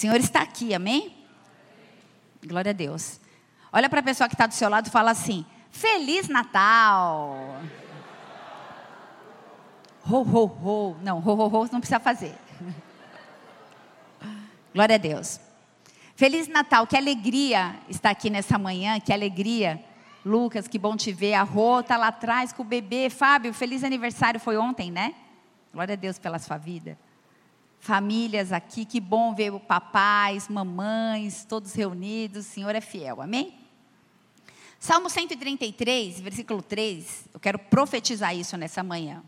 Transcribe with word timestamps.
Senhor 0.00 0.16
está 0.16 0.40
aqui, 0.40 0.72
amém? 0.72 1.14
Glória 2.42 2.70
a 2.70 2.72
Deus. 2.72 3.20
Olha 3.70 3.86
para 3.86 4.00
a 4.00 4.02
pessoa 4.02 4.30
que 4.30 4.34
está 4.34 4.46
do 4.46 4.54
seu 4.54 4.70
lado 4.70 4.86
e 4.86 4.90
fala 4.90 5.10
assim: 5.10 5.44
Feliz 5.70 6.26
Natal! 6.26 7.60
Ho, 10.08 10.22
ho, 10.22 10.44
ho. 10.46 10.96
Não, 11.02 11.18
ho, 11.18 11.30
ho, 11.32 11.48
ho 11.48 11.68
não 11.70 11.80
precisa 11.80 12.00
fazer. 12.00 12.34
Glória 14.72 14.94
a 14.94 14.98
Deus. 14.98 15.38
Feliz 16.16 16.48
Natal, 16.48 16.86
que 16.86 16.96
alegria 16.96 17.78
estar 17.86 18.08
aqui 18.08 18.30
nessa 18.30 18.58
manhã, 18.58 18.98
que 19.00 19.12
alegria. 19.12 19.84
Lucas, 20.24 20.66
que 20.66 20.78
bom 20.78 20.96
te 20.96 21.12
ver. 21.12 21.34
A 21.34 21.42
Rô 21.42 21.80
está 21.80 21.98
lá 21.98 22.08
atrás 22.08 22.54
com 22.54 22.62
o 22.62 22.64
bebê. 22.64 23.10
Fábio, 23.10 23.52
feliz 23.52 23.84
aniversário, 23.84 24.40
foi 24.40 24.56
ontem, 24.56 24.90
né? 24.90 25.14
Glória 25.70 25.92
a 25.92 25.96
Deus 25.96 26.18
pela 26.18 26.38
sua 26.38 26.56
vida. 26.56 26.96
Famílias 27.80 28.52
aqui, 28.52 28.84
que 28.84 29.00
bom 29.00 29.34
ver 29.34 29.58
papais, 29.60 30.48
mamães, 30.48 31.44
todos 31.44 31.72
reunidos. 31.72 32.46
O 32.46 32.48
Senhor 32.48 32.74
é 32.74 32.80
fiel, 32.80 33.22
amém? 33.22 33.54
Salmo 34.78 35.10
133, 35.10 36.20
versículo 36.20 36.62
3, 36.62 37.24
eu 37.34 37.40
quero 37.40 37.58
profetizar 37.58 38.34
isso 38.36 38.56
nessa 38.56 38.82
manhã. 38.82 39.22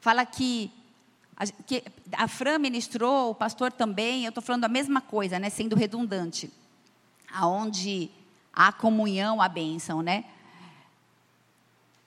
Fala 0.00 0.24
que 0.24 0.72
a, 1.36 1.46
que 1.46 1.84
a 2.12 2.28
Fran 2.28 2.58
ministrou, 2.58 3.30
o 3.30 3.34
pastor 3.34 3.72
também, 3.72 4.24
eu 4.24 4.28
estou 4.30 4.42
falando 4.42 4.64
a 4.64 4.68
mesma 4.68 5.00
coisa, 5.00 5.38
né, 5.38 5.50
sendo 5.50 5.76
redundante. 5.76 6.50
Aonde 7.32 8.10
a 8.52 8.72
comunhão, 8.72 9.40
a 9.40 9.48
bênção, 9.48 10.02
né? 10.02 10.24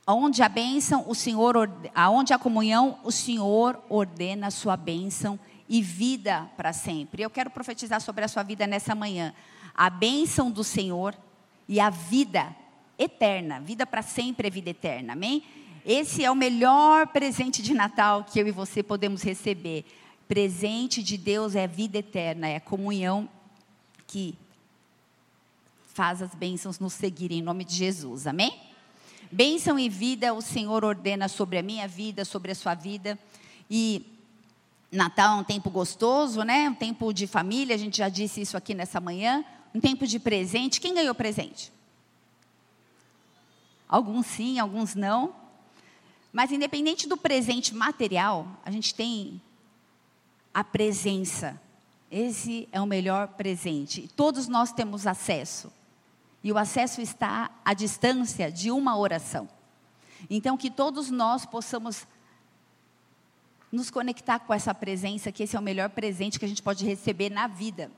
Onde 0.06 0.44
a 0.44 0.50
bênção, 0.50 1.06
o 1.08 1.16
Senhor, 1.16 1.56
aonde 1.96 2.34
a 2.34 2.40
comunhão, 2.40 3.00
o 3.04 3.12
Senhor 3.12 3.82
ordena 3.88 4.48
a 4.48 4.52
sua 4.52 4.76
bênção 4.76 5.40
e 5.70 5.82
vida 5.82 6.50
para 6.58 6.74
sempre. 6.74 7.24
Eu 7.24 7.30
quero 7.30 7.50
profetizar 7.50 8.02
sobre 8.02 8.26
a 8.26 8.28
sua 8.28 8.44
vida 8.44 8.68
nessa 8.68 8.94
manhã. 8.94 9.34
A 9.74 9.90
bênção 9.90 10.52
do 10.52 10.64
Senhor 10.64 11.16
e 11.68 11.80
a 11.80 11.90
vida 11.90 12.54
eterna. 13.00 13.62
Vida 13.62 13.86
para 13.86 14.02
sempre 14.02 14.48
é 14.48 14.52
vida 14.52 14.70
eterna, 14.70 15.14
amém? 15.14 15.44
Esse 15.86 16.24
é 16.24 16.32
o 16.32 16.36
melhor 16.36 17.08
presente 17.08 17.62
de 17.62 17.74
Natal 17.74 18.24
que 18.24 18.40
eu 18.40 18.48
e 18.48 18.52
você 18.52 18.84
podemos 18.84 19.22
receber. 19.22 19.86
Presente 20.28 21.04
de 21.04 21.18
Deus 21.18 21.56
é 21.56 21.68
vida 21.68 21.98
eterna, 21.98 22.48
é 22.48 22.58
a 22.58 22.62
comunhão 22.62 23.28
que 24.08 24.38
faz 25.94 26.22
as 26.22 26.34
bênçãos 26.34 26.80
nos 26.80 26.94
seguirem 26.94 27.40
em 27.40 27.42
nome 27.42 27.64
de 27.64 27.76
Jesus, 27.76 28.26
amém? 28.26 28.73
Bênção 29.34 29.80
e 29.80 29.90
vida 29.90 30.32
o 30.32 30.44
Senhor 30.44 30.86
ordena 30.86 31.28
sobre 31.28 31.58
a 31.58 31.64
minha 31.64 31.88
vida, 31.88 32.24
sobre 32.24 32.52
a 32.52 32.56
sua 32.56 32.76
vida. 32.76 33.18
E 33.68 34.06
Natal 34.92 35.40
é 35.40 35.42
um 35.42 35.44
tempo 35.44 35.72
gostoso, 35.72 36.44
né? 36.44 36.70
Um 36.70 36.76
tempo 36.76 37.12
de 37.12 37.26
família, 37.26 37.74
a 37.74 37.80
gente 37.80 37.98
já 37.98 38.10
disse 38.10 38.42
isso 38.42 38.56
aqui 38.56 38.76
nessa 38.76 39.02
manhã. 39.02 39.44
Um 39.74 39.80
tempo 39.80 40.06
de 40.06 40.20
presente. 40.20 40.80
Quem 40.80 40.94
ganhou 40.94 41.16
presente? 41.16 41.72
Alguns 43.90 44.28
sim, 44.28 44.60
alguns 44.60 44.94
não. 44.94 45.34
Mas 46.32 46.52
independente 46.52 47.08
do 47.08 47.18
presente 47.18 47.74
material, 47.74 48.46
a 48.64 48.70
gente 48.70 48.94
tem 48.94 49.42
a 50.54 50.64
presença. 50.64 51.60
Esse 52.12 52.70
é 52.72 52.80
o 52.80 52.86
melhor 52.86 53.30
presente. 53.30 54.08
Todos 54.16 54.48
nós 54.48 54.72
temos 54.72 55.08
acesso. 55.08 55.74
E 56.44 56.52
o 56.52 56.58
acesso 56.58 57.00
está 57.02 57.50
à 57.64 57.74
distância 57.74 58.52
de 58.52 58.70
uma 58.70 58.98
oração. 58.98 59.48
Então, 60.30 60.58
que 60.58 60.70
todos 60.70 61.10
nós 61.10 61.46
possamos 61.46 62.06
nos 63.72 63.90
conectar 63.90 64.40
com 64.40 64.54
essa 64.54 64.74
presença, 64.74 65.32
que 65.32 65.44
esse 65.44 65.56
é 65.56 65.60
o 65.60 65.64
melhor 65.64 65.90
presente 65.90 66.38
que 66.38 66.46
a 66.46 66.48
gente 66.48 66.62
pode 66.62 66.86
receber 66.86 67.30
na 67.30 67.48
vida. 67.48 67.90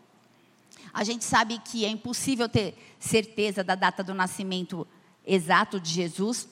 A 0.94 1.04
gente 1.04 1.26
sabe 1.26 1.60
que 1.60 1.84
é 1.84 1.90
impossível 1.90 2.48
ter 2.48 2.78
certeza 3.00 3.64
da 3.64 3.76
data 3.76 4.04
do 4.04 4.14
nascimento 4.14 4.88
exato 5.26 5.80
de 5.80 5.90
Jesus. 5.90 6.48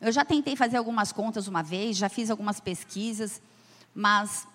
Eu 0.00 0.12
já 0.12 0.24
tentei 0.24 0.56
fazer 0.56 0.76
algumas 0.76 1.12
contas 1.12 1.46
uma 1.48 1.62
vez, 1.62 1.96
já 1.96 2.08
fiz 2.08 2.30
algumas 2.30 2.60
pesquisas, 2.60 3.42
mas 3.94 4.48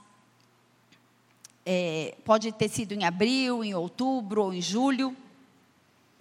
é, 1.66 2.18
pode 2.26 2.52
ter 2.52 2.70
sido 2.70 2.94
em 2.94 3.06
abril, 3.06 3.64
em 3.64 3.76
outubro 3.76 4.46
ou 4.46 4.54
em 4.54 4.62
julho. 4.62 5.16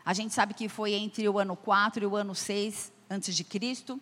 A 0.09 0.15
gente 0.15 0.33
sabe 0.33 0.55
que 0.55 0.71
foi 0.71 0.95
entre 0.95 1.29
o 1.29 1.39
ano 1.39 1.55
4 1.55 2.03
e 2.03 2.07
o 2.07 2.17
ano 2.17 2.35
6 2.35 2.91
antes 3.11 3.37
de 3.37 3.45
Cristo. 3.45 4.01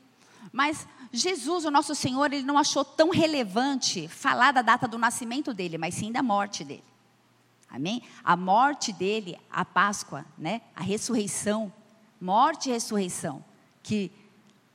Mas 0.52 0.86
Jesus, 1.12 1.64
o 1.64 1.70
nosso 1.72 1.96
Senhor, 1.96 2.32
ele 2.32 2.44
não 2.44 2.56
achou 2.56 2.84
tão 2.84 3.10
relevante 3.10 4.06
falar 4.06 4.52
da 4.52 4.62
data 4.62 4.86
do 4.86 4.98
nascimento 4.98 5.52
dele, 5.52 5.76
mas 5.76 5.96
sim 5.96 6.12
da 6.12 6.22
morte 6.22 6.62
dele. 6.62 6.84
Amém? 7.68 8.04
A 8.22 8.36
morte 8.36 8.92
dele, 8.92 9.36
a 9.50 9.64
Páscoa, 9.64 10.24
né? 10.38 10.60
A 10.76 10.80
ressurreição, 10.80 11.72
morte 12.20 12.68
e 12.68 12.72
ressurreição, 12.72 13.44
que 13.82 14.12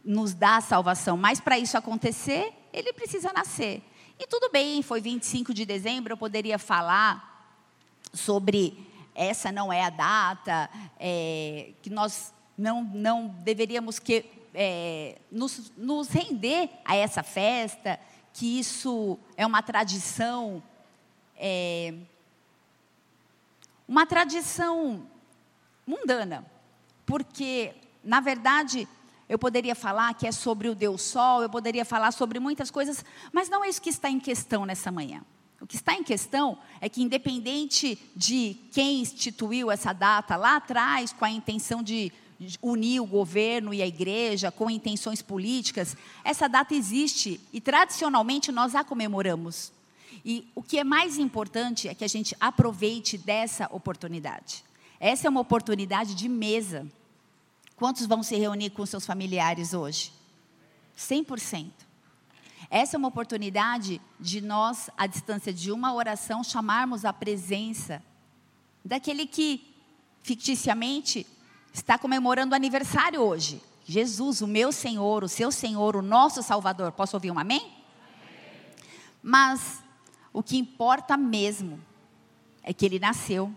nos 0.03 0.34
dá 0.34 0.58
a 0.58 0.62
salvação. 0.62 1.16
Mas 1.16 1.40
para 1.40 1.58
isso 1.58 1.78
acontecer, 1.78 2.52
ele 2.74 2.91
precisa 2.91 3.31
nascer. 3.31 3.81
E 4.20 4.28
tudo 4.28 4.50
bem, 4.52 4.84
foi 4.84 5.00
25 5.00 5.53
de 5.53 5.64
dezembro, 5.64 6.12
eu 6.12 6.18
poderia 6.18 6.59
falar 6.59 7.56
sobre 8.14 8.91
essa 9.16 9.52
não 9.52 9.72
é 9.72 9.84
a 9.84 9.90
data, 9.90 10.70
é, 11.00 11.72
que 11.82 11.90
nós 11.90 12.34
não, 12.58 12.84
não 12.84 13.28
deveríamos 13.28 14.00
que, 14.00 14.26
é, 14.54 15.20
nos, 15.32 15.72
nos 15.78 16.10
render 16.10 16.70
a 16.86 16.96
essa 16.96 17.24
festa, 17.24 18.00
que 18.34 18.60
isso 18.60 19.18
é 19.36 19.46
uma 19.46 19.62
tradição, 19.62 20.64
é, 21.38 21.94
uma 23.88 24.06
tradição 24.06 25.06
mundana, 25.86 26.46
porque, 27.06 27.74
na 28.04 28.20
verdade, 28.20 28.88
eu 29.28 29.40
poderia 29.40 29.76
falar 29.76 30.14
que 30.14 30.28
é 30.28 30.32
sobre 30.32 30.70
o 30.70 30.76
Deus 30.76 31.02
Sol, 31.02 31.42
eu 31.42 31.50
poderia 31.50 31.86
falar 31.86 32.12
sobre 32.12 32.40
muitas 32.40 32.70
coisas, 32.70 33.04
mas 33.32 33.50
não 33.50 33.64
é 33.64 33.70
isso 33.70 33.82
que 33.82 33.90
está 33.90 34.10
em 34.10 34.20
questão 34.20 34.66
nessa 34.66 34.92
manhã. 34.92 35.24
O 35.62 35.68
que 35.68 35.76
está 35.76 35.94
em 35.94 36.04
questão 36.04 36.58
é 36.82 36.90
que, 36.90 37.04
independente 37.04 37.98
de 38.16 38.58
quem 38.72 39.00
instituiu 39.00 39.70
essa 39.70 39.94
data 39.94 40.36
lá 40.36 40.56
atrás, 40.56 41.14
com 41.14 41.24
a 41.24 41.30
intenção 41.30 41.84
de 41.84 42.12
unir 42.60 43.00
o 43.00 43.06
governo 43.06 43.72
e 43.72 43.82
a 43.82 43.88
igreja, 43.88 44.52
com 44.52 44.70
intenções 44.72 45.22
políticas, 45.22 45.96
essa 46.24 46.50
data 46.50 46.74
existe 46.74 47.40
e 47.54 47.62
tradicionalmente 47.62 48.52
nós 48.52 48.74
a 48.74 48.84
comemoramos. 48.84 49.72
E 50.26 50.48
o 50.56 50.64
que 50.64 50.80
é 50.80 50.84
mais 50.84 51.20
importante 51.20 51.88
é 51.88 51.94
que 51.94 52.04
a 52.04 52.10
gente 52.10 52.36
aproveite 52.40 53.16
dessa 53.16 53.68
oportunidade. 53.72 54.64
Essa 55.00 55.28
é 55.28 55.30
uma 55.30 55.42
oportunidade 55.42 56.16
de 56.16 56.28
mesa. 56.28 56.88
Quantos 57.76 58.08
vão 58.08 58.24
se 58.24 58.36
reunir 58.36 58.72
com 58.72 58.86
seus 58.86 59.06
familiares 59.06 59.74
hoje? 59.76 60.12
100%. 60.98 61.91
Essa 62.74 62.96
é 62.96 62.98
uma 62.98 63.09
oportunidade 63.09 64.02
de 64.18 64.40
nós, 64.40 64.90
à 64.98 65.06
distância 65.06 65.52
de 65.52 65.74
uma 65.74 65.94
oração, 65.94 66.42
chamarmos 66.42 67.04
a 67.04 67.12
presença 67.12 68.02
daquele 68.84 69.28
que, 69.28 69.76
ficticiamente, 70.24 71.28
está 71.74 71.98
comemorando 71.98 72.54
o 72.54 72.56
aniversário 72.56 73.20
hoje. 73.20 73.62
Jesus, 73.84 74.40
o 74.40 74.48
meu 74.48 74.72
Senhor, 74.72 75.22
o 75.22 75.28
seu 75.28 75.52
Senhor, 75.52 75.98
o 75.98 76.02
nosso 76.02 76.42
Salvador. 76.42 76.94
Posso 76.94 77.18
ouvir 77.18 77.30
um 77.30 77.38
amém? 77.38 77.59
amém? 77.59 77.74
Mas 79.22 79.84
o 80.32 80.42
que 80.42 80.58
importa 80.58 81.18
mesmo 81.18 81.78
é 82.64 82.74
que 82.74 82.86
ele 82.86 83.00
nasceu, 83.00 83.53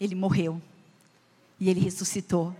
ele 0.00 0.16
morreu 0.16 0.60
e 1.60 1.70
ele 1.70 1.78
ressuscitou. 1.78 2.52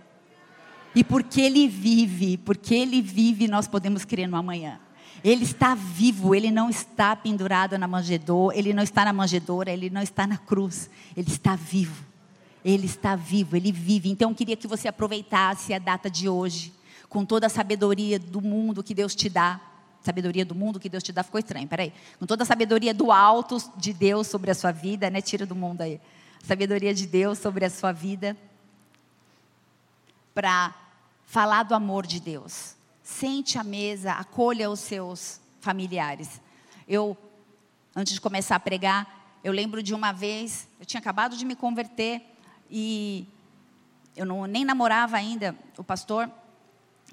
E 0.95 1.03
porque 1.03 1.41
ele 1.41 1.67
vive, 1.67 2.37
porque 2.37 2.73
ele 2.73 3.01
vive, 3.01 3.49
nós 3.49 3.67
podemos 3.67 4.05
crer 4.05 4.25
no 4.25 4.37
amanhã. 4.37 4.79
Ele 5.23 5.43
está 5.43 5.75
vivo, 5.75 6.33
ele 6.33 6.49
não 6.49 6.69
está 6.69 7.15
pendurado 7.15 7.77
na 7.77 7.87
manjedoura, 7.87 8.57
ele 8.57 8.73
não 8.73 8.83
está 8.83 9.03
na 9.05 9.13
manjedoura, 9.13 9.71
ele 9.71 9.89
não 9.89 10.01
está 10.01 10.25
na 10.25 10.37
cruz, 10.37 10.89
ele 11.15 11.29
está 11.29 11.55
vivo. 11.55 12.07
Ele 12.63 12.85
está 12.85 13.15
vivo, 13.15 13.55
ele 13.55 13.71
vive. 13.71 14.09
Então 14.09 14.31
eu 14.31 14.35
queria 14.35 14.55
que 14.55 14.67
você 14.67 14.87
aproveitasse 14.87 15.73
a 15.73 15.79
data 15.79 16.09
de 16.09 16.27
hoje, 16.27 16.73
com 17.07 17.25
toda 17.25 17.47
a 17.47 17.49
sabedoria 17.49 18.19
do 18.19 18.41
mundo 18.41 18.83
que 18.83 18.93
Deus 18.93 19.15
te 19.15 19.29
dá. 19.29 19.59
Sabedoria 20.01 20.45
do 20.45 20.55
mundo 20.55 20.79
que 20.79 20.89
Deus 20.89 21.03
te 21.03 21.11
dá 21.11 21.23
ficou 21.23 21.39
estranho, 21.39 21.67
peraí. 21.67 21.93
Com 22.17 22.25
toda 22.25 22.43
a 22.43 22.45
sabedoria 22.45 22.93
do 22.93 23.11
alto 23.11 23.57
de 23.75 23.93
Deus 23.93 24.27
sobre 24.27 24.51
a 24.51 24.55
sua 24.55 24.71
vida, 24.71 25.09
né? 25.09 25.21
Tira 25.21 25.45
do 25.45 25.55
mundo 25.55 25.81
aí. 25.81 25.99
Sabedoria 26.43 26.93
de 26.93 27.05
Deus 27.05 27.37
sobre 27.37 27.65
a 27.65 27.69
sua 27.69 27.91
vida. 27.91 28.35
Para 30.33 30.73
falar 31.25 31.63
do 31.63 31.73
amor 31.73 32.05
de 32.05 32.19
Deus 32.19 32.78
Sente 33.09 33.57
à 33.57 33.63
mesa, 33.63 34.13
acolha 34.13 34.69
os 34.69 34.79
seus 34.79 35.41
familiares. 35.59 36.39
Eu, 36.87 37.17
antes 37.95 38.13
de 38.13 38.21
começar 38.21 38.55
a 38.55 38.59
pregar, 38.59 39.39
eu 39.43 39.51
lembro 39.51 39.81
de 39.81 39.95
uma 39.95 40.11
vez, 40.11 40.67
eu 40.79 40.85
tinha 40.85 40.99
acabado 40.99 41.35
de 41.35 41.43
me 41.43 41.55
converter 41.55 42.21
e 42.69 43.25
eu 44.15 44.27
não, 44.27 44.45
nem 44.45 44.63
namorava 44.63 45.17
ainda 45.17 45.57
o 45.75 45.83
pastor. 45.83 46.29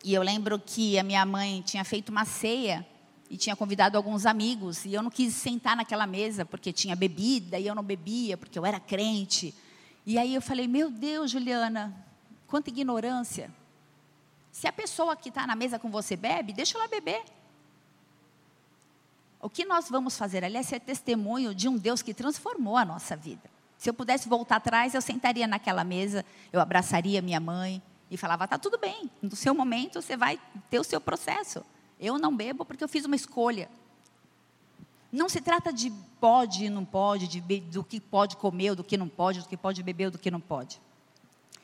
E 0.04 0.12
eu 0.12 0.22
lembro 0.22 0.58
que 0.58 0.98
a 0.98 1.02
minha 1.02 1.24
mãe 1.24 1.62
tinha 1.62 1.82
feito 1.82 2.10
uma 2.10 2.26
ceia 2.26 2.86
e 3.30 3.36
tinha 3.38 3.56
convidado 3.56 3.96
alguns 3.96 4.26
amigos, 4.26 4.84
e 4.84 4.92
eu 4.92 5.02
não 5.02 5.10
quis 5.10 5.34
sentar 5.34 5.74
naquela 5.74 6.06
mesa 6.06 6.44
porque 6.44 6.74
tinha 6.74 6.94
bebida 6.94 7.58
e 7.58 7.66
eu 7.66 7.74
não 7.74 7.82
bebia, 7.82 8.36
porque 8.36 8.58
eu 8.58 8.66
era 8.66 8.78
crente. 8.78 9.54
E 10.04 10.18
aí 10.18 10.34
eu 10.34 10.42
falei: 10.42 10.68
Meu 10.68 10.90
Deus, 10.90 11.30
Juliana, 11.30 11.92
quanta 12.46 12.68
ignorância. 12.68 13.50
Se 14.56 14.66
a 14.66 14.72
pessoa 14.72 15.14
que 15.14 15.28
está 15.28 15.46
na 15.46 15.54
mesa 15.54 15.78
com 15.78 15.90
você 15.90 16.16
bebe, 16.16 16.50
deixa 16.50 16.78
ela 16.78 16.88
beber. 16.88 17.22
O 19.38 19.50
que 19.50 19.66
nós 19.66 19.90
vamos 19.90 20.16
fazer 20.16 20.42
ali 20.42 20.56
é 20.56 20.62
ser 20.62 20.80
testemunho 20.80 21.54
de 21.54 21.68
um 21.68 21.76
Deus 21.76 22.00
que 22.00 22.14
transformou 22.14 22.74
a 22.74 22.82
nossa 22.82 23.14
vida. 23.14 23.50
Se 23.76 23.90
eu 23.90 23.92
pudesse 23.92 24.30
voltar 24.30 24.56
atrás, 24.56 24.94
eu 24.94 25.02
sentaria 25.02 25.46
naquela 25.46 25.84
mesa, 25.84 26.24
eu 26.50 26.58
abraçaria 26.58 27.20
minha 27.20 27.38
mãe 27.38 27.82
e 28.10 28.16
falava: 28.16 28.48
tá 28.48 28.56
tudo 28.56 28.78
bem, 28.78 29.10
no 29.20 29.36
seu 29.36 29.54
momento 29.54 30.00
você 30.00 30.16
vai 30.16 30.40
ter 30.70 30.80
o 30.80 30.84
seu 30.84 31.02
processo. 31.02 31.62
Eu 32.00 32.18
não 32.18 32.34
bebo 32.34 32.64
porque 32.64 32.82
eu 32.82 32.88
fiz 32.88 33.04
uma 33.04 33.14
escolha. 33.14 33.68
Não 35.12 35.28
se 35.28 35.42
trata 35.42 35.70
de 35.70 35.92
pode 36.18 36.64
e 36.64 36.70
não 36.70 36.82
pode, 36.82 37.28
de, 37.28 37.60
do 37.60 37.84
que 37.84 38.00
pode 38.00 38.38
comer, 38.38 38.74
do 38.74 38.82
que 38.82 38.96
não 38.96 39.06
pode, 39.06 39.40
do 39.40 39.48
que 39.48 39.56
pode 39.56 39.82
beber, 39.82 40.06
ou 40.06 40.12
do 40.12 40.18
que 40.18 40.30
não 40.30 40.40
pode. 40.40 40.80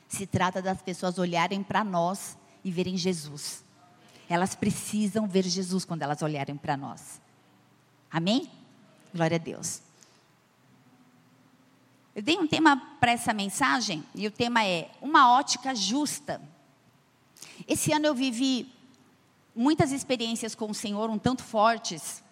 Se 0.07 0.27
trata 0.27 0.61
das 0.61 0.83
pessoas 0.83 1.17
olharem 1.17 1.63
para 1.63 1.83
nós 1.83 2.37
e 2.65 2.71
verem 2.71 2.97
Jesus. 2.97 3.65
Elas 4.29 4.55
precisam 4.55 5.27
ver 5.27 5.45
Jesus 5.45 5.85
quando 5.85 6.03
elas 6.03 6.23
olharem 6.23 6.57
para 6.57 6.77
nós. 6.77 7.21
Amém? 8.11 8.51
Glória 9.15 9.37
a 9.37 9.39
Deus. 9.39 9.83
Eu 12.15 12.23
dei 12.23 12.39
um 12.39 12.47
tema 12.47 12.77
para 13.01 13.13
essa 13.13 13.33
mensagem 13.33 14.05
e 14.15 14.27
o 14.27 14.31
tema 14.31 14.65
é 14.65 14.91
uma 15.01 15.33
ótica 15.33 15.75
justa. 15.75 16.41
Esse 17.67 17.93
ano 17.93 18.07
eu 18.07 18.15
vivi 18.15 18.71
muitas 19.55 19.93
experiências 19.93 20.55
com 20.55 20.71
o 20.71 20.75
Senhor, 20.75 21.09
um 21.11 21.19
tanto 21.19 21.43
fortes. 21.43 22.23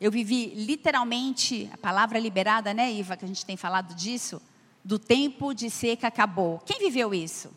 Eu 0.00 0.10
vivi 0.10 0.46
literalmente, 0.54 1.68
a 1.72 1.76
palavra 1.76 2.18
liberada, 2.18 2.72
né, 2.72 2.92
Iva, 2.92 3.16
que 3.16 3.24
a 3.24 3.28
gente 3.28 3.44
tem 3.44 3.56
falado 3.56 3.94
disso, 3.94 4.40
do 4.84 4.98
tempo 4.98 5.52
de 5.52 5.68
seca 5.68 6.06
acabou. 6.06 6.60
Quem 6.60 6.78
viveu 6.78 7.12
isso? 7.12 7.50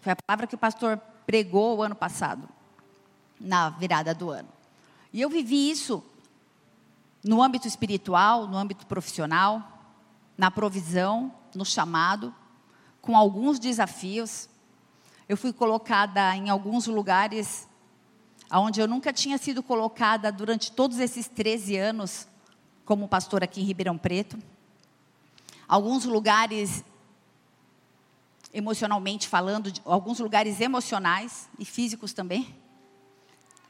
Foi 0.00 0.12
a 0.12 0.16
palavra 0.16 0.46
que 0.46 0.54
o 0.54 0.58
pastor 0.58 0.98
pregou 1.26 1.78
o 1.78 1.82
ano 1.82 1.94
passado, 1.94 2.48
na 3.38 3.70
virada 3.70 4.14
do 4.14 4.30
ano. 4.30 4.48
E 5.12 5.20
eu 5.20 5.28
vivi 5.28 5.70
isso 5.70 6.02
no 7.22 7.42
âmbito 7.42 7.68
espiritual, 7.68 8.46
no 8.46 8.56
âmbito 8.56 8.86
profissional, 8.86 9.62
na 10.36 10.50
provisão, 10.50 11.32
no 11.54 11.64
chamado, 11.64 12.34
com 13.00 13.16
alguns 13.16 13.58
desafios. 13.58 14.48
Eu 15.28 15.36
fui 15.36 15.52
colocada 15.52 16.34
em 16.34 16.48
alguns 16.48 16.86
lugares 16.86 17.68
onde 18.50 18.80
eu 18.80 18.88
nunca 18.88 19.12
tinha 19.12 19.38
sido 19.38 19.62
colocada 19.62 20.32
durante 20.32 20.72
todos 20.72 20.98
esses 20.98 21.28
13 21.28 21.76
anos 21.76 22.26
como 22.84 23.06
pastor 23.06 23.44
aqui 23.44 23.60
em 23.60 23.64
Ribeirão 23.64 23.96
Preto. 23.96 24.36
Alguns 25.68 26.04
lugares 26.04 26.82
emocionalmente 28.52 29.28
falando, 29.28 29.72
alguns 29.84 30.18
lugares 30.18 30.60
emocionais 30.60 31.48
e 31.58 31.64
físicos 31.64 32.12
também. 32.12 32.54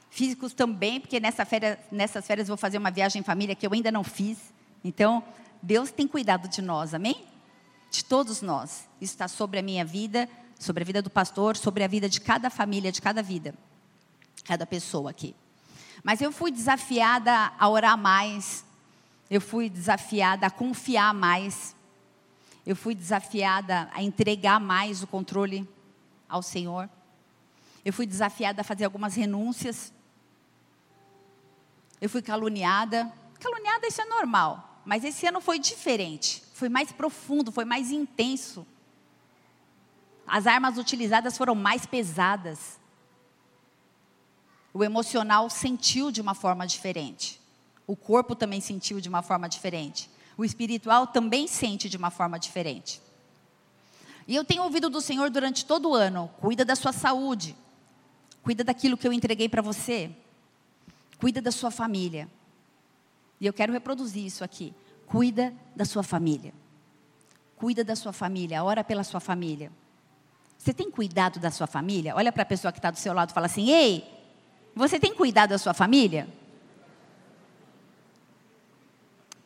Físicos 0.09 0.53
também, 0.53 1.01
porque 1.01 1.21
nessa 1.21 1.45
férias, 1.45 1.79
nessas 1.91 2.27
férias 2.27 2.49
vou 2.49 2.57
fazer 2.57 2.79
uma 2.79 2.91
viagem 2.91 3.21
em 3.21 3.25
família 3.25 3.55
que 3.55 3.67
eu 3.67 3.73
ainda 3.73 3.93
não 3.93 4.03
fiz. 4.03 4.39
Então, 4.83 5.23
Deus 5.63 5.91
tem 5.91 6.09
cuidado 6.09 6.49
de 6.49 6.63
nós, 6.63 6.95
amém? 6.95 7.25
De 7.91 8.05
todos 8.05 8.43
nós. 8.43 8.89
Isso 9.01 9.13
está 9.13 9.29
sobre 9.29 9.59
a 9.59 9.63
minha 9.63 9.85
vida, 9.85 10.29
sobre 10.59 10.83
a 10.83 10.87
vida 10.87 11.03
do 11.03 11.11
pastor, 11.11 11.57
sobre 11.57 11.85
a 11.85 11.87
vida 11.89 12.09
de 12.09 12.21
cada 12.21 12.51
família, 12.51 12.91
de 12.91 13.01
cada 13.01 13.23
vida, 13.23 13.55
cada 14.45 14.67
pessoa 14.67 15.11
aqui. 15.11 15.35
Mas 16.03 16.21
eu 16.21 16.33
fui 16.33 16.51
desafiada 16.51 17.53
a 17.59 17.69
orar 17.69 17.97
mais, 17.97 18.65
eu 19.31 19.41
fui 19.41 19.69
desafiada 19.69 20.47
a 20.47 20.51
confiar 20.51 21.13
mais, 21.15 21.77
eu 22.67 22.77
fui 22.77 22.95
desafiada 22.95 23.89
a 23.93 24.03
entregar 24.03 24.61
mais 24.61 25.03
o 25.03 25.07
controle 25.07 25.69
ao 26.29 26.43
Senhor, 26.43 26.89
eu 27.85 27.93
fui 27.93 28.07
desafiada 28.07 28.61
a 28.61 28.65
fazer 28.65 28.85
algumas 28.85 29.15
renúncias, 29.15 29.93
eu 32.01 32.09
fui 32.09 32.23
caluniada. 32.23 33.13
Caluniada, 33.39 33.87
isso 33.87 34.01
é 34.01 34.07
normal. 34.07 34.81
Mas 34.85 35.05
esse 35.05 35.27
ano 35.27 35.41
foi 35.41 35.59
diferente, 35.59 36.43
foi 36.55 36.69
mais 36.69 36.91
profundo, 36.91 37.53
foi 37.53 37.65
mais 37.65 37.91
intenso. 37.91 38.67
As 40.27 40.47
armas 40.47 40.79
utilizadas 40.79 41.37
foram 41.37 41.55
mais 41.55 41.85
pesadas. 41.85 42.79
O 44.73 44.83
emocional 44.83 45.51
sentiu 45.51 46.11
de 46.11 46.21
uma 46.21 46.35
forma 46.35 46.67
diferente. 46.67 47.41
O 47.87 47.97
corpo 47.97 48.35
também 48.35 48.61
sentiu 48.61 49.01
de 49.01 49.09
uma 49.09 49.23
forma 49.23 49.49
diferente. 49.49 50.09
O 50.41 50.45
espiritual 50.45 51.07
também 51.07 51.47
sente 51.47 51.87
de 51.87 51.99
uma 51.99 52.11
forma 52.11 52.39
diferente. 52.39 52.99
E 54.27 54.35
eu 54.35 54.43
tenho 54.43 54.63
ouvido 54.63 54.89
do 54.89 54.99
Senhor 54.99 55.29
durante 55.29 55.67
todo 55.67 55.91
o 55.91 55.95
ano: 55.95 56.31
cuida 56.41 56.65
da 56.65 56.75
sua 56.75 56.95
saúde, 56.95 57.55
cuida 58.43 58.65
daquilo 58.65 58.97
que 58.97 59.07
eu 59.07 59.13
entreguei 59.13 59.51
para 59.51 59.61
você, 59.61 60.11
cuida 61.19 61.43
da 61.43 61.53
sua 61.53 61.71
família. 61.71 62.27
E 63.39 63.47
eu 63.47 63.53
quero 63.53 63.71
reproduzir 63.71 64.25
isso 64.25 64.43
aqui. 64.43 64.73
Cuida 65.07 65.53
da 65.77 65.85
sua 65.85 66.03
família. 66.03 66.55
Cuida 67.57 67.85
da 67.85 67.95
sua 67.95 68.15
família, 68.15 68.65
ora 68.65 68.83
pela 68.83 69.05
sua 69.05 69.21
família. 69.21 69.71
Você 70.57 70.73
tem 70.73 70.91
cuidado 70.91 71.39
da 71.39 71.51
sua 71.51 71.67
família? 71.67 72.17
Olha 72.17 72.33
para 72.33 72.45
a 72.45 72.47
pessoa 72.47 72.73
que 72.73 72.79
está 72.79 72.91
do 72.91 72.99
seu 72.99 73.13
lado 73.13 73.29
e 73.29 73.35
fala 73.35 73.45
assim: 73.45 73.69
Ei, 73.69 74.11
você 74.75 74.99
tem 74.99 75.15
cuidado 75.15 75.51
da 75.51 75.59
sua 75.59 75.75
família? 75.75 76.27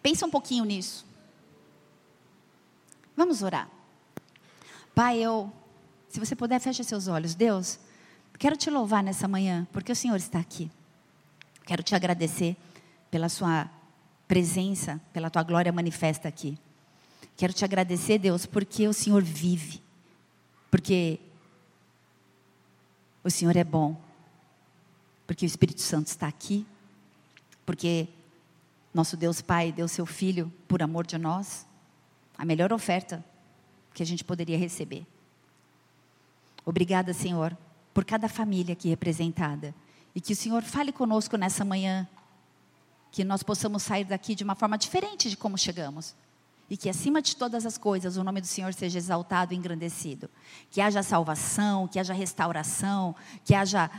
Pensa 0.04 0.26
um 0.26 0.30
pouquinho 0.30 0.66
nisso. 0.66 1.02
Vamos 3.16 3.40
orar. 3.40 3.70
Pai, 4.94 5.18
eu, 5.18 5.50
se 6.10 6.20
você 6.20 6.36
puder, 6.36 6.60
feche 6.60 6.84
seus 6.84 7.08
olhos. 7.08 7.34
Deus, 7.34 7.78
quero 8.38 8.54
te 8.54 8.68
louvar 8.68 9.02
nessa 9.02 9.26
manhã, 9.26 9.66
porque 9.72 9.90
o 9.90 9.96
Senhor 9.96 10.16
está 10.16 10.38
aqui. 10.38 10.70
Quero 11.64 11.82
te 11.82 11.94
agradecer 11.94 12.54
pela 13.10 13.30
sua 13.30 13.70
presença, 14.28 15.00
pela 15.10 15.30
tua 15.30 15.42
glória 15.42 15.72
manifesta 15.72 16.28
aqui. 16.28 16.58
Quero 17.34 17.54
te 17.54 17.64
agradecer, 17.64 18.18
Deus, 18.18 18.44
porque 18.44 18.86
o 18.86 18.92
Senhor 18.92 19.22
vive, 19.22 19.82
porque 20.70 21.18
o 23.24 23.30
Senhor 23.30 23.56
é 23.56 23.64
bom, 23.64 23.98
porque 25.26 25.46
o 25.46 25.48
Espírito 25.48 25.80
Santo 25.80 26.08
está 26.08 26.28
aqui, 26.28 26.66
porque 27.64 28.06
nosso 28.94 29.16
Deus 29.16 29.42
Pai 29.42 29.72
deu 29.72 29.88
seu 29.88 30.06
Filho 30.06 30.52
por 30.68 30.80
amor 30.80 31.04
de 31.04 31.18
nós, 31.18 31.66
a 32.38 32.44
melhor 32.44 32.72
oferta 32.72 33.24
que 33.92 34.02
a 34.02 34.06
gente 34.06 34.22
poderia 34.22 34.56
receber. 34.56 35.04
Obrigada, 36.64 37.12
Senhor, 37.12 37.56
por 37.92 38.04
cada 38.04 38.28
família 38.28 38.72
aqui 38.72 38.88
representada. 38.88 39.74
E 40.14 40.20
que 40.20 40.32
o 40.32 40.36
Senhor 40.36 40.62
fale 40.62 40.92
conosco 40.92 41.36
nessa 41.36 41.64
manhã 41.64 42.08
que 43.10 43.24
nós 43.24 43.42
possamos 43.42 43.82
sair 43.82 44.04
daqui 44.04 44.34
de 44.34 44.44
uma 44.44 44.54
forma 44.54 44.78
diferente 44.78 45.28
de 45.28 45.36
como 45.36 45.58
chegamos. 45.58 46.14
E 46.70 46.76
que 46.76 46.88
acima 46.88 47.20
de 47.20 47.36
todas 47.36 47.66
as 47.66 47.76
coisas 47.76 48.16
o 48.16 48.24
nome 48.24 48.40
do 48.40 48.46
Senhor 48.46 48.72
seja 48.72 48.98
exaltado 48.98 49.52
e 49.52 49.56
engrandecido. 49.56 50.30
Que 50.70 50.80
haja 50.80 51.02
salvação, 51.02 51.86
que 51.86 51.98
haja 51.98 52.14
restauração, 52.14 53.14
que 53.44 53.54
haja 53.54 53.90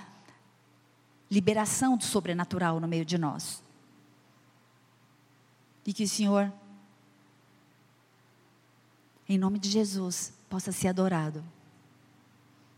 liberação 1.30 1.98
do 1.98 2.04
sobrenatural 2.04 2.80
no 2.80 2.88
meio 2.88 3.06
de 3.06 3.18
nós. 3.18 3.65
E 5.86 5.94
que 5.94 6.04
o 6.04 6.08
Senhor, 6.08 6.52
em 9.30 9.38
nome 9.38 9.60
de 9.60 9.70
Jesus, 9.70 10.34
possa 10.50 10.72
ser 10.72 10.88
adorado. 10.88 11.44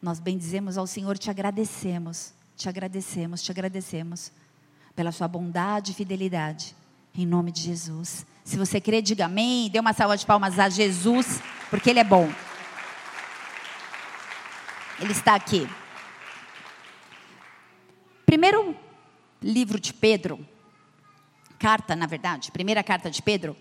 Nós 0.02 0.20
bendizemos 0.20 0.78
ao 0.78 0.86
Senhor, 0.86 1.18
te 1.18 1.30
agradecemos, 1.30 2.34
te 2.56 2.68
agradecemos, 2.68 3.42
te 3.42 3.52
agradecemos 3.52 4.32
pela 4.96 5.12
sua 5.12 5.28
bondade 5.28 5.92
e 5.92 5.96
fidelidade. 5.96 6.76
Em 7.16 7.26
nome 7.26 7.52
de 7.52 7.62
Jesus. 7.62 8.26
Se 8.44 8.58
você 8.58 8.80
crê, 8.80 9.02
diga 9.02 9.26
amém. 9.26 9.70
Dê 9.70 9.80
uma 9.80 9.94
salva 9.94 10.18
de 10.18 10.26
palmas 10.26 10.60
a 10.60 10.70
Jesus, 10.70 11.42
porque 11.70 11.90
Ele 11.90 12.00
é 12.00 12.04
bom. 12.04 12.30
Ele 15.00 15.12
está 15.12 15.36
aqui. 15.36 15.68
Primeiro 18.26 18.76
livro 19.42 19.80
de 19.80 19.94
Pedro, 19.94 20.46
carta, 21.58 21.96
na 21.96 22.06
verdade, 22.06 22.52
primeira 22.52 22.84
carta 22.84 23.10
de 23.10 23.22
Pedro. 23.22 23.56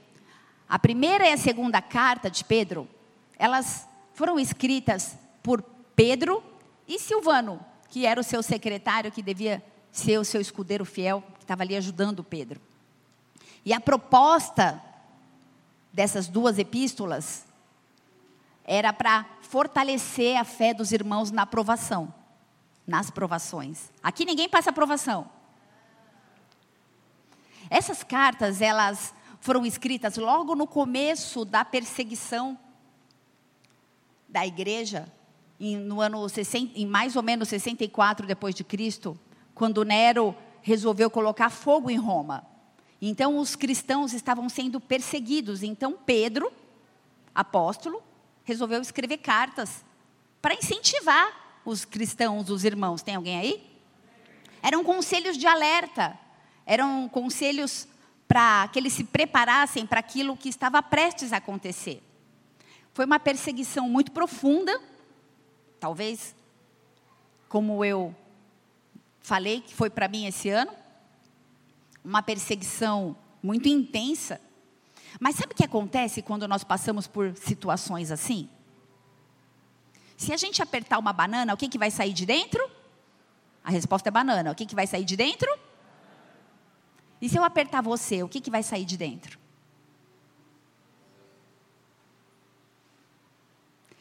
A 0.68 0.78
primeira 0.78 1.26
e 1.28 1.32
a 1.32 1.36
segunda 1.36 1.80
carta 1.80 2.30
de 2.30 2.44
Pedro, 2.44 2.88
elas 3.38 3.86
foram 4.14 4.38
escritas 4.38 5.16
por 5.42 5.62
Pedro 5.94 6.42
e 6.88 6.98
Silvano, 6.98 7.60
que 7.88 8.06
era 8.06 8.20
o 8.20 8.24
seu 8.24 8.42
secretário 8.42 9.12
que 9.12 9.22
devia 9.22 9.62
ser 9.92 10.18
o 10.18 10.24
seu 10.24 10.40
escudeiro 10.40 10.84
fiel, 10.84 11.22
que 11.38 11.44
estava 11.44 11.62
ali 11.62 11.76
ajudando 11.76 12.24
Pedro. 12.24 12.60
E 13.64 13.72
a 13.72 13.80
proposta 13.80 14.82
dessas 15.92 16.28
duas 16.28 16.58
epístolas 16.58 17.44
era 18.64 18.92
para 18.92 19.24
fortalecer 19.42 20.36
a 20.36 20.44
fé 20.44 20.74
dos 20.74 20.92
irmãos 20.92 21.30
na 21.30 21.42
aprovação, 21.42 22.12
nas 22.86 23.10
provações. 23.10 23.90
Aqui 24.02 24.24
ninguém 24.24 24.48
passa 24.48 24.70
aprovação. 24.70 25.35
Essas 27.70 28.02
cartas, 28.02 28.60
elas 28.60 29.14
foram 29.40 29.64
escritas 29.64 30.16
logo 30.16 30.54
no 30.54 30.66
começo 30.66 31.44
da 31.44 31.64
perseguição 31.64 32.58
da 34.28 34.46
igreja, 34.46 35.10
em, 35.58 35.76
no 35.76 36.00
ano 36.00 36.28
60, 36.28 36.78
em 36.78 36.86
mais 36.86 37.16
ou 37.16 37.22
menos 37.22 37.48
64 37.48 38.26
depois 38.26 38.54
de 38.54 38.64
Cristo, 38.64 39.18
quando 39.54 39.84
Nero 39.84 40.34
resolveu 40.62 41.08
colocar 41.08 41.48
fogo 41.48 41.90
em 41.90 41.96
Roma. 41.96 42.44
Então 43.00 43.38
os 43.38 43.54
cristãos 43.54 44.12
estavam 44.12 44.48
sendo 44.48 44.80
perseguidos. 44.80 45.62
Então 45.62 45.96
Pedro, 46.04 46.52
apóstolo, 47.34 48.02
resolveu 48.44 48.80
escrever 48.80 49.18
cartas 49.18 49.84
para 50.42 50.54
incentivar 50.54 51.60
os 51.64 51.84
cristãos, 51.84 52.50
os 52.50 52.64
irmãos. 52.64 53.02
Tem 53.02 53.14
alguém 53.14 53.38
aí? 53.38 53.78
Eram 54.62 54.82
conselhos 54.82 55.36
de 55.36 55.46
alerta, 55.46 56.18
eram 56.66 57.08
conselhos 57.08 57.86
para 58.26 58.66
que 58.68 58.78
eles 58.78 58.92
se 58.92 59.04
preparassem 59.04 59.86
para 59.86 60.00
aquilo 60.00 60.36
que 60.36 60.48
estava 60.48 60.82
prestes 60.82 61.32
a 61.32 61.36
acontecer. 61.36 62.02
Foi 62.92 63.04
uma 63.04 63.20
perseguição 63.20 63.88
muito 63.88 64.10
profunda, 64.10 64.80
talvez, 65.78 66.34
como 67.48 67.84
eu 67.84 68.14
falei 69.20 69.60
que 69.60 69.74
foi 69.74 69.88
para 69.88 70.08
mim 70.08 70.26
esse 70.26 70.48
ano, 70.48 70.72
uma 72.04 72.22
perseguição 72.22 73.16
muito 73.42 73.68
intensa. 73.68 74.40
Mas 75.20 75.36
sabe 75.36 75.52
o 75.52 75.56
que 75.56 75.64
acontece 75.64 76.22
quando 76.22 76.48
nós 76.48 76.64
passamos 76.64 77.06
por 77.06 77.36
situações 77.36 78.10
assim? 78.10 78.48
Se 80.16 80.32
a 80.32 80.36
gente 80.36 80.62
apertar 80.62 80.98
uma 80.98 81.12
banana, 81.12 81.54
o 81.54 81.56
que, 81.56 81.68
que 81.68 81.78
vai 81.78 81.90
sair 81.90 82.12
de 82.12 82.24
dentro? 82.24 82.68
A 83.62 83.70
resposta 83.70 84.08
é 84.08 84.12
banana. 84.12 84.52
O 84.52 84.54
que, 84.54 84.64
que 84.64 84.74
vai 84.74 84.86
sair 84.86 85.04
de 85.04 85.16
dentro? 85.16 85.48
E 87.20 87.28
se 87.28 87.38
eu 87.38 87.44
apertar 87.44 87.82
você, 87.82 88.22
o 88.22 88.28
que, 88.28 88.40
que 88.40 88.50
vai 88.50 88.62
sair 88.62 88.84
de 88.84 88.96
dentro? 88.96 89.38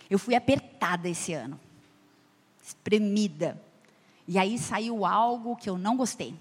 Eu 0.09 0.19
fui 0.19 0.35
apertada 0.35 1.09
esse 1.09 1.33
ano, 1.33 1.59
espremida. 2.63 3.61
E 4.27 4.37
aí 4.37 4.57
saiu 4.57 5.05
algo 5.05 5.55
que 5.55 5.69
eu 5.69 5.77
não 5.77 5.97
gostei. 5.97 6.35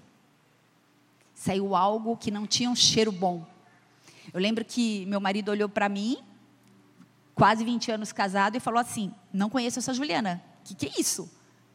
Saiu 1.33 1.75
algo 1.75 2.15
que 2.15 2.31
não 2.31 2.45
tinha 2.45 2.69
um 2.69 2.75
cheiro 2.75 3.11
bom. 3.11 3.45
Eu 4.33 4.39
lembro 4.39 4.63
que 4.63 5.05
meu 5.05 5.19
marido 5.19 5.49
olhou 5.49 5.69
para 5.69 5.89
mim, 5.89 6.17
quase 7.33 7.63
20 7.63 7.91
anos 7.91 8.11
casado, 8.11 8.55
e 8.55 8.59
falou 8.59 8.79
assim: 8.79 9.13
Não 9.31 9.49
conheço 9.49 9.79
essa 9.79 9.93
Juliana. 9.93 10.43
O 10.61 10.67
que, 10.67 10.75
que 10.75 10.85
é 10.87 10.99
isso? 10.99 11.29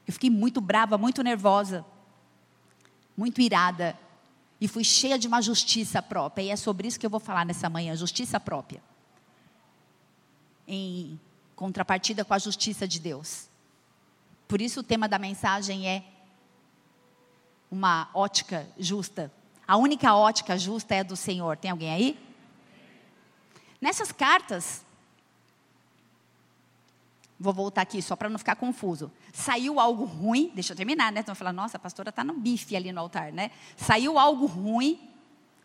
Eu 0.07 0.13
fiquei 0.13 0.31
muito 0.31 0.61
brava, 0.61 0.99
muito 0.99 1.23
nervosa, 1.23 1.85
muito 3.17 3.41
irada. 3.41 3.97
E 4.61 4.69
fui 4.69 4.85
cheia 4.85 5.19
de 5.19 5.27
uma 5.27 5.41
justiça 5.41 6.03
própria. 6.03 6.43
E 6.43 6.51
é 6.51 6.57
sobre 6.57 6.87
isso 6.87 7.01
que 7.01 7.07
eu 7.07 7.11
vou 7.11 7.21
falar 7.21 7.47
nessa 7.47 7.71
manhã: 7.71 7.97
justiça 7.97 8.39
própria. 8.39 8.83
Em 10.69 11.19
contrapartida 11.57 12.25
com 12.25 12.35
a 12.35 12.39
justiça 12.39 12.87
de 12.87 13.01
Deus. 13.01 13.49
Por 14.47 14.61
isso 14.61 14.81
o 14.81 14.83
tema 14.83 15.09
da 15.09 15.19
mensagem 15.19 15.89
é 15.89 16.05
uma 17.71 18.11
ótica 18.13 18.67
justa. 18.79 19.33
A 19.67 19.77
única 19.77 20.15
ótica 20.15 20.59
justa 20.59 20.95
é 20.95 21.01
a 21.01 21.05
do 21.05 21.17
Senhor. 21.17 21.57
Tem 21.57 21.71
alguém 21.71 21.91
aí? 21.91 22.31
Nessas 23.81 24.11
cartas, 24.11 24.85
vou 27.41 27.55
voltar 27.55 27.81
aqui 27.81 28.03
só 28.03 28.15
para 28.15 28.29
não 28.29 28.39
ficar 28.39 28.55
confuso. 28.55 29.11
Saiu 29.33 29.81
algo 29.81 30.05
ruim, 30.05 30.53
deixa 30.55 30.75
eu 30.75 30.77
terminar, 30.77 31.11
né? 31.11 31.21
Então 31.21 31.35
falar, 31.35 31.55
nossa, 31.55 31.79
a 31.79 31.81
pastora 31.81 32.11
está 32.11 32.23
no 32.23 32.35
bife 32.35 32.77
ali 32.77 32.93
no 32.93 33.01
altar, 33.01 33.33
né? 33.33 33.51
Saiu 33.77 34.19
algo 34.19 34.45
ruim, 34.45 35.09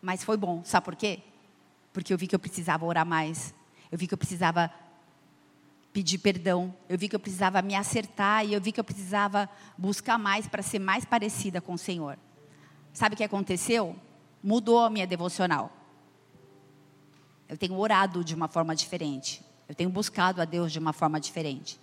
mas 0.00 0.24
foi 0.24 0.38
bom. 0.38 0.64
Sabe 0.64 0.86
por 0.86 0.96
quê? 0.96 1.20
Porque 1.92 2.14
eu 2.14 2.18
vi 2.18 2.26
que 2.26 2.34
eu 2.34 2.38
precisava 2.38 2.86
orar 2.86 3.04
mais. 3.04 3.54
Eu 3.92 3.98
vi 3.98 4.06
que 4.06 4.14
eu 4.14 4.18
precisava 4.18 4.72
pedir 5.92 6.16
perdão. 6.16 6.74
Eu 6.88 6.96
vi 6.96 7.10
que 7.10 7.16
eu 7.16 7.20
precisava 7.20 7.60
me 7.60 7.74
acertar 7.74 8.46
e 8.46 8.54
eu 8.54 8.60
vi 8.60 8.72
que 8.72 8.80
eu 8.80 8.84
precisava 8.84 9.48
buscar 9.76 10.18
mais 10.18 10.48
para 10.48 10.62
ser 10.62 10.78
mais 10.78 11.04
parecida 11.04 11.60
com 11.60 11.74
o 11.74 11.78
Senhor. 11.78 12.18
Sabe 12.94 13.14
o 13.14 13.16
que 13.18 13.24
aconteceu? 13.24 13.94
Mudou 14.42 14.80
a 14.80 14.88
minha 14.88 15.06
devocional. 15.06 15.70
Eu 17.46 17.58
tenho 17.58 17.78
orado 17.78 18.24
de 18.24 18.34
uma 18.34 18.48
forma 18.48 18.74
diferente. 18.74 19.44
Eu 19.68 19.74
tenho 19.74 19.90
buscado 19.90 20.40
a 20.40 20.44
Deus 20.44 20.72
de 20.72 20.78
uma 20.78 20.92
forma 20.92 21.20
diferente. 21.20 21.78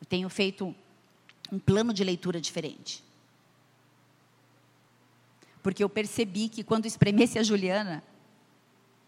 Eu 0.00 0.06
tenho 0.06 0.28
feito 0.28 0.74
um 1.52 1.58
plano 1.58 1.92
de 1.92 2.02
leitura 2.02 2.40
diferente. 2.40 3.04
Porque 5.62 5.84
eu 5.84 5.88
percebi 5.88 6.48
que 6.48 6.64
quando 6.64 6.86
espremesse 6.86 7.38
a 7.38 7.42
Juliana, 7.42 8.02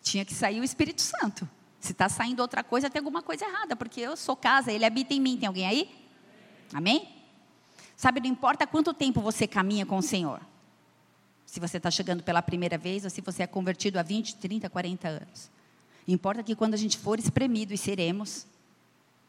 tinha 0.02 0.24
que 0.24 0.34
sair 0.34 0.60
o 0.60 0.64
Espírito 0.64 1.00
Santo. 1.00 1.48
Se 1.80 1.92
está 1.92 2.08
saindo 2.08 2.40
outra 2.40 2.62
coisa, 2.62 2.90
tem 2.90 3.00
alguma 3.00 3.22
coisa 3.22 3.44
errada, 3.44 3.74
porque 3.74 4.00
eu 4.00 4.16
sou 4.16 4.36
casa, 4.36 4.70
ele 4.70 4.84
habita 4.84 5.14
em 5.14 5.20
mim. 5.20 5.36
Tem 5.36 5.46
alguém 5.46 5.66
aí? 5.66 5.90
Amém? 6.72 7.08
Sabe, 7.96 8.20
não 8.20 8.28
importa 8.28 8.66
quanto 8.66 8.92
tempo 8.92 9.20
você 9.20 9.46
caminha 9.46 9.86
com 9.86 9.96
o 9.96 10.02
Senhor. 10.02 10.40
Se 11.46 11.60
você 11.60 11.76
está 11.76 11.90
chegando 11.90 12.22
pela 12.22 12.42
primeira 12.42 12.78
vez 12.78 13.04
ou 13.04 13.10
se 13.10 13.20
você 13.20 13.42
é 13.42 13.46
convertido 13.46 13.98
há 13.98 14.02
20, 14.02 14.36
30, 14.36 14.70
40 14.70 15.08
anos. 15.08 15.50
Importa 16.06 16.42
que 16.42 16.56
quando 16.56 16.74
a 16.74 16.76
gente 16.76 16.98
for 16.98 17.18
espremido, 17.18 17.72
e 17.72 17.78
seremos, 17.78 18.46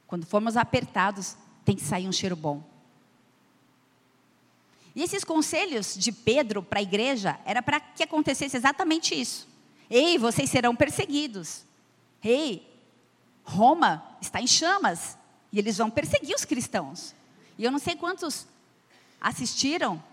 quando 0.08 0.26
formos 0.26 0.58
apertados, 0.58 1.36
tem 1.64 1.76
que 1.76 1.84
sair 1.84 2.08
um 2.08 2.12
cheiro 2.12 2.36
bom. 2.36 2.64
E 4.96 5.02
esses 5.02 5.24
conselhos 5.24 5.96
de 5.96 6.12
Pedro 6.12 6.62
para 6.62 6.80
a 6.80 6.84
igreja 6.84 7.40
era 7.46 7.62
para 7.62 7.80
que 7.80 8.04
acontecesse 8.04 8.56
exatamente 8.56 9.20
isso. 9.20 9.48
Ei, 9.90 10.18
vocês 10.18 10.50
serão 10.50 10.76
perseguidos. 10.76 11.66
Ei, 12.24 12.68
Roma 13.44 14.04
está 14.22 14.40
em 14.40 14.48
chamas 14.48 15.18
e 15.52 15.60
eles 15.60 15.78
vão 15.78 15.90
perseguir 15.90 16.36
os 16.36 16.46
cristãos. 16.46 17.16
E 17.58 17.64
eu 17.64 17.72
não 17.72 17.80
sei 17.80 17.96
quantos 17.96 18.48
assistiram 19.20 20.04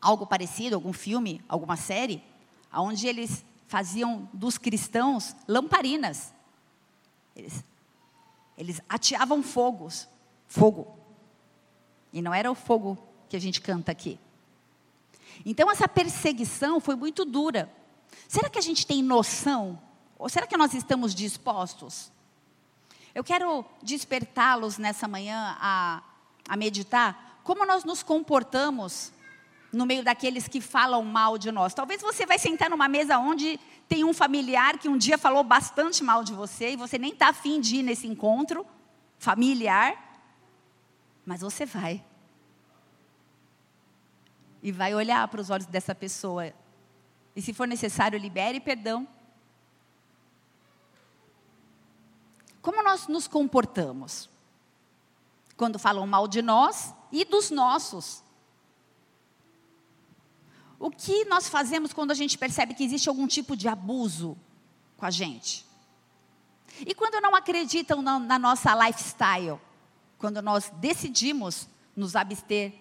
algo 0.00 0.26
parecido, 0.26 0.74
algum 0.74 0.92
filme, 0.92 1.42
alguma 1.48 1.76
série, 1.76 2.22
onde 2.72 3.06
eles 3.06 3.44
faziam 3.72 4.28
dos 4.34 4.58
cristãos 4.58 5.34
lamparinas. 5.48 6.34
Eles, 7.34 7.64
eles 8.58 8.82
ateavam 8.86 9.42
fogos, 9.42 10.06
fogo. 10.46 10.94
E 12.12 12.20
não 12.20 12.34
era 12.34 12.52
o 12.52 12.54
fogo 12.54 12.98
que 13.30 13.36
a 13.36 13.40
gente 13.40 13.62
canta 13.62 13.90
aqui. 13.90 14.20
Então 15.46 15.70
essa 15.70 15.88
perseguição 15.88 16.80
foi 16.80 16.96
muito 16.96 17.24
dura. 17.24 17.72
Será 18.28 18.50
que 18.50 18.58
a 18.58 18.62
gente 18.62 18.86
tem 18.86 19.02
noção 19.02 19.80
ou 20.18 20.28
será 20.28 20.46
que 20.46 20.58
nós 20.58 20.74
estamos 20.74 21.14
dispostos? 21.14 22.12
Eu 23.14 23.24
quero 23.24 23.64
despertá-los 23.82 24.76
nessa 24.76 25.08
manhã 25.08 25.56
a, 25.58 26.02
a 26.46 26.56
meditar 26.58 27.40
como 27.42 27.64
nós 27.64 27.84
nos 27.84 28.02
comportamos 28.02 29.14
no 29.72 29.86
meio 29.86 30.04
daqueles 30.04 30.46
que 30.46 30.60
falam 30.60 31.02
mal 31.02 31.38
de 31.38 31.50
nós. 31.50 31.72
Talvez 31.72 32.02
você 32.02 32.26
vai 32.26 32.38
sentar 32.38 32.68
numa 32.68 32.88
mesa 32.88 33.18
onde 33.18 33.58
tem 33.88 34.04
um 34.04 34.12
familiar 34.12 34.78
que 34.78 34.88
um 34.88 34.98
dia 34.98 35.16
falou 35.16 35.42
bastante 35.42 36.04
mal 36.04 36.22
de 36.22 36.32
você 36.32 36.72
e 36.72 36.76
você 36.76 36.98
nem 36.98 37.12
está 37.12 37.28
afim 37.28 37.60
de 37.60 37.76
ir 37.76 37.82
nesse 37.82 38.06
encontro 38.06 38.66
familiar, 39.18 39.96
mas 41.24 41.40
você 41.40 41.64
vai. 41.64 42.04
E 44.62 44.70
vai 44.70 44.94
olhar 44.94 45.26
para 45.28 45.40
os 45.40 45.50
olhos 45.50 45.66
dessa 45.66 45.94
pessoa. 45.94 46.52
E 47.34 47.40
se 47.40 47.52
for 47.52 47.66
necessário, 47.66 48.18
libere 48.18 48.60
perdão 48.60 49.08
Como 52.62 52.80
nós 52.84 53.08
nos 53.08 53.26
comportamos? 53.26 54.30
Quando 55.56 55.80
falam 55.80 56.06
mal 56.06 56.28
de 56.28 56.40
nós 56.40 56.94
e 57.10 57.24
dos 57.24 57.50
nossos. 57.50 58.21
O 60.82 60.90
que 60.90 61.24
nós 61.26 61.48
fazemos 61.48 61.92
quando 61.92 62.10
a 62.10 62.14
gente 62.14 62.36
percebe 62.36 62.74
que 62.74 62.82
existe 62.82 63.08
algum 63.08 63.28
tipo 63.28 63.56
de 63.56 63.68
abuso 63.68 64.36
com 64.96 65.06
a 65.06 65.12
gente? 65.12 65.64
E 66.84 66.92
quando 66.92 67.22
não 67.22 67.36
acreditam 67.36 68.02
na, 68.02 68.18
na 68.18 68.36
nossa 68.36 68.74
lifestyle? 68.74 69.60
Quando 70.18 70.42
nós 70.42 70.72
decidimos 70.80 71.68
nos 71.94 72.16
abster 72.16 72.74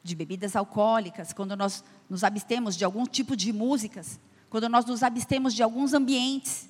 de 0.00 0.14
bebidas 0.14 0.54
alcoólicas, 0.54 1.32
quando 1.32 1.56
nós 1.56 1.82
nos 2.08 2.22
abstemos 2.22 2.76
de 2.76 2.84
algum 2.84 3.04
tipo 3.04 3.34
de 3.34 3.52
músicas, 3.52 4.20
quando 4.48 4.68
nós 4.68 4.84
nos 4.84 5.02
abstemos 5.02 5.52
de 5.52 5.64
alguns 5.64 5.92
ambientes, 5.92 6.68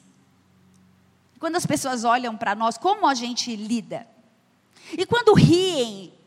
quando 1.39 1.57
as 1.57 1.67
pessoas 1.67 2.03
olham 2.03 2.35
para 2.35 2.55
nós, 2.55 2.79
como 2.79 3.07
a 3.07 3.13
gente 3.13 3.55
lida? 3.55 4.09
E 4.97 5.05
quando 5.05 5.35
riem 5.35 6.18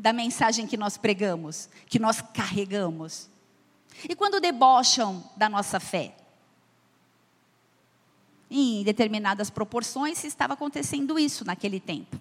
da 0.00 0.12
mensagem 0.12 0.66
que 0.66 0.76
nós 0.76 0.96
pregamos, 0.96 1.68
que 1.86 1.98
nós 1.98 2.20
carregamos? 2.20 3.28
E 4.08 4.14
quando 4.14 4.40
debocham 4.40 5.22
da 5.36 5.48
nossa 5.48 5.78
fé? 5.78 6.16
Em 8.50 8.82
determinadas 8.82 9.50
proporções 9.50 10.24
estava 10.24 10.54
acontecendo 10.54 11.18
isso 11.18 11.44
naquele 11.44 11.78
tempo. 11.78 12.18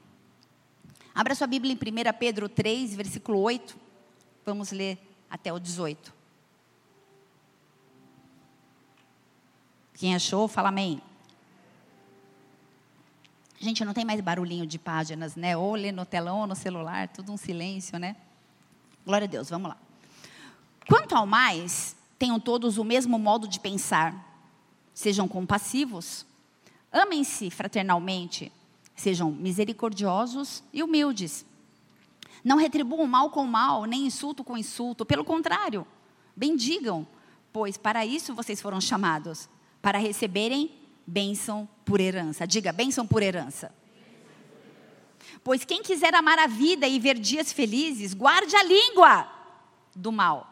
Abra 1.16 1.34
sua 1.34 1.48
Bíblia 1.48 1.74
em 1.74 1.76
1 1.76 2.18
Pedro 2.20 2.50
3, 2.50 2.96
versículo 2.96 3.40
8. 3.40 3.76
Vamos 4.46 4.72
ler 4.72 5.00
até 5.30 5.52
o 5.52 5.60
18. 5.60 6.14
Quem 9.94 10.16
achou, 10.16 10.48
fala 10.48 10.70
amém. 10.70 11.02
Gente, 13.62 13.84
não 13.84 13.94
tem 13.94 14.06
mais 14.06 14.22
barulhinho 14.22 14.66
de 14.66 14.80
páginas, 14.80 15.36
né? 15.36 15.58
Ou 15.58 15.76
lê 15.76 15.92
no 15.92 16.06
telão 16.06 16.40
ou 16.40 16.48
no 16.48 16.56
celular, 16.56 17.10
tudo 17.10 17.34
um 17.34 17.38
silêncio, 17.38 18.00
né? 18.00 18.16
Glória 19.06 19.26
a 19.26 19.30
Deus, 19.30 19.50
vamos 19.50 19.70
lá. 19.70 19.78
Quanto 20.88 21.14
ao 21.14 21.26
mais, 21.26 21.94
tenham 22.18 22.40
todos 22.40 22.78
o 22.78 22.86
mesmo 22.86 23.20
modo 23.20 23.50
de 23.50 23.60
pensar. 23.60 24.16
Sejam 24.94 25.28
compassivos, 25.28 26.26
amem-se 26.90 27.50
fraternalmente, 27.50 28.50
sejam 28.96 29.30
misericordiosos 29.30 30.64
e 30.72 30.82
humildes. 30.82 31.46
Não 32.44 32.56
retribuam 32.56 33.06
mal 33.06 33.30
com 33.30 33.46
mal, 33.46 33.84
nem 33.84 34.06
insulto 34.06 34.42
com 34.42 34.58
insulto, 34.58 35.06
pelo 35.06 35.26
contrário, 35.26 35.86
bendigam, 36.34 37.06
pois 37.52 37.78
para 37.78 38.06
isso 38.06 38.34
vocês 38.34 38.62
foram 38.62 38.80
chamados, 38.80 39.50
para 39.82 39.98
receberem 39.98 40.72
bênção 41.10 41.68
por 41.84 42.00
herança. 42.00 42.46
Diga, 42.46 42.72
bênção 42.72 43.06
por 43.06 43.24
herança. 43.24 43.74
Pois 45.44 45.66
quem 45.66 45.82
quiser 45.82 46.14
amar 46.14 46.38
a 46.38 46.48
vida 46.48 46.88
e 46.88 47.00
ver 47.00 47.18
dias 47.18 47.52
felizes, 47.52 48.14
guarde 48.14 48.56
a 48.56 48.64
língua 48.64 49.28
do 49.96 50.12
mal 50.12 50.48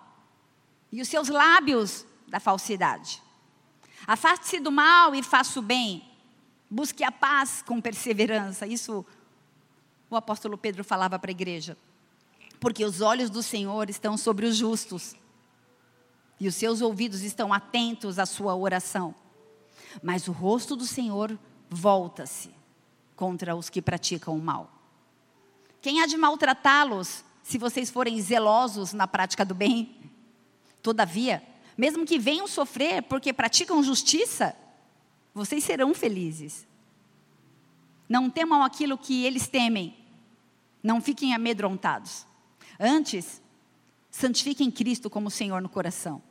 e 0.92 1.02
os 1.02 1.08
seus 1.08 1.28
lábios 1.30 2.06
da 2.28 2.40
falsidade. 2.40 3.22
Afaste-se 4.06 4.60
do 4.60 4.72
mal 4.72 5.14
e 5.14 5.22
faça 5.22 5.60
o 5.60 5.62
bem. 5.62 6.04
Busque 6.70 7.04
a 7.04 7.12
paz 7.12 7.62
com 7.62 7.80
perseverança. 7.80 8.66
Isso 8.66 9.06
o 10.10 10.16
apóstolo 10.16 10.58
Pedro 10.58 10.84
falava 10.84 11.20
para 11.20 11.30
a 11.30 11.32
igreja. 11.32 11.78
Porque 12.60 12.84
os 12.84 13.02
olhos 13.02 13.30
do 13.30 13.44
Senhor 13.44 13.90
estão 13.90 14.18
sobre 14.18 14.46
os 14.46 14.56
justos 14.56 15.16
e 16.40 16.48
os 16.48 16.56
seus 16.56 16.82
ouvidos 16.82 17.22
estão 17.22 17.54
atentos 17.54 18.18
à 18.20 18.26
sua 18.26 18.56
oração. 18.56 19.14
Mas 20.02 20.28
o 20.28 20.32
rosto 20.32 20.76
do 20.76 20.86
Senhor 20.86 21.38
volta-se 21.70 22.50
contra 23.16 23.56
os 23.56 23.70
que 23.70 23.82
praticam 23.82 24.36
o 24.36 24.42
mal. 24.42 24.72
Quem 25.82 26.02
há 26.02 26.06
de 26.06 26.18
maltratá-los 26.18 27.24
se 27.44 27.58
vocês 27.58 27.90
forem 27.90 28.22
zelosos 28.22 28.94
na 28.94 29.08
prática 29.08 29.46
do 29.46 29.56
bem? 29.56 29.96
Todavia, 30.82 31.42
mesmo 31.78 32.06
que 32.06 32.20
venham 32.20 32.48
sofrer 32.48 33.04
porque 33.04 33.32
praticam 33.32 33.82
justiça, 33.82 34.56
vocês 35.34 35.64
serão 35.64 35.94
felizes. 35.94 36.68
Não 38.10 38.30
temam 38.30 38.64
aquilo 38.64 38.98
que 38.98 39.26
eles 39.26 39.48
temem. 39.48 39.96
Não 40.82 41.02
fiquem 41.02 41.34
amedrontados. 41.34 42.26
Antes, 42.80 43.42
santifiquem 44.10 44.72
Cristo 44.72 45.10
como 45.10 45.30
Senhor 45.30 45.62
no 45.62 45.70
coração. 45.70 46.22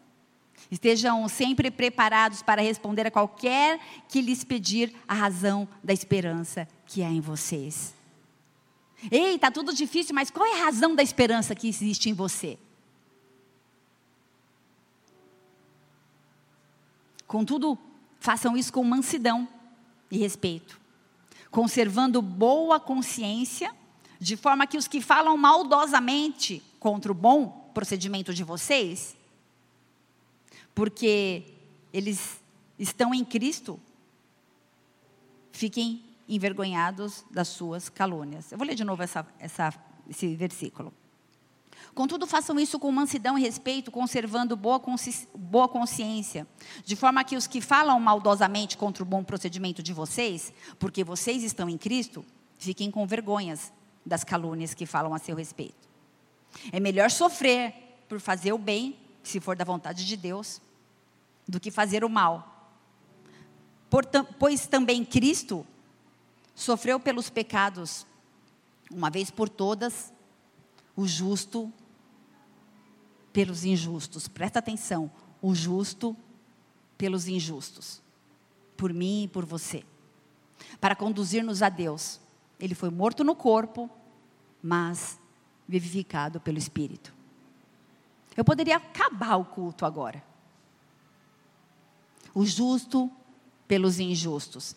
Estejam 0.71 1.29
sempre 1.29 1.71
preparados 1.71 2.43
para 2.43 2.63
responder 2.63 3.07
a 3.07 3.11
qualquer 3.11 3.79
que 4.09 4.21
lhes 4.21 4.43
pedir 4.43 4.95
a 5.07 5.15
razão 5.15 5.69
da 5.83 5.93
esperança 5.93 6.69
que 6.85 7.03
há 7.03 7.11
em 7.11 7.21
vocês. 7.21 7.95
Ei, 9.11 9.35
está 9.35 9.51
tudo 9.51 9.73
difícil, 9.75 10.15
mas 10.15 10.31
qual 10.31 10.47
é 10.47 10.61
a 10.61 10.65
razão 10.65 10.95
da 10.95 11.03
esperança 11.03 11.55
que 11.55 11.69
existe 11.69 12.11
em 12.11 12.13
você? 12.13 12.59
Contudo, 17.27 17.79
façam 18.19 18.57
isso 18.57 18.73
com 18.73 18.83
mansidão 18.83 19.49
e 20.11 20.19
respeito, 20.19 20.81
conservando 21.51 22.23
boa 22.23 22.79
consciência, 22.81 23.73
de 24.19 24.37
forma 24.37 24.67
que 24.67 24.79
os 24.79 24.89
que 24.89 25.01
falam 25.01 25.37
maldosamente 25.37 26.63
contra 26.81 27.13
o 27.13 27.15
bom 27.15 27.71
procedimento 27.75 28.33
de 28.33 28.43
vocês 28.43 29.16
porque 30.77 31.43
eles 31.91 32.39
estão 32.79 33.15
em 33.15 33.25
Cristo, 33.25 33.81
fiquem 35.51 36.05
envergonhados 36.29 37.25
das 37.31 37.49
suas 37.49 37.89
calúnias. 37.89 38.53
Eu 38.53 38.59
vou 38.59 38.67
ler 38.67 38.75
de 38.75 38.85
novo 38.85 39.03
essa, 39.03 39.27
essa, 39.39 39.73
esse 40.07 40.37
versículo. 40.37 40.93
Contudo, 41.95 42.27
façam 42.27 42.61
isso 42.61 42.79
com 42.79 42.93
mansidão 42.93 43.39
e 43.39 43.41
respeito, 43.41 43.91
conservando 43.91 44.55
boa, 44.55 44.79
consci 44.79 45.27
boa 45.35 45.67
consciência, 45.67 46.47
de 46.85 46.95
forma 46.95 47.25
que 47.25 47.37
os 47.37 47.47
que 47.47 47.63
falam 47.63 47.99
maldosamente 47.99 48.77
contra 48.77 49.03
o 49.03 49.07
bom 49.07 49.25
procedimento 49.25 49.83
de 49.83 49.95
vocês, 49.95 50.53
porque 50.79 51.03
vocês 51.03 51.43
estão 51.43 51.71
em 51.71 51.79
Cristo, 51.79 52.23
fiquem 52.59 52.91
com 52.91 53.07
vergonhas 53.07 53.73
das 54.05 54.25
calúnias 54.25 54.75
que 54.75 54.85
falam 54.85 55.15
a 55.15 55.19
seu 55.19 55.35
respeito. 55.35 55.89
É 56.71 56.79
melhor 56.79 57.11
sofrer 57.11 57.73
por 58.07 58.21
fazer 58.21 58.53
o 58.53 58.59
bem, 58.59 58.95
se 59.23 59.41
for 59.41 59.57
da 59.57 59.65
vontade 59.65 60.07
de 60.07 60.17
Deus, 60.19 60.61
do 61.47 61.61
que 61.61 61.71
fazer 61.71 62.05
o 62.05 62.09
mal. 62.09 62.73
pois 64.39 64.67
também 64.67 65.05
Cristo 65.05 65.67
sofreu 66.55 66.99
pelos 66.99 67.31
pecados, 67.31 68.07
uma 68.91 69.11
vez 69.11 69.31
por 69.31 69.49
todas, 69.49 70.13
o 70.97 71.07
justo 71.07 71.73
pelos 73.33 73.65
injustos. 73.65 74.27
Presta 74.27 74.59
atenção, 74.59 75.11
o 75.41 75.55
justo 75.55 76.17
pelos 76.97 77.29
injustos. 77.29 78.03
Por 78.77 78.93
mim 78.93 79.25
e 79.25 79.29
por 79.29 79.45
você. 79.45 79.85
Para 80.81 80.97
conduzir-nos 80.97 81.63
a 81.63 81.69
Deus. 81.69 82.21
Ele 82.59 82.75
foi 82.75 82.91
morto 82.91 83.23
no 83.23 83.37
corpo, 83.37 83.91
mas 84.63 85.19
vivificado 85.69 86.41
pelo 86.41 86.59
Espírito. 86.59 87.15
Eu 88.35 88.45
poderia 88.45 88.77
acabar 88.77 89.37
o 89.37 89.45
culto 89.45 89.85
agora 89.85 90.23
o 92.37 92.45
justo 92.45 93.11
pelos 93.67 93.99
injustos. 93.99 94.77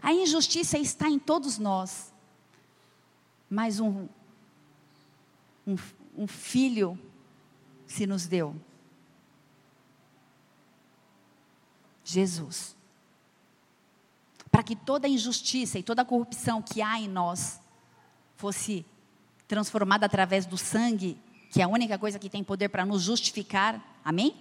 A 0.00 0.10
injustiça 0.10 0.78
está 0.78 1.06
em 1.06 1.18
todos 1.18 1.58
nós, 1.58 2.10
mas 3.50 3.78
um, 3.78 4.08
um, 5.66 5.76
um 6.16 6.26
filho 6.26 6.98
se 7.86 8.06
nos 8.06 8.26
deu. 8.26 8.56
Jesus. 12.02 12.74
Para 14.50 14.62
que 14.62 14.74
toda 14.74 15.06
injustiça 15.06 15.78
e 15.78 15.82
toda 15.82 16.06
corrupção 16.06 16.62
que 16.62 16.80
há 16.80 16.98
em 16.98 17.06
nós 17.06 17.60
fosse 18.34 18.86
transformada 19.46 20.06
através 20.06 20.46
do 20.46 20.56
sangue, 20.56 21.18
que 21.50 21.60
é 21.60 21.64
a 21.64 21.68
única 21.68 21.98
coisa 21.98 22.18
que 22.18 22.30
tem 22.30 22.42
poder 22.42 22.70
para 22.70 22.86
nos 22.86 23.02
justificar. 23.02 23.78
Amém? 24.02 24.34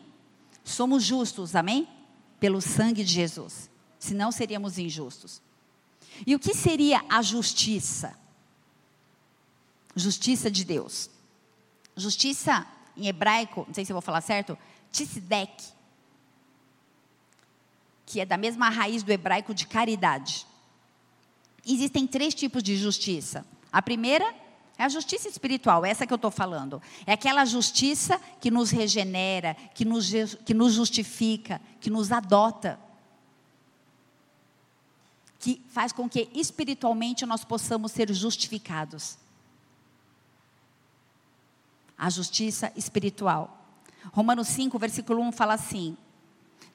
Somos 0.63 1.03
justos, 1.03 1.53
amém? 1.53 1.96
Pelo 2.39 2.61
sangue 2.61 3.03
de 3.03 3.11
Jesus. 3.11 3.69
Senão 3.99 4.31
seríamos 4.31 4.77
injustos. 4.77 5.41
E 6.25 6.35
o 6.35 6.39
que 6.39 6.53
seria 6.53 7.03
a 7.09 7.21
justiça? 7.21 8.17
Justiça 9.95 10.49
de 10.49 10.63
Deus. 10.63 11.09
Justiça 11.95 12.67
em 12.95 13.07
hebraico, 13.07 13.65
não 13.67 13.73
sei 13.73 13.85
se 13.85 13.91
eu 13.91 13.95
vou 13.95 14.01
falar 14.01 14.21
certo, 14.21 14.57
tisdek, 14.91 15.63
que 18.05 18.19
é 18.19 18.25
da 18.25 18.37
mesma 18.37 18.69
raiz 18.69 19.03
do 19.03 19.11
hebraico 19.11 19.53
de 19.53 19.67
caridade. 19.67 20.47
Existem 21.65 22.07
três 22.07 22.33
tipos 22.33 22.63
de 22.63 22.77
justiça. 22.77 23.45
A 23.71 23.81
primeira 23.81 24.33
é 24.77 24.83
a 24.83 24.89
justiça 24.89 25.27
espiritual, 25.27 25.83
essa 25.83 26.05
que 26.05 26.13
eu 26.13 26.17
estou 26.17 26.29
falando. 26.29 26.81
É 27.05 27.13
aquela 27.13 27.43
justiça 27.45 28.21
que 28.39 28.51
nos 28.51 28.69
regenera, 28.69 29.55
que 29.73 29.83
nos, 29.83 30.11
que 30.45 30.53
nos 30.53 30.73
justifica, 30.73 31.59
que 31.81 31.89
nos 31.89 32.11
adota. 32.11 32.79
Que 35.39 35.59
faz 35.69 35.91
com 35.91 36.07
que 36.07 36.29
espiritualmente 36.31 37.25
nós 37.25 37.43
possamos 37.43 37.91
ser 37.91 38.13
justificados. 38.13 39.17
A 41.97 42.11
justiça 42.11 42.71
espiritual. 42.75 43.65
Romanos 44.13 44.47
5, 44.49 44.77
versículo 44.77 45.23
1 45.23 45.31
fala 45.31 45.55
assim: 45.55 45.97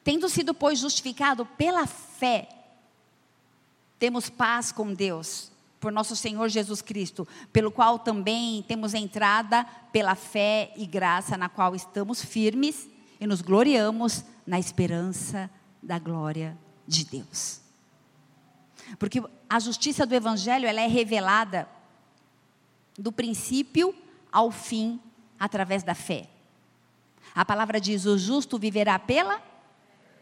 Tendo 0.03 0.29
sido, 0.29 0.53
pois, 0.53 0.81
justificado 0.81 1.47
pela 1.47 1.87
fé, 1.87 2.49
temos 3.97 4.29
paz 4.29 4.73
com 4.73 4.93
Deus 4.93 5.52
por 5.83 5.91
nosso 5.91 6.15
Senhor 6.15 6.49
Jesus 6.49 6.81
Cristo, 6.81 7.27
pelo 7.53 7.73
qual 7.73 7.99
também 7.99 8.63
temos 8.63 8.95
entrada 8.95 9.65
pela 9.91 10.15
fé 10.15 10.73
e 10.77 10.87
graça, 10.87 11.37
na 11.37 11.49
qual 11.49 11.75
estamos 11.75 12.25
firmes 12.25 12.89
e 13.21 13.27
nos 13.27 13.43
gloriamos 13.43 14.25
na 14.47 14.61
esperança 14.61 15.51
da 15.83 15.99
glória 15.99 16.57
de 16.87 17.05
Deus. 17.05 17.61
Porque 18.97 19.21
a 19.51 19.59
justiça 19.59 20.07
do 20.07 20.15
Evangelho 20.15 20.69
ela 20.69 20.81
é 20.81 20.87
revelada 20.87 21.69
do 22.97 23.11
princípio 23.11 23.93
ao 24.31 24.53
fim 24.53 25.01
através 25.37 25.83
da 25.83 25.97
fé. 25.97 26.29
A 27.35 27.45
palavra 27.45 27.81
diz: 27.81 28.07
o 28.07 28.17
justo 28.17 28.57
viverá 28.57 29.01
pela 29.01 29.43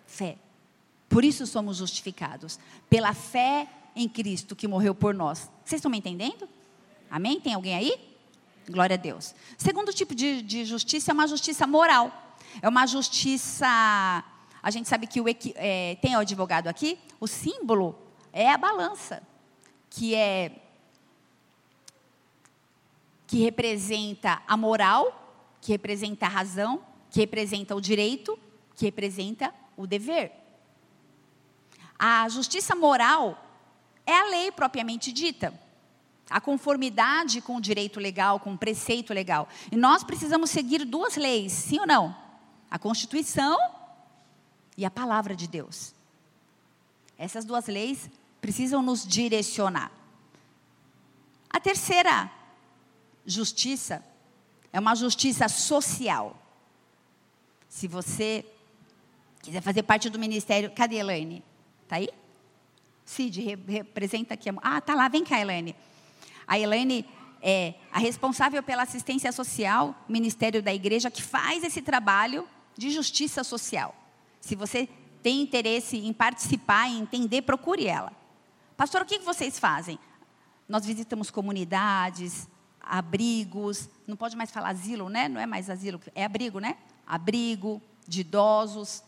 fé. 0.06 0.38
Por 1.06 1.22
isso 1.22 1.46
somos 1.46 1.76
justificados, 1.76 2.58
pela 2.88 3.12
fé 3.12 3.68
em 4.02 4.08
Cristo 4.08 4.56
que 4.56 4.66
morreu 4.66 4.94
por 4.94 5.14
nós. 5.14 5.50
Vocês 5.64 5.78
estão 5.78 5.90
me 5.90 5.98
entendendo? 5.98 6.48
Amém? 7.10 7.40
Tem 7.40 7.54
alguém 7.54 7.74
aí? 7.74 7.94
Glória 8.68 8.94
a 8.94 8.98
Deus. 8.98 9.34
Segundo 9.58 9.92
tipo 9.92 10.14
de, 10.14 10.42
de 10.42 10.64
justiça 10.64 11.10
é 11.10 11.14
uma 11.14 11.26
justiça 11.26 11.66
moral. 11.66 12.36
É 12.62 12.68
uma 12.68 12.86
justiça 12.86 13.66
a 14.62 14.70
gente 14.70 14.88
sabe 14.88 15.06
que 15.06 15.20
o, 15.20 15.24
é, 15.54 15.96
tem 15.96 16.14
o 16.14 16.20
advogado 16.20 16.68
aqui, 16.68 16.98
o 17.18 17.26
símbolo 17.26 17.98
é 18.32 18.50
a 18.50 18.58
balança, 18.58 19.22
que 19.88 20.14
é 20.14 20.52
que 23.26 23.38
representa 23.38 24.42
a 24.46 24.56
moral, 24.56 25.54
que 25.60 25.70
representa 25.70 26.26
a 26.26 26.28
razão, 26.28 26.84
que 27.10 27.20
representa 27.20 27.76
o 27.76 27.80
direito, 27.80 28.36
que 28.74 28.84
representa 28.84 29.54
o 29.76 29.86
dever. 29.86 30.32
A 31.96 32.28
justiça 32.28 32.74
moral 32.74 33.40
é 34.10 34.20
a 34.20 34.30
lei 34.30 34.50
propriamente 34.50 35.12
dita. 35.12 35.52
A 36.28 36.40
conformidade 36.40 37.40
com 37.40 37.56
o 37.56 37.60
direito 37.60 37.98
legal, 37.98 38.38
com 38.38 38.54
o 38.54 38.58
preceito 38.58 39.12
legal. 39.12 39.48
E 39.70 39.76
nós 39.76 40.04
precisamos 40.04 40.50
seguir 40.50 40.84
duas 40.84 41.16
leis, 41.16 41.52
sim 41.52 41.80
ou 41.80 41.86
não? 41.86 42.16
A 42.70 42.78
Constituição 42.78 43.58
e 44.76 44.84
a 44.84 44.90
palavra 44.90 45.34
de 45.34 45.48
Deus. 45.48 45.92
Essas 47.18 47.44
duas 47.44 47.66
leis 47.66 48.08
precisam 48.40 48.80
nos 48.80 49.06
direcionar. 49.06 49.90
A 51.50 51.58
terceira 51.58 52.30
justiça 53.26 54.04
é 54.72 54.78
uma 54.78 54.94
justiça 54.94 55.48
social. 55.48 56.40
Se 57.68 57.88
você 57.88 58.44
quiser 59.42 59.60
fazer 59.60 59.82
parte 59.82 60.08
do 60.08 60.18
ministério, 60.18 60.70
cadê 60.70 60.96
Elaine? 60.96 61.42
Está 61.82 61.96
aí? 61.96 62.08
Cid, 63.10 63.58
representa 63.66 64.34
aqui. 64.34 64.48
Ah, 64.62 64.80
tá 64.80 64.94
lá, 64.94 65.08
vem 65.08 65.24
cá, 65.24 65.40
Elaine. 65.40 65.74
A 66.46 66.56
Elaine 66.56 67.04
é 67.42 67.74
a 67.90 67.98
responsável 67.98 68.62
pela 68.62 68.84
assistência 68.84 69.32
social, 69.32 69.96
ministério 70.08 70.62
da 70.62 70.72
igreja, 70.72 71.10
que 71.10 71.20
faz 71.20 71.64
esse 71.64 71.82
trabalho 71.82 72.46
de 72.76 72.88
justiça 72.88 73.42
social. 73.42 73.96
Se 74.40 74.54
você 74.54 74.88
tem 75.24 75.42
interesse 75.42 75.96
em 75.96 76.12
participar 76.12 76.88
e 76.88 77.00
entender, 77.00 77.42
procure 77.42 77.84
ela. 77.84 78.12
Pastor, 78.76 79.02
o 79.02 79.04
que 79.04 79.18
vocês 79.18 79.58
fazem? 79.58 79.98
Nós 80.68 80.86
visitamos 80.86 81.32
comunidades, 81.32 82.48
abrigos, 82.80 83.88
não 84.06 84.16
pode 84.16 84.36
mais 84.36 84.52
falar 84.52 84.68
asilo, 84.68 85.08
né? 85.08 85.28
Não 85.28 85.40
é 85.40 85.46
mais 85.46 85.68
asilo, 85.68 86.00
é 86.14 86.24
abrigo, 86.24 86.60
né? 86.60 86.76
Abrigo 87.04 87.82
de 88.06 88.20
idosos, 88.20 89.02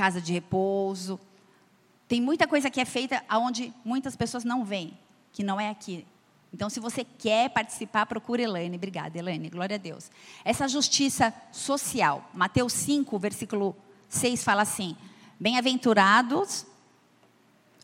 casa 0.00 0.18
de 0.18 0.32
repouso. 0.32 1.20
Tem 2.08 2.22
muita 2.22 2.48
coisa 2.48 2.70
que 2.70 2.80
é 2.80 2.86
feita 2.86 3.22
onde 3.30 3.70
muitas 3.84 4.16
pessoas 4.16 4.44
não 4.44 4.64
vêm, 4.64 4.96
que 5.30 5.42
não 5.42 5.60
é 5.60 5.68
aqui. 5.68 6.06
Então, 6.54 6.70
se 6.70 6.80
você 6.80 7.04
quer 7.04 7.50
participar, 7.50 8.06
procure 8.06 8.42
Elaine. 8.42 8.78
Obrigada, 8.78 9.18
Elaine. 9.18 9.50
Glória 9.50 9.74
a 9.74 9.78
Deus. 9.78 10.10
Essa 10.42 10.66
justiça 10.66 11.34
social. 11.52 12.30
Mateus 12.32 12.72
5, 12.72 13.18
versículo 13.18 13.76
6 14.08 14.42
fala 14.42 14.62
assim: 14.62 14.96
Bem-aventurados 15.38 16.64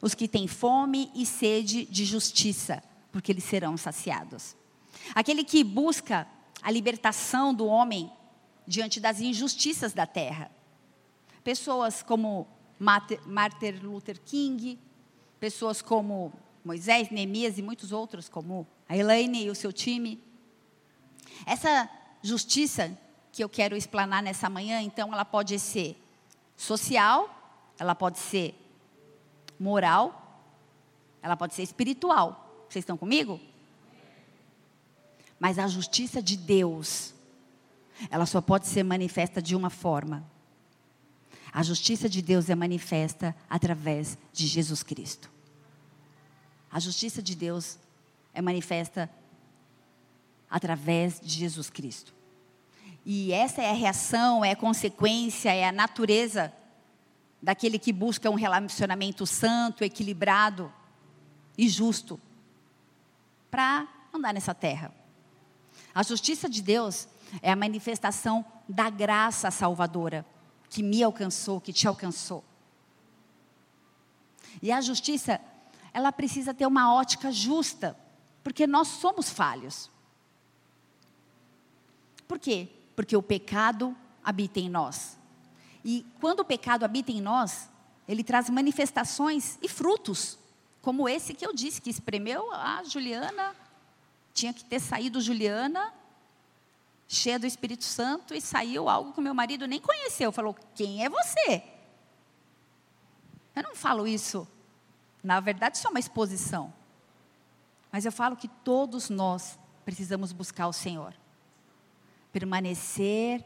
os 0.01 0.15
que 0.15 0.27
têm 0.27 0.49
fome 0.49 1.11
e 1.15 1.27
sede 1.27 1.85
de 1.85 2.07
justiça, 2.07 2.83
porque 3.13 3.31
eles 3.31 3.45
serão 3.45 3.77
saciados. 3.77 4.57
Aquele 5.15 5.45
que 5.45 5.63
busca 5.63 6.27
a 6.63 6.71
libertação 6.71 7.53
do 7.53 7.67
homem 7.67 8.11
diante 8.67 9.01
das 9.01 9.21
injustiças 9.21 9.93
da 9.93 10.07
terra. 10.07 10.56
Pessoas 11.47 12.03
como 12.03 12.45
Martin 12.77 13.71
Luther 13.81 14.21
King, 14.21 14.81
pessoas 15.39 15.81
como 15.81 16.33
Moisés, 16.65 17.09
Neemias 17.09 17.57
e 17.57 17.63
muitos 17.63 17.93
outros, 17.93 18.29
como 18.29 18.67
a 18.89 18.97
Elaine 18.97 19.45
e 19.45 19.49
o 19.49 19.55
seu 19.55 19.73
time. 19.73 20.21
Essa 21.47 21.89
justiça 22.21 22.99
que 23.31 23.45
eu 23.45 23.49
quero 23.49 23.77
explanar 23.77 24.25
nessa 24.25 24.51
manhã, 24.51 24.83
então, 24.83 25.13
ela 25.13 25.25
pode 25.25 25.57
ser 25.61 25.97
social, 26.57 27.33
ela 27.79 27.95
pode 27.95 28.19
ser 28.19 28.53
moral, 29.57 30.51
ela 31.23 31.37
pode 31.37 31.55
ser 31.55 31.63
espiritual. 31.63 32.67
Vocês 32.69 32.83
estão 32.83 32.97
comigo? 32.97 33.41
Mas 35.39 35.61
a 35.61 35.69
justiça 35.69 36.21
de 36.21 36.37
Deus, 36.37 37.15
ela 38.11 38.27
só 38.27 38.41
pode 38.41 38.67
ser 38.67 38.83
manifesta 38.83 39.41
de 39.41 39.55
uma 39.55 39.71
forma. 39.71 40.35
A 41.57 41.63
justiça 41.63 42.07
de 42.07 42.21
Deus 42.21 42.51
é 42.51 42.55
manifesta 42.55 43.35
através 43.49 44.19
de 44.31 44.47
Jesus 44.47 44.83
Cristo. 44.83 45.31
A 46.71 46.79
justiça 46.79 47.23
de 47.23 47.35
Deus 47.35 47.79
é 48.35 48.43
manifesta 48.43 49.09
através 50.51 51.19
de 51.19 51.31
Jesus 51.31 51.71
Cristo. 51.71 52.13
E 53.07 53.33
essa 53.33 53.63
é 53.63 53.71
a 53.71 53.73
reação, 53.73 54.45
é 54.45 54.51
a 54.51 54.57
consequência, 54.57 55.51
é 55.51 55.67
a 55.67 55.73
natureza 55.73 56.53
daquele 57.41 57.79
que 57.79 57.91
busca 57.91 58.29
um 58.29 58.35
relacionamento 58.35 59.25
santo, 59.25 59.83
equilibrado 59.83 60.71
e 61.57 61.71
justo 61.71 62.21
para 63.51 63.89
andar 64.13 64.35
nessa 64.35 64.55
terra. 64.55 64.93
A 65.95 66.03
justiça 66.03 66.51
de 66.51 66.61
Deus 66.61 67.09
é 67.41 67.51
a 67.51 67.57
manifestação 67.57 68.45
da 68.69 68.91
graça 68.91 69.51
salvadora 69.51 70.36
que 70.69 70.83
me 70.83 71.03
alcançou, 71.03 71.61
que 71.61 71.73
te 71.73 71.87
alcançou. 71.87 72.45
E 74.63 74.73
a 74.73 74.81
justiça, 74.81 75.41
ela 75.93 76.13
precisa 76.13 76.55
ter 76.55 76.67
uma 76.67 76.95
ótica 76.95 77.31
justa, 77.31 77.97
porque 78.43 78.67
nós 78.67 78.89
somos 78.89 79.29
falhos. 79.31 79.91
Por 82.27 82.39
quê? 82.39 82.69
Porque 82.95 83.17
o 83.17 83.23
pecado 83.23 83.97
habita 84.25 84.59
em 84.59 84.69
nós. 84.69 85.19
E 85.85 86.05
quando 86.21 86.41
o 86.41 86.45
pecado 86.45 86.85
habita 86.85 87.13
em 87.13 87.21
nós, 87.21 87.71
ele 88.09 88.25
traz 88.25 88.51
manifestações 88.51 89.59
e 89.63 89.69
frutos 89.69 90.39
como 90.87 91.09
esse 91.09 91.35
que 91.35 91.45
eu 91.45 91.53
disse, 91.53 91.83
que 91.83 91.91
espremeu 91.91 92.53
a 92.53 92.81
Juliana, 92.85 93.57
tinha 94.33 94.55
que 94.55 94.65
ter 94.65 94.79
saído 94.79 95.21
Juliana, 95.21 95.93
cheia 97.09 97.39
do 97.39 97.47
Espírito 97.47 97.85
Santo, 97.85 98.35
e 98.35 98.41
saiu 98.41 98.89
algo 98.89 99.13
que 99.13 99.21
meu 99.21 99.35
marido 99.35 99.67
nem 99.67 99.81
conheceu. 99.81 100.33
Falou: 100.33 100.55
Quem 100.75 101.05
é 101.05 101.09
você? 101.09 101.63
Eu 103.55 103.63
não 103.63 103.75
falo 103.75 104.07
isso. 104.07 104.47
Na 105.23 105.41
verdade, 105.41 105.77
isso 105.77 105.87
é 105.87 105.91
uma 105.91 106.01
exposição. 106.01 106.73
Mas 107.91 108.05
eu 108.05 108.13
falo 108.13 108.37
que 108.37 108.49
todos 108.49 109.09
nós 109.09 109.59
precisamos 109.85 110.33
buscar 110.33 110.69
o 110.69 110.73
Senhor. 110.73 111.15
Permanecer 112.33 113.43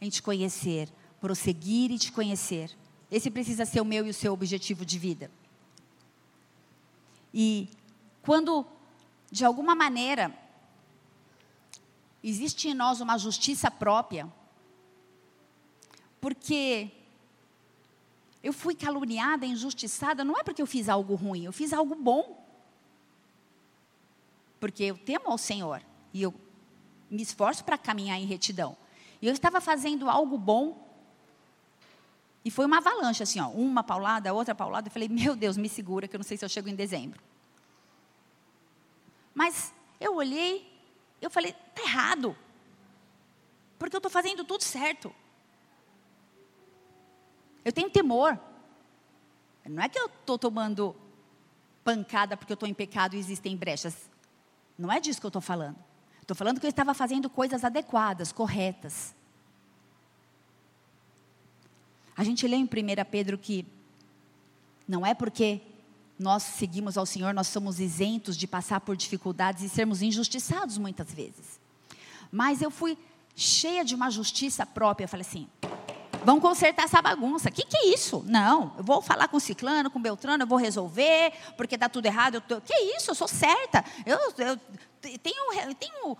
em 0.00 0.08
te 0.08 0.22
conhecer, 0.22 0.88
prosseguir 1.20 1.90
e 1.90 1.98
te 1.98 2.12
conhecer. 2.12 2.70
Esse 3.10 3.30
precisa 3.30 3.64
ser 3.64 3.80
o 3.80 3.84
meu 3.84 4.06
e 4.06 4.10
o 4.10 4.14
seu 4.14 4.32
objetivo 4.32 4.84
de 4.84 4.98
vida. 4.98 5.30
E 7.32 7.68
quando, 8.22 8.66
de 9.30 9.44
alguma 9.44 9.74
maneira, 9.74 10.32
existe 12.22 12.68
em 12.68 12.74
nós 12.74 13.00
uma 13.00 13.18
justiça 13.18 13.70
própria, 13.70 14.30
porque 16.20 16.90
eu 18.42 18.52
fui 18.52 18.74
caluniada, 18.74 19.46
injustiçada, 19.46 20.24
não 20.24 20.38
é 20.38 20.42
porque 20.42 20.62
eu 20.62 20.66
fiz 20.66 20.88
algo 20.88 21.14
ruim, 21.14 21.44
eu 21.44 21.52
fiz 21.52 21.72
algo 21.72 21.94
bom. 21.94 22.46
Porque 24.60 24.84
eu 24.84 24.98
temo 24.98 25.28
ao 25.28 25.38
Senhor 25.38 25.82
e 26.12 26.22
eu 26.22 26.34
me 27.10 27.22
esforço 27.22 27.64
para 27.64 27.78
caminhar 27.78 28.18
em 28.18 28.26
retidão. 28.26 28.76
E 29.20 29.26
eu 29.26 29.32
estava 29.32 29.60
fazendo 29.60 30.08
algo 30.08 30.36
bom. 30.36 30.86
E 32.44 32.50
foi 32.50 32.66
uma 32.66 32.78
avalanche, 32.78 33.22
assim, 33.22 33.40
ó, 33.40 33.48
uma 33.48 33.82
paulada, 33.82 34.32
outra 34.32 34.54
paulada. 34.54 34.88
Eu 34.88 34.92
falei, 34.92 35.08
meu 35.08 35.34
Deus, 35.34 35.56
me 35.56 35.68
segura, 35.68 36.06
que 36.06 36.14
eu 36.14 36.18
não 36.18 36.24
sei 36.24 36.36
se 36.36 36.44
eu 36.44 36.48
chego 36.48 36.68
em 36.68 36.74
dezembro. 36.74 37.20
Mas 39.34 39.72
eu 40.00 40.16
olhei, 40.16 40.67
eu 41.20 41.30
falei, 41.30 41.50
está 41.50 41.82
errado. 41.82 42.36
Porque 43.78 43.94
eu 43.94 43.98
estou 43.98 44.10
fazendo 44.10 44.44
tudo 44.44 44.62
certo. 44.62 45.14
Eu 47.64 47.72
tenho 47.72 47.90
temor. 47.90 48.38
Não 49.64 49.82
é 49.82 49.88
que 49.88 49.98
eu 49.98 50.06
estou 50.06 50.38
tomando 50.38 50.96
pancada 51.84 52.36
porque 52.36 52.52
eu 52.52 52.54
estou 52.54 52.68
em 52.68 52.74
pecado 52.74 53.14
e 53.14 53.18
existem 53.18 53.56
brechas. 53.56 54.08
Não 54.78 54.90
é 54.90 55.00
disso 55.00 55.20
que 55.20 55.26
eu 55.26 55.28
estou 55.28 55.42
falando. 55.42 55.76
Estou 56.20 56.36
falando 56.36 56.60
que 56.60 56.66
eu 56.66 56.70
estava 56.70 56.94
fazendo 56.94 57.28
coisas 57.28 57.64
adequadas, 57.64 58.32
corretas. 58.32 59.14
A 62.16 62.24
gente 62.24 62.46
lê 62.46 62.56
em 62.56 62.64
1 62.64 62.68
Pedro 63.10 63.38
que 63.38 63.66
não 64.86 65.06
é 65.06 65.14
porque 65.14 65.62
nós 66.18 66.42
seguimos 66.42 66.98
ao 66.98 67.06
Senhor, 67.06 67.32
nós 67.32 67.46
somos 67.46 67.78
isentos 67.78 68.36
de 68.36 68.46
passar 68.46 68.80
por 68.80 68.96
dificuldades 68.96 69.62
e 69.62 69.68
sermos 69.68 70.02
injustiçados 70.02 70.76
muitas 70.76 71.12
vezes. 71.12 71.60
Mas 72.30 72.60
eu 72.60 72.70
fui 72.70 72.98
cheia 73.36 73.84
de 73.84 73.94
uma 73.94 74.10
justiça 74.10 74.66
própria, 74.66 75.04
eu 75.04 75.08
falei 75.08 75.24
assim: 75.26 75.48
vamos 76.24 76.42
consertar 76.42 76.84
essa 76.84 77.00
bagunça. 77.00 77.48
O 77.48 77.52
que, 77.52 77.64
que 77.64 77.76
é 77.76 77.94
isso? 77.94 78.24
Não, 78.26 78.74
eu 78.76 78.84
vou 78.84 79.00
falar 79.00 79.28
com 79.28 79.38
ciclano, 79.38 79.90
com 79.90 80.00
beltrano, 80.00 80.42
eu 80.42 80.46
vou 80.46 80.58
resolver, 80.58 81.32
porque 81.56 81.76
está 81.76 81.88
tudo 81.88 82.06
errado. 82.06 82.36
O 82.36 82.40
tô... 82.40 82.60
Que 82.60 82.74
isso? 82.96 83.10
Eu 83.10 83.14
sou 83.14 83.28
certa. 83.28 83.84
Eu, 84.04 84.18
eu 84.38 84.58
tenho, 85.18 85.52
eu 85.62 85.74
tenho 85.74 86.18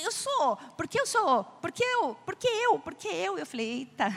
eu 0.00 0.10
sou, 0.10 0.56
porque 0.76 0.98
eu 0.98 1.06
sou, 1.06 1.44
porque 1.60 1.84
eu, 1.84 2.16
porque 2.24 2.46
eu, 2.46 2.78
porque 2.78 3.08
eu. 3.08 3.38
Eu 3.38 3.44
falei, 3.44 3.80
eita, 3.80 4.08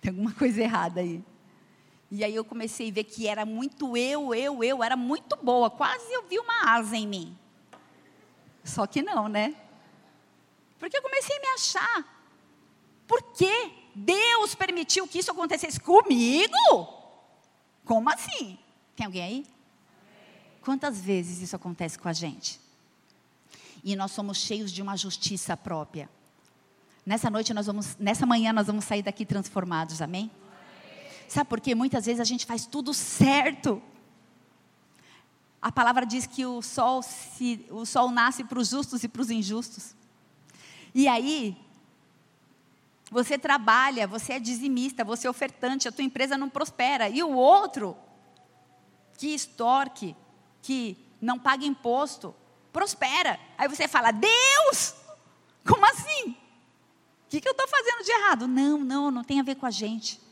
tem 0.00 0.10
alguma 0.10 0.32
coisa 0.32 0.60
errada 0.60 1.00
aí. 1.00 1.22
E 2.10 2.24
aí 2.24 2.34
eu 2.34 2.44
comecei 2.44 2.88
a 2.90 2.92
ver 2.92 3.04
que 3.04 3.28
era 3.28 3.44
muito 3.44 3.96
eu, 3.96 4.34
eu, 4.34 4.64
eu, 4.64 4.82
era 4.82 4.96
muito 4.96 5.36
boa, 5.36 5.68
quase 5.68 6.10
eu 6.12 6.26
vi 6.26 6.38
uma 6.38 6.74
asa 6.74 6.96
em 6.96 7.06
mim. 7.06 7.38
Só 8.64 8.86
que 8.86 9.02
não, 9.02 9.28
né? 9.28 9.54
Porque 10.78 10.96
eu 10.96 11.02
comecei 11.02 11.36
a 11.36 11.40
me 11.40 11.46
achar. 11.48 12.18
Por 13.06 13.22
quê? 13.34 13.72
Deus 13.94 14.54
permitiu 14.54 15.08
que 15.08 15.18
isso 15.18 15.30
acontecesse 15.30 15.80
comigo? 15.80 16.54
Como 17.84 18.08
assim? 18.10 18.58
Tem 18.94 19.06
alguém 19.06 19.22
aí? 19.22 19.46
Quantas 20.62 21.00
vezes 21.00 21.40
isso 21.40 21.56
acontece 21.56 21.98
com 21.98 22.08
a 22.08 22.12
gente? 22.12 22.60
E 23.82 23.96
nós 23.96 24.12
somos 24.12 24.38
cheios 24.38 24.70
de 24.70 24.82
uma 24.82 24.96
justiça 24.96 25.56
própria. 25.56 26.08
Nessa 27.04 27.30
noite 27.30 27.54
nós 27.54 27.66
vamos, 27.66 27.96
nessa 27.98 28.26
manhã 28.26 28.52
nós 28.52 28.66
vamos 28.66 28.84
sair 28.84 29.02
daqui 29.02 29.24
transformados, 29.24 30.02
amém? 30.02 30.30
Sabe 31.38 31.50
por 31.50 31.60
quê? 31.60 31.72
Muitas 31.72 32.04
vezes 32.04 32.18
a 32.20 32.24
gente 32.24 32.44
faz 32.44 32.66
tudo 32.66 32.92
certo. 32.92 33.80
A 35.62 35.70
palavra 35.70 36.04
diz 36.04 36.26
que 36.26 36.44
o 36.44 36.60
sol, 36.60 37.00
se, 37.00 37.64
o 37.70 37.86
sol 37.86 38.10
nasce 38.10 38.42
para 38.42 38.58
os 38.58 38.70
justos 38.70 39.04
e 39.04 39.08
para 39.08 39.22
os 39.22 39.30
injustos. 39.30 39.94
E 40.92 41.06
aí, 41.06 41.56
você 43.08 43.38
trabalha, 43.38 44.04
você 44.04 44.32
é 44.32 44.40
dizimista, 44.40 45.04
você 45.04 45.28
é 45.28 45.30
ofertante, 45.30 45.86
a 45.86 45.92
tua 45.92 46.02
empresa 46.02 46.36
não 46.36 46.48
prospera. 46.50 47.08
E 47.08 47.22
o 47.22 47.30
outro, 47.30 47.96
que 49.16 49.28
extorque, 49.28 50.16
que 50.60 50.98
não 51.20 51.38
paga 51.38 51.64
imposto, 51.64 52.34
prospera. 52.72 53.38
Aí 53.56 53.68
você 53.68 53.86
fala: 53.86 54.10
Deus, 54.10 54.92
como 55.64 55.86
assim? 55.86 56.30
O 56.30 57.28
que, 57.28 57.40
que 57.40 57.46
eu 57.46 57.52
estou 57.52 57.68
fazendo 57.68 58.02
de 58.02 58.10
errado? 58.10 58.48
Não, 58.48 58.78
não, 58.78 59.08
não 59.12 59.22
tem 59.22 59.38
a 59.38 59.44
ver 59.44 59.54
com 59.54 59.66
a 59.66 59.70
gente. 59.70 60.26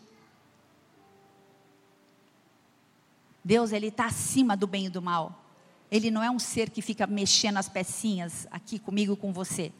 Deus 3.47 3.71
ele 3.71 3.87
está 3.87 4.07
acima 4.07 4.57
do 4.57 4.67
bem 4.67 4.87
e 4.87 4.89
do 4.89 5.01
mal. 5.01 5.47
Ele 5.89 6.11
não 6.11 6.21
é 6.21 6.29
um 6.29 6.39
ser 6.39 6.69
que 6.69 6.83
fica 6.83 7.07
mexendo 7.07 7.59
as 7.59 7.69
pecinhas 7.69 8.45
aqui 8.51 8.77
comigo 8.77 9.17
com 9.17 9.33
você. 9.33 9.71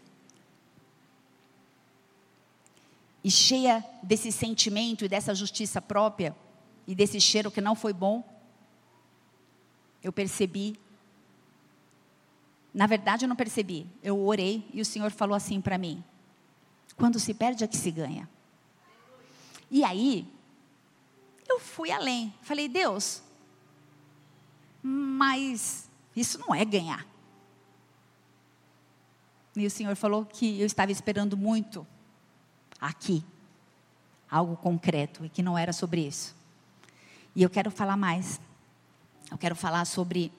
E 3.25 3.29
cheia 3.29 3.85
desse 4.05 4.31
sentimento 4.31 5.05
e 5.05 5.09
dessa 5.09 5.35
justiça 5.35 5.83
própria 5.83 6.33
e 6.87 6.95
desse 6.95 7.21
cheiro 7.21 7.51
que 7.51 7.61
não 7.61 7.75
foi 7.75 7.93
bom, 7.93 8.23
eu 10.01 10.13
percebi. 10.13 10.79
Na 12.73 12.87
verdade, 12.87 13.25
eu 13.25 13.29
não 13.29 13.35
percebi. 13.35 13.85
Eu 14.01 14.25
orei 14.25 14.65
e 14.73 14.81
o 14.81 14.85
Senhor 14.85 15.11
falou 15.11 15.35
assim 15.35 15.61
para 15.61 15.77
mim: 15.77 16.05
quando 16.97 17.19
se 17.19 17.35
perde 17.35 17.65
é 17.65 17.67
que 17.67 17.77
se 17.77 17.91
ganha. 17.91 18.31
E 19.69 19.83
aí, 19.83 20.25
eu 21.49 21.59
fui 21.59 21.91
além. 21.91 22.33
Falei, 22.43 22.69
Deus, 22.69 23.26
mas 24.87 25.91
isso 26.15 26.39
não 26.39 26.55
é 26.55 26.65
ganhar. 26.65 27.05
E 29.57 29.67
o 29.67 29.71
Senhor 29.71 29.97
falou 29.97 30.25
que 30.25 30.61
eu 30.61 30.67
estava 30.67 30.93
esperando 30.93 31.37
muito 31.37 31.85
aqui, 32.81 33.25
algo 34.31 34.57
concreto, 34.57 35.25
e 35.25 35.29
que 35.29 35.43
não 35.43 35.59
era 35.59 35.73
sobre 35.73 36.07
isso. 36.07 36.37
E 37.35 37.43
eu 37.43 37.51
quero 37.51 37.71
falar 37.71 37.97
mais. 37.97 38.41
Eu 39.31 39.37
quero 39.37 39.57
falar 39.57 39.85
sobre. 39.87 40.31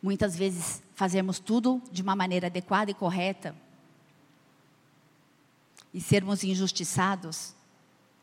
Muitas 0.00 0.36
vezes 0.36 0.82
fazermos 0.94 1.40
tudo 1.40 1.82
de 1.90 2.02
uma 2.02 2.14
maneira 2.14 2.46
adequada 2.46 2.90
e 2.90 2.94
correta, 2.94 3.56
e 5.92 6.00
sermos 6.00 6.44
injustiçados, 6.44 7.54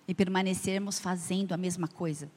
e 0.07 0.13
permanecermos 0.13 0.99
fazendo 0.99 1.51
a 1.51 1.57
mesma 1.57 1.87
coisa 1.87 2.29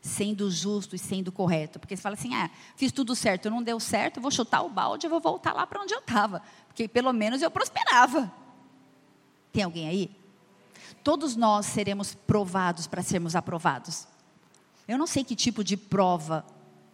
sendo 0.00 0.50
justo 0.50 0.94
e 0.94 0.98
sendo 0.98 1.32
correto. 1.32 1.78
Porque 1.78 1.96
você 1.96 2.02
fala 2.02 2.14
assim: 2.14 2.34
ah, 2.34 2.50
fiz 2.76 2.92
tudo 2.92 3.14
certo, 3.14 3.50
não 3.50 3.62
deu 3.62 3.80
certo, 3.80 4.20
vou 4.20 4.30
chutar 4.30 4.62
o 4.62 4.68
balde, 4.68 5.06
eu 5.06 5.10
vou 5.10 5.20
voltar 5.20 5.52
lá 5.52 5.66
para 5.66 5.80
onde 5.80 5.94
eu 5.94 6.00
estava. 6.00 6.42
Porque 6.68 6.88
pelo 6.88 7.12
menos 7.12 7.42
eu 7.42 7.50
prosperava. 7.50 8.32
Tem 9.52 9.62
alguém 9.62 9.88
aí? 9.88 10.10
Todos 11.02 11.36
nós 11.36 11.66
seremos 11.66 12.14
provados 12.14 12.86
para 12.86 13.02
sermos 13.02 13.36
aprovados. 13.36 14.06
Eu 14.86 14.98
não 14.98 15.06
sei 15.06 15.24
que 15.24 15.34
tipo 15.34 15.64
de 15.64 15.76
prova 15.76 16.44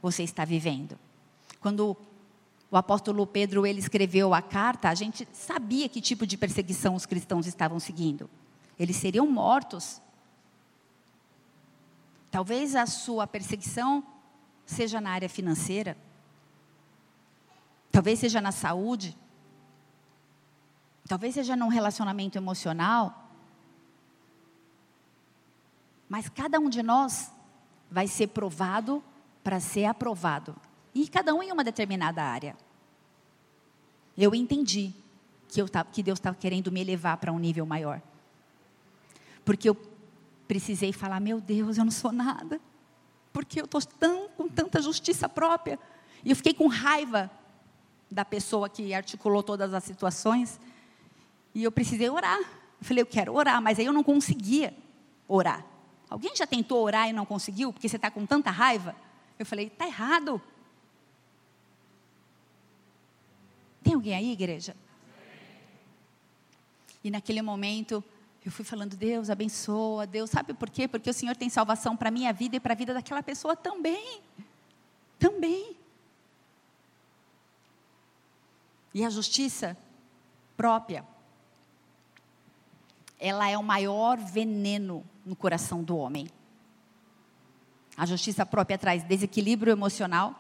você 0.01 0.23
está 0.23 0.45
vivendo. 0.45 0.99
Quando 1.61 1.97
o 2.71 2.77
apóstolo 2.77 3.27
Pedro 3.27 3.67
ele 3.67 3.81
escreveu 3.81 4.33
a 4.33 4.41
carta, 4.41 4.89
a 4.89 4.95
gente 4.95 5.29
sabia 5.33 5.89
que 5.89 6.01
tipo 6.01 6.27
de 6.27 6.37
perseguição 6.37 6.95
os 6.95 7.05
cristãos 7.05 7.47
estavam 7.47 7.79
seguindo. 7.79 8.31
Eles 8.79 8.97
seriam 8.97 9.27
mortos 9.27 10.01
Talvez 12.33 12.75
a 12.75 12.87
sua 12.87 13.27
perseguição 13.27 14.03
seja 14.65 15.03
na 15.03 15.11
área 15.11 15.29
financeira, 15.29 15.99
talvez 17.91 18.19
seja 18.19 18.41
na 18.41 18.51
saúde, 18.51 19.15
talvez 21.07 21.35
seja 21.35 21.55
num 21.55 21.69
relacionamento 21.69 22.39
emocional. 22.39 23.29
Mas 26.09 26.31
cada 26.31 26.59
um 26.59 26.71
de 26.71 26.83
nós 26.83 27.31
vai 27.91 28.09
ser 28.09 28.29
provado 28.29 29.05
para 29.45 29.61
ser 29.61 29.85
aprovado. 29.85 30.57
E 30.95 31.09
cada 31.09 31.35
um 31.35 31.43
em 31.43 31.53
uma 31.53 31.63
determinada 31.63 32.23
área. 32.23 32.57
Eu 34.17 34.35
entendi 34.35 34.95
que, 35.49 35.61
eu, 35.61 35.69
que 35.93 36.03
Deus 36.03 36.19
estava 36.19 36.37
querendo 36.37 36.73
me 36.73 36.81
elevar 36.81 37.19
para 37.19 37.31
um 37.31 37.39
nível 37.39 37.67
maior. 37.67 38.01
Porque 39.45 39.69
eu 39.69 39.92
precisei 40.53 40.93
falar: 40.93 41.19
meu 41.19 41.41
Deus, 41.41 41.79
eu 41.79 41.85
não 41.85 41.91
sou 41.91 42.13
nada, 42.13 42.61
porque 43.33 43.59
eu 43.59 43.65
estou 43.65 43.81
tão, 43.81 44.29
com 44.37 44.47
tanta 44.47 44.83
justiça 44.83 45.27
própria. 45.27 45.79
E 46.23 46.29
eu 46.29 46.37
fiquei 46.37 46.53
com 46.53 46.67
raiva 46.67 47.31
da 48.11 48.23
pessoa 48.23 48.69
que 48.69 48.93
articulou 48.93 49.43
todas 49.43 49.73
as 49.73 49.83
situações. 49.83 50.61
E 51.55 51.65
eu 51.65 51.73
precisei 51.73 52.11
orar. 52.11 52.39
Eu 52.39 52.85
falei: 52.85 53.01
eu 53.01 53.07
quero 53.07 53.35
orar, 53.35 53.63
mas 53.63 53.79
aí 53.79 53.87
eu 53.87 53.95
não 53.95 54.05
conseguia 54.05 54.77
orar. 55.27 55.65
Alguém 56.11 56.37
já 56.37 56.47
tentou 56.47 56.85
orar 56.85 57.09
e 57.09 57.15
não 57.15 57.25
conseguiu, 57.25 57.73
porque 57.73 57.89
você 57.89 57.97
está 57.97 58.11
com 58.11 58.27
tanta 58.27 58.51
raiva? 58.51 58.95
Eu 59.39 59.47
falei: 59.47 59.69
está 59.69 59.87
errado. 59.87 60.39
Tem 63.83 63.95
alguém 63.95 64.15
aí, 64.15 64.33
igreja? 64.33 64.77
E 67.03 67.11
naquele 67.11 67.41
momento, 67.41 68.05
eu 68.45 68.51
fui 68.51 68.65
falando, 68.65 68.97
Deus 68.97 69.31
abençoa, 69.31 70.07
Deus, 70.07 70.29
sabe 70.29 70.53
por 70.53 70.69
quê? 70.69 70.89
Porque 70.89 71.09
o 71.09 71.15
Senhor 71.15 71.37
tem 71.37 71.49
salvação 71.49 71.97
para 71.97 72.09
a 72.09 72.13
minha 72.13 72.33
vida 72.33 72.57
e 72.57 72.61
para 72.61 72.73
a 72.73 72.77
vida 72.77 72.93
daquela 72.93 73.23
pessoa 73.23 73.55
também. 73.55 74.21
Também. 75.17 75.77
E 78.93 79.05
a 79.05 79.11
justiça 79.11 79.77
própria, 80.57 81.07
ela 83.19 83.49
é 83.49 83.57
o 83.57 83.63
maior 83.63 84.19
veneno 84.19 85.05
no 85.25 85.37
coração 85.37 85.83
do 85.83 85.97
homem. 85.97 86.29
A 87.97 88.05
justiça 88.05 88.45
própria 88.45 88.77
traz 88.77 89.05
desequilíbrio 89.05 89.71
emocional, 89.71 90.35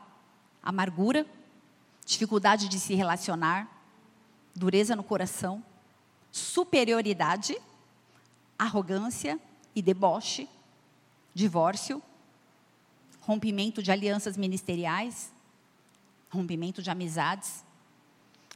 amargura, 0.60 1.24
dificuldade 2.04 2.68
de 2.68 2.80
se 2.80 2.94
relacionar, 2.94 3.68
dureza 4.54 4.96
no 4.96 5.04
coração, 5.04 5.62
superioridade 6.32 7.56
arrogância 8.58 9.38
e 9.74 9.82
deboche, 9.82 10.48
divórcio, 11.34 12.02
rompimento 13.20 13.82
de 13.82 13.90
alianças 13.90 14.36
ministeriais, 14.36 15.32
rompimento 16.30 16.82
de 16.82 16.90
amizades, 16.90 17.64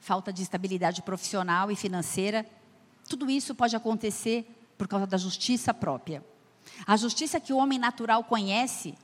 falta 0.00 0.32
de 0.32 0.42
estabilidade 0.42 1.02
profissional 1.02 1.70
e 1.70 1.76
financeira. 1.76 2.46
Tudo 3.08 3.30
isso 3.30 3.54
pode 3.54 3.76
acontecer 3.76 4.46
por 4.76 4.88
causa 4.88 5.06
da 5.06 5.16
justiça 5.16 5.72
própria. 5.72 6.24
A 6.86 6.96
justiça 6.96 7.40
que 7.40 7.52
o 7.52 7.56
homem 7.56 7.78
natural 7.78 8.24
conhece, 8.24 8.94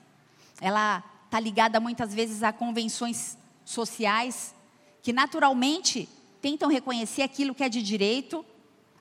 ela 0.61 1.03
está 1.25 1.41
ligada 1.41 1.81
muitas 1.81 2.13
vezes 2.13 2.43
a 2.43 2.53
convenções 2.53 3.39
sociais 3.65 4.55
que 5.03 5.13
naturalmente 5.13 6.09
tentam 6.41 6.69
reconhecer 6.69 7.23
aquilo 7.23 7.55
que 7.55 7.65
é 7.65 7.69
de 7.69 7.83
direito 7.83 8.45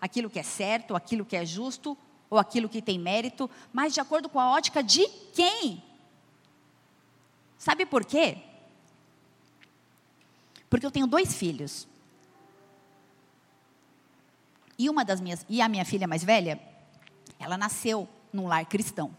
aquilo 0.02 0.30
que 0.30 0.40
é 0.40 0.44
certo, 0.44 0.96
aquilo 0.96 1.24
que 1.24 1.38
é 1.38 1.46
justo, 1.46 1.98
ou 2.30 2.40
aquilo 2.40 2.68
que 2.68 2.82
tem 2.82 2.98
mérito, 2.98 3.50
mas 3.72 3.94
de 3.94 4.00
acordo 4.02 4.28
com 4.28 4.40
a 4.40 4.52
ótica 4.52 4.82
de 4.82 5.08
quem? 5.34 5.84
Sabe 7.58 7.86
por 7.86 8.04
quê? 8.04 8.38
Porque 10.70 10.86
eu 10.86 10.92
tenho 10.92 11.06
dois 11.06 11.34
filhos. 11.34 11.88
E 14.80 14.90
uma 14.90 15.06
das 15.06 15.22
minhas, 15.22 15.46
e 15.48 15.62
a 15.62 15.70
minha 15.70 15.86
filha 15.86 16.08
mais 16.08 16.24
velha, 16.24 16.60
ela 17.38 17.58
nasceu 17.58 18.10
num 18.34 18.48
lar 18.48 18.66
cristão. 18.66 19.16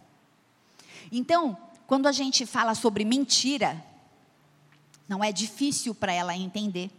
Então, 1.12 1.56
quando 1.86 2.06
a 2.06 2.12
gente 2.12 2.46
fala 2.46 2.74
sobre 2.74 3.04
mentira, 3.04 3.84
Não 5.08 5.22
é 5.22 5.30
difícil 5.30 5.94
para 5.94 6.10
ela 6.10 6.34
entender. 6.34 6.90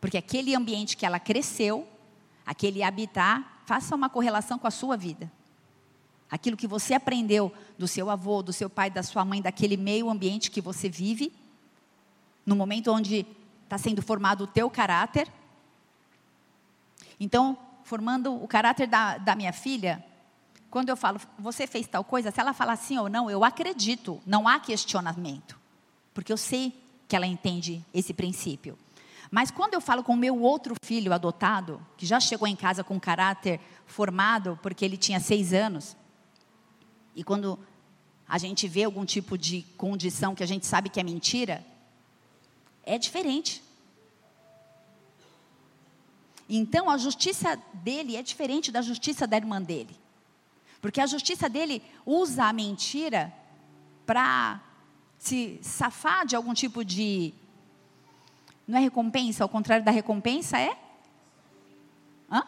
Porque 0.00 0.18
aquele 0.18 0.54
ambiente 0.54 0.96
que 0.96 1.06
ela 1.06 1.20
cresceu, 1.20 1.86
aquele 2.46 2.82
habitar, 2.82 3.60
faça 3.66 3.94
uma 3.94 4.08
correlação 4.08 4.58
com 4.58 4.66
a 4.66 4.70
sua 4.70 4.96
vida. 4.96 5.30
Aquilo 6.30 6.56
que 6.56 6.66
você 6.66 6.94
aprendeu 6.94 7.52
do 7.76 7.88
seu 7.88 8.08
avô, 8.08 8.42
do 8.42 8.52
seu 8.52 8.70
pai, 8.70 8.88
da 8.88 9.02
sua 9.02 9.24
mãe, 9.24 9.42
daquele 9.42 9.76
meio 9.76 10.08
ambiente 10.08 10.50
que 10.50 10.60
você 10.60 10.88
vive, 10.88 11.32
no 12.44 12.54
momento 12.54 12.92
onde 12.92 13.26
está 13.64 13.76
sendo 13.76 14.00
formado 14.00 14.44
o 14.44 14.46
teu 14.46 14.70
caráter. 14.70 15.28
Então, 17.18 17.58
formando 17.82 18.32
o 18.34 18.46
caráter 18.46 18.86
da, 18.86 19.18
da 19.18 19.34
minha 19.34 19.52
filha, 19.52 20.04
quando 20.70 20.88
eu 20.88 20.96
falo, 20.96 21.20
você 21.38 21.66
fez 21.66 21.86
tal 21.86 22.04
coisa, 22.04 22.30
se 22.30 22.40
ela 22.40 22.52
falar 22.52 22.76
sim 22.76 22.98
ou 22.98 23.08
não, 23.08 23.30
eu 23.30 23.44
acredito, 23.44 24.20
não 24.26 24.46
há 24.46 24.60
questionamento. 24.60 25.58
Porque 26.14 26.32
eu 26.32 26.36
sei 26.36 26.72
que 27.08 27.16
ela 27.16 27.26
entende 27.26 27.84
esse 27.94 28.12
princípio. 28.12 28.78
Mas 29.30 29.50
quando 29.50 29.74
eu 29.74 29.80
falo 29.80 30.02
com 30.02 30.12
o 30.12 30.16
meu 30.16 30.40
outro 30.40 30.74
filho 30.82 31.12
adotado, 31.12 31.84
que 31.96 32.06
já 32.06 32.20
chegou 32.20 32.46
em 32.46 32.56
casa 32.56 32.84
com 32.84 32.98
caráter 32.98 33.60
formado, 33.84 34.58
porque 34.62 34.84
ele 34.84 34.96
tinha 34.96 35.20
seis 35.20 35.52
anos, 35.52 35.96
e 37.14 37.24
quando 37.24 37.58
a 38.28 38.38
gente 38.38 38.66
vê 38.66 38.84
algum 38.84 39.04
tipo 39.04 39.38
de 39.38 39.62
condição 39.76 40.34
que 40.34 40.42
a 40.42 40.46
gente 40.46 40.66
sabe 40.66 40.88
que 40.88 41.00
é 41.00 41.02
mentira, 41.02 41.64
é 42.84 42.98
diferente. 42.98 43.62
Então 46.48 46.88
a 46.88 46.96
justiça 46.96 47.60
dele 47.74 48.16
é 48.16 48.22
diferente 48.22 48.70
da 48.70 48.82
justiça 48.82 49.26
da 49.26 49.36
irmã 49.36 49.60
dele. 49.60 49.96
Porque 50.80 51.00
a 51.00 51.06
justiça 51.06 51.48
dele 51.48 51.82
usa 52.04 52.44
a 52.44 52.52
mentira 52.52 53.32
para 54.04 54.60
se 55.18 55.58
safar 55.62 56.24
de 56.26 56.36
algum 56.36 56.54
tipo 56.54 56.84
de. 56.84 57.34
Não 58.66 58.78
é 58.78 58.80
recompensa, 58.80 59.44
ao 59.44 59.48
contrário 59.48 59.84
da 59.84 59.90
recompensa 59.90 60.58
é? 60.58 60.76
Hã? 62.30 62.42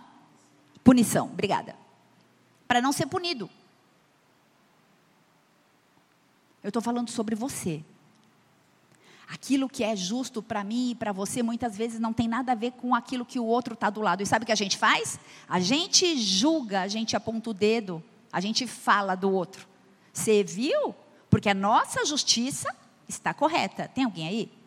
Punição, 0.82 1.26
obrigada. 1.26 1.76
Para 2.66 2.80
não 2.80 2.92
ser 2.92 3.06
punido. 3.06 3.48
Eu 6.62 6.68
estou 6.68 6.82
falando 6.82 7.08
sobre 7.10 7.34
você. 7.34 7.84
Aquilo 9.28 9.68
que 9.68 9.84
é 9.84 9.94
justo 9.94 10.42
para 10.42 10.64
mim 10.64 10.90
e 10.90 10.94
para 10.94 11.12
você 11.12 11.42
muitas 11.42 11.76
vezes 11.76 12.00
não 12.00 12.12
tem 12.12 12.26
nada 12.26 12.52
a 12.52 12.54
ver 12.54 12.72
com 12.72 12.94
aquilo 12.94 13.24
que 13.24 13.38
o 13.38 13.44
outro 13.44 13.74
está 13.74 13.90
do 13.90 14.00
lado. 14.00 14.22
E 14.22 14.26
sabe 14.26 14.42
o 14.42 14.46
que 14.46 14.52
a 14.52 14.56
gente 14.56 14.76
faz? 14.76 15.20
A 15.48 15.60
gente 15.60 16.16
julga, 16.16 16.80
a 16.80 16.88
gente 16.88 17.14
aponta 17.14 17.50
o 17.50 17.54
dedo, 17.54 18.02
a 18.32 18.40
gente 18.40 18.66
fala 18.66 19.14
do 19.14 19.30
outro. 19.30 19.68
Você 20.12 20.42
viu? 20.42 20.94
Porque 21.30 21.48
a 21.48 21.54
nossa 21.54 22.04
justiça 22.04 22.74
está 23.06 23.32
correta. 23.32 23.86
Tem 23.88 24.04
alguém 24.04 24.26
aí? 24.26 24.57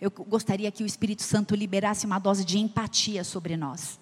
Eu 0.00 0.10
gostaria 0.10 0.70
que 0.70 0.82
o 0.82 0.86
Espírito 0.86 1.22
Santo 1.22 1.54
liberasse 1.54 2.06
uma 2.06 2.18
dose 2.18 2.44
de 2.44 2.58
empatia 2.58 3.24
sobre 3.24 3.56
nós. 3.56 3.98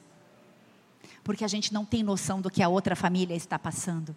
Porque 1.25 1.45
a 1.45 1.49
gente 1.49 1.73
não 1.73 1.85
tem 1.85 2.03
noção 2.03 2.41
do 2.41 2.51
que 2.51 2.63
a 2.63 2.69
outra 2.69 2.95
família 2.95 3.35
está 3.35 3.59
passando. 3.59 4.15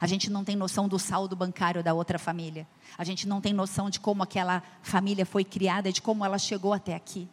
A 0.00 0.06
gente 0.06 0.30
não 0.30 0.44
tem 0.44 0.54
noção 0.54 0.86
do 0.86 0.98
saldo 0.98 1.34
bancário 1.34 1.82
da 1.82 1.92
outra 1.92 2.18
família. 2.18 2.66
A 2.96 3.02
gente 3.02 3.26
não 3.26 3.40
tem 3.40 3.52
noção 3.52 3.90
de 3.90 3.98
como 3.98 4.22
aquela 4.22 4.62
família 4.80 5.26
foi 5.26 5.44
criada, 5.44 5.92
de 5.92 6.00
como 6.00 6.24
ela 6.24 6.38
chegou 6.38 6.72
até 6.72 6.94
aqui. 6.94 7.28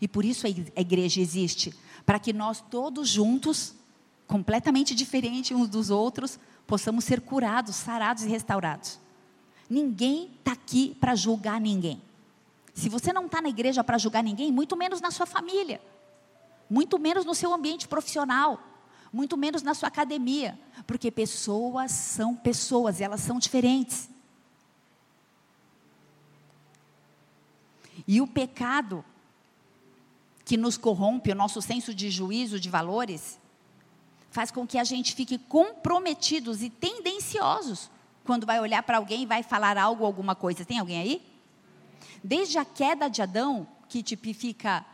E 0.00 0.06
por 0.06 0.24
isso 0.24 0.46
a 0.46 0.80
igreja 0.80 1.20
existe 1.20 1.74
para 2.04 2.18
que 2.18 2.32
nós 2.32 2.60
todos 2.60 3.08
juntos, 3.08 3.74
completamente 4.26 4.94
diferentes 4.94 5.56
uns 5.56 5.68
dos 5.68 5.90
outros, 5.90 6.38
possamos 6.66 7.04
ser 7.04 7.22
curados, 7.22 7.76
sarados 7.76 8.22
e 8.22 8.28
restaurados. 8.28 8.98
Ninguém 9.70 10.32
está 10.40 10.50
aqui 10.50 10.96
para 10.98 11.14
julgar 11.14 11.60
ninguém. 11.60 12.02
Se 12.74 12.88
você 12.88 13.12
não 13.12 13.26
está 13.26 13.40
na 13.40 13.48
igreja 13.48 13.84
para 13.84 13.98
julgar 13.98 14.20
ninguém, 14.20 14.50
muito 14.50 14.76
menos 14.76 15.00
na 15.00 15.12
sua 15.12 15.26
família, 15.26 15.80
muito 16.68 16.98
menos 16.98 17.24
no 17.24 17.36
seu 17.36 17.54
ambiente 17.54 17.86
profissional, 17.86 18.60
muito 19.12 19.36
menos 19.36 19.62
na 19.62 19.72
sua 19.72 19.86
academia, 19.86 20.58
porque 20.88 21.08
pessoas 21.08 21.92
são 21.92 22.34
pessoas 22.34 23.00
elas 23.00 23.20
são 23.20 23.38
diferentes. 23.38 24.10
E 28.08 28.20
o 28.20 28.26
pecado 28.26 29.04
que 30.44 30.56
nos 30.56 30.76
corrompe, 30.76 31.30
o 31.30 31.34
nosso 31.34 31.62
senso 31.62 31.94
de 31.94 32.10
juízo, 32.10 32.58
de 32.58 32.68
valores, 32.68 33.38
faz 34.32 34.50
com 34.50 34.66
que 34.66 34.78
a 34.78 34.84
gente 34.84 35.14
fique 35.14 35.38
comprometidos 35.38 36.60
e 36.60 36.70
tendenciosos 36.70 37.88
quando 38.24 38.46
vai 38.46 38.60
olhar 38.60 38.82
para 38.82 38.98
alguém 38.98 39.22
e 39.22 39.26
vai 39.26 39.42
falar 39.42 39.76
algo, 39.78 40.04
alguma 40.04 40.34
coisa. 40.34 40.64
Tem 40.64 40.78
alguém 40.78 41.00
aí? 41.00 41.22
Desde 42.22 42.58
a 42.58 42.64
queda 42.64 43.08
de 43.08 43.22
Adão, 43.22 43.66
que 43.88 44.02
tipifica 44.02 44.84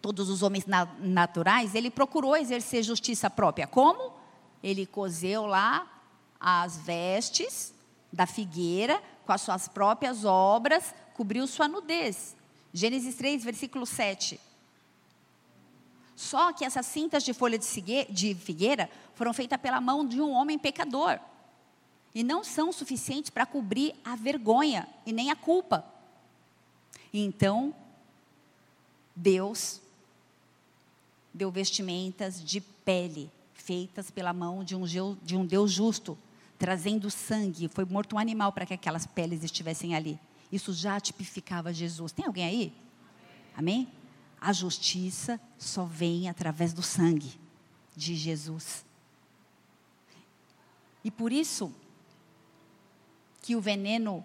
todos 0.00 0.28
os 0.28 0.42
homens 0.42 0.66
na, 0.66 0.86
naturais, 0.98 1.74
ele 1.74 1.90
procurou 1.90 2.36
exercer 2.36 2.82
justiça 2.82 3.30
própria. 3.30 3.66
Como? 3.66 4.12
Ele 4.62 4.84
cozeu 4.84 5.46
lá 5.46 5.86
as 6.40 6.76
vestes 6.76 7.72
da 8.12 8.26
figueira 8.26 9.00
com 9.24 9.32
as 9.32 9.40
suas 9.40 9.68
próprias 9.68 10.24
obras, 10.24 10.94
cobriu 11.14 11.46
sua 11.46 11.68
nudez. 11.68 12.34
Gênesis 12.72 13.14
3, 13.14 13.44
versículo 13.44 13.86
7. 13.86 14.40
Só 16.16 16.52
que 16.52 16.64
essas 16.64 16.86
cintas 16.86 17.22
de 17.22 17.32
folha 17.32 17.58
de 17.58 18.34
figueira 18.34 18.90
foram 19.14 19.32
feitas 19.32 19.60
pela 19.60 19.80
mão 19.80 20.06
de 20.06 20.20
um 20.20 20.32
homem 20.32 20.58
pecador. 20.58 21.18
E 22.14 22.22
não 22.22 22.44
são 22.44 22.72
suficientes 22.72 23.30
para 23.30 23.46
cobrir 23.46 23.94
a 24.04 24.14
vergonha 24.14 24.86
e 25.06 25.12
nem 25.12 25.30
a 25.30 25.36
culpa. 25.36 25.84
Então, 27.12 27.74
Deus 29.14 29.80
deu 31.32 31.50
vestimentas 31.50 32.42
de 32.42 32.60
pele, 32.60 33.30
feitas 33.54 34.10
pela 34.10 34.32
mão 34.32 34.62
de 34.62 34.76
um, 34.76 34.84
de 35.22 35.36
um 35.36 35.46
Deus 35.46 35.72
justo, 35.72 36.18
trazendo 36.58 37.10
sangue. 37.10 37.68
Foi 37.68 37.84
morto 37.84 38.16
um 38.16 38.18
animal 38.18 38.52
para 38.52 38.66
que 38.66 38.74
aquelas 38.74 39.06
peles 39.06 39.42
estivessem 39.42 39.94
ali. 39.94 40.18
Isso 40.50 40.72
já 40.72 41.00
tipificava 41.00 41.72
Jesus. 41.72 42.12
Tem 42.12 42.26
alguém 42.26 42.44
aí? 42.44 42.72
Amém? 43.56 43.88
A 44.40 44.52
justiça 44.52 45.40
só 45.56 45.84
vem 45.84 46.28
através 46.28 46.72
do 46.72 46.82
sangue 46.82 47.32
de 47.96 48.14
Jesus. 48.14 48.84
E 51.04 51.10
por 51.10 51.32
isso 51.32 51.72
que 53.42 53.56
o 53.56 53.60
veneno, 53.60 54.24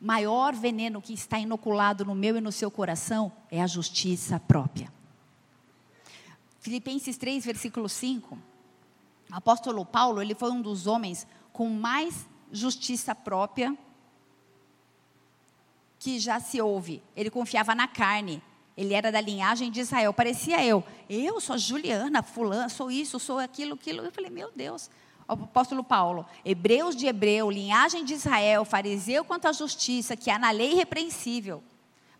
maior 0.00 0.54
veneno 0.54 1.02
que 1.02 1.12
está 1.12 1.38
inoculado 1.38 2.04
no 2.04 2.14
meu 2.14 2.36
e 2.36 2.40
no 2.40 2.52
seu 2.52 2.70
coração 2.70 3.32
é 3.50 3.60
a 3.60 3.66
justiça 3.66 4.38
própria. 4.38 4.90
Filipenses 6.60 7.16
3, 7.18 7.44
versículo 7.44 7.88
5. 7.88 8.36
O 9.30 9.34
apóstolo 9.34 9.84
Paulo, 9.84 10.22
ele 10.22 10.34
foi 10.34 10.50
um 10.50 10.62
dos 10.62 10.86
homens 10.86 11.26
com 11.52 11.68
mais 11.68 12.28
justiça 12.50 13.14
própria 13.14 13.76
que 15.98 16.18
já 16.20 16.38
se 16.38 16.60
ouve. 16.60 17.02
Ele 17.16 17.30
confiava 17.30 17.74
na 17.74 17.88
carne. 17.88 18.42
Ele 18.76 18.94
era 18.94 19.10
da 19.10 19.20
linhagem 19.20 19.70
de 19.70 19.80
Israel. 19.80 20.12
Parecia 20.12 20.64
eu. 20.64 20.84
Eu 21.08 21.40
sou 21.40 21.56
Juliana, 21.56 22.22
fulana, 22.22 22.68
sou 22.68 22.90
isso, 22.90 23.18
sou 23.18 23.38
aquilo, 23.38 23.74
aquilo. 23.74 24.02
Eu 24.02 24.12
falei, 24.12 24.30
meu 24.30 24.52
Deus. 24.54 24.90
O 25.28 25.32
apóstolo 25.32 25.82
Paulo, 25.82 26.24
hebreus 26.44 26.94
de 26.94 27.06
hebreu, 27.06 27.50
linhagem 27.50 28.04
de 28.04 28.14
Israel, 28.14 28.64
fariseu 28.64 29.24
quanto 29.24 29.48
à 29.48 29.52
justiça, 29.52 30.16
que 30.16 30.30
há 30.30 30.38
na 30.38 30.50
lei 30.50 30.72
irrepreensível. 30.72 31.62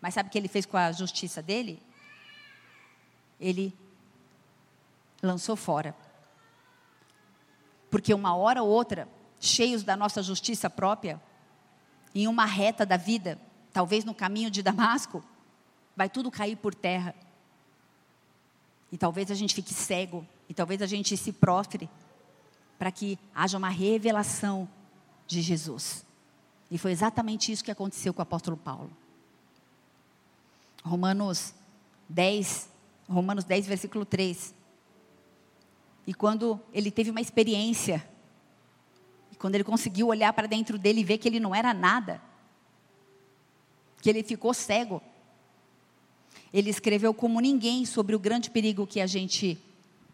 Mas 0.01 0.13
sabe 0.13 0.27
o 0.27 0.31
que 0.31 0.37
ele 0.37 0.49
fez 0.49 0.65
com 0.65 0.75
a 0.75 0.91
justiça 0.91 1.41
dele? 1.41 1.81
Ele 3.39 3.73
lançou 5.21 5.55
fora. 5.55 5.95
Porque 7.89 8.13
uma 8.13 8.35
hora 8.35 8.61
ou 8.61 8.69
outra, 8.69 9.07
cheios 9.39 9.83
da 9.83 9.95
nossa 9.95 10.21
justiça 10.21 10.69
própria, 10.69 11.21
em 12.13 12.27
uma 12.27 12.45
reta 12.45 12.85
da 12.85 12.97
vida, 12.97 13.39
talvez 13.71 14.03
no 14.03 14.13
caminho 14.13 14.51
de 14.51 14.61
Damasco, 14.61 15.23
vai 15.95 16.09
tudo 16.09 16.29
cair 16.29 16.57
por 16.57 16.75
terra. 16.75 17.15
E 18.91 18.97
talvez 18.97 19.31
a 19.31 19.35
gente 19.35 19.55
fique 19.55 19.73
cego, 19.73 20.25
e 20.49 20.53
talvez 20.53 20.81
a 20.81 20.85
gente 20.85 21.15
se 21.15 21.31
prostre, 21.31 21.89
para 22.77 22.91
que 22.91 23.17
haja 23.33 23.57
uma 23.57 23.69
revelação 23.69 24.67
de 25.25 25.41
Jesus. 25.41 26.05
E 26.69 26.77
foi 26.77 26.91
exatamente 26.91 27.51
isso 27.51 27.63
que 27.63 27.71
aconteceu 27.71 28.13
com 28.13 28.19
o 28.19 28.23
apóstolo 28.23 28.57
Paulo. 28.57 28.91
Romanos 30.83 31.53
10, 32.09 32.69
Romanos 33.09 33.43
10, 33.43 33.67
versículo 33.67 34.05
3. 34.05 34.53
E 36.05 36.13
quando 36.13 36.59
ele 36.73 36.91
teve 36.91 37.09
uma 37.09 37.21
experiência, 37.21 38.07
e 39.31 39.35
quando 39.35 39.55
ele 39.55 39.63
conseguiu 39.63 40.07
olhar 40.07 40.31
para 40.33 40.47
dentro 40.47 40.77
dele 40.77 41.01
e 41.01 41.03
ver 41.03 41.17
que 41.17 41.27
ele 41.27 41.39
não 41.39 41.53
era 41.53 41.73
nada, 41.73 42.21
que 44.01 44.09
ele 44.09 44.23
ficou 44.23 44.53
cego. 44.53 45.01
Ele 46.53 46.69
escreveu 46.69 47.13
como 47.13 47.41
ninguém 47.41 47.85
sobre 47.85 48.15
o 48.15 48.19
grande 48.19 48.49
perigo 48.49 48.87
que 48.87 49.01
a 49.01 49.07
gente 49.07 49.57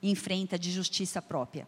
enfrenta 0.01 0.57
de 0.57 0.72
justiça 0.72 1.22
própria. 1.22 1.68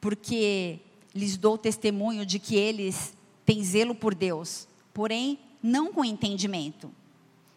Porque 0.00 0.80
lhes 1.14 1.36
dou 1.36 1.58
testemunho 1.58 2.24
de 2.24 2.38
que 2.38 2.56
eles 2.56 3.14
têm 3.44 3.62
zelo 3.64 3.94
por 3.94 4.14
Deus, 4.14 4.66
porém 4.94 5.38
não 5.62 5.92
com 5.92 6.04
entendimento. 6.04 6.90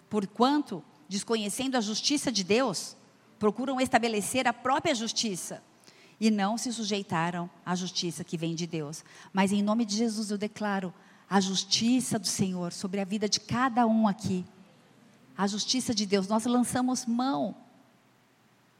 Porquanto, 0.09 0.83
desconhecendo 1.07 1.75
a 1.75 1.81
justiça 1.81 2.31
de 2.31 2.43
Deus, 2.43 2.95
procuram 3.39 3.79
estabelecer 3.79 4.47
a 4.47 4.53
própria 4.53 4.95
justiça 4.95 5.63
e 6.19 6.31
não 6.31 6.57
se 6.57 6.71
sujeitaram 6.71 7.49
à 7.65 7.75
justiça 7.75 8.23
que 8.23 8.37
vem 8.37 8.55
de 8.55 8.65
Deus. 8.65 9.03
Mas 9.31 9.51
em 9.51 9.61
nome 9.61 9.85
de 9.85 9.97
Jesus 9.97 10.31
eu 10.31 10.37
declaro 10.37 10.93
a 11.29 11.39
justiça 11.39 12.19
do 12.19 12.27
Senhor 12.27 12.71
sobre 12.71 12.99
a 12.99 13.05
vida 13.05 13.27
de 13.27 13.39
cada 13.39 13.85
um 13.85 14.07
aqui. 14.07 14.45
A 15.37 15.47
justiça 15.47 15.93
de 15.93 16.05
Deus, 16.05 16.27
nós 16.27 16.45
lançamos 16.45 17.05
mão 17.05 17.55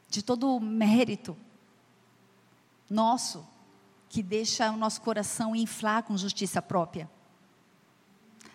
de 0.08 0.22
todo 0.22 0.54
o 0.54 0.60
mérito 0.60 1.36
nosso 2.88 3.44
que 4.14 4.22
deixa 4.22 4.70
o 4.70 4.76
nosso 4.76 5.00
coração 5.00 5.56
inflar 5.56 6.04
com 6.04 6.16
justiça 6.16 6.62
própria. 6.62 7.10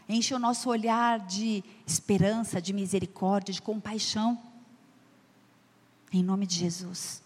Enche 0.08 0.34
o 0.34 0.40
nosso 0.40 0.70
olhar 0.70 1.20
de 1.20 1.62
esperança, 1.86 2.62
de 2.62 2.72
misericórdia, 2.72 3.54
de 3.54 3.62
compaixão. 3.62 4.42
Em 6.14 6.24
nome 6.24 6.48
de 6.48 6.56
Jesus. 6.56 7.22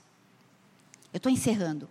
Eu 1.14 1.18
estou 1.18 1.32
encerrando. 1.32 1.88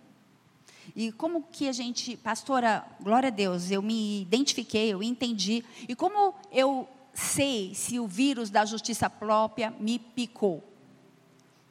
E 0.93 1.13
como 1.13 1.43
que 1.43 1.69
a 1.69 1.71
gente, 1.71 2.17
pastora, 2.17 2.85
glória 3.01 3.27
a 3.27 3.31
Deus, 3.31 3.71
eu 3.71 3.81
me 3.81 4.23
identifiquei, 4.23 4.89
eu 4.89 5.01
entendi. 5.01 5.63
E 5.87 5.95
como 5.95 6.35
eu 6.51 6.89
sei 7.13 7.73
se 7.73 8.01
o 8.01 8.05
vírus 8.05 8.49
da 8.49 8.65
justiça 8.65 9.09
própria 9.09 9.73
me 9.79 9.97
picou? 9.97 10.61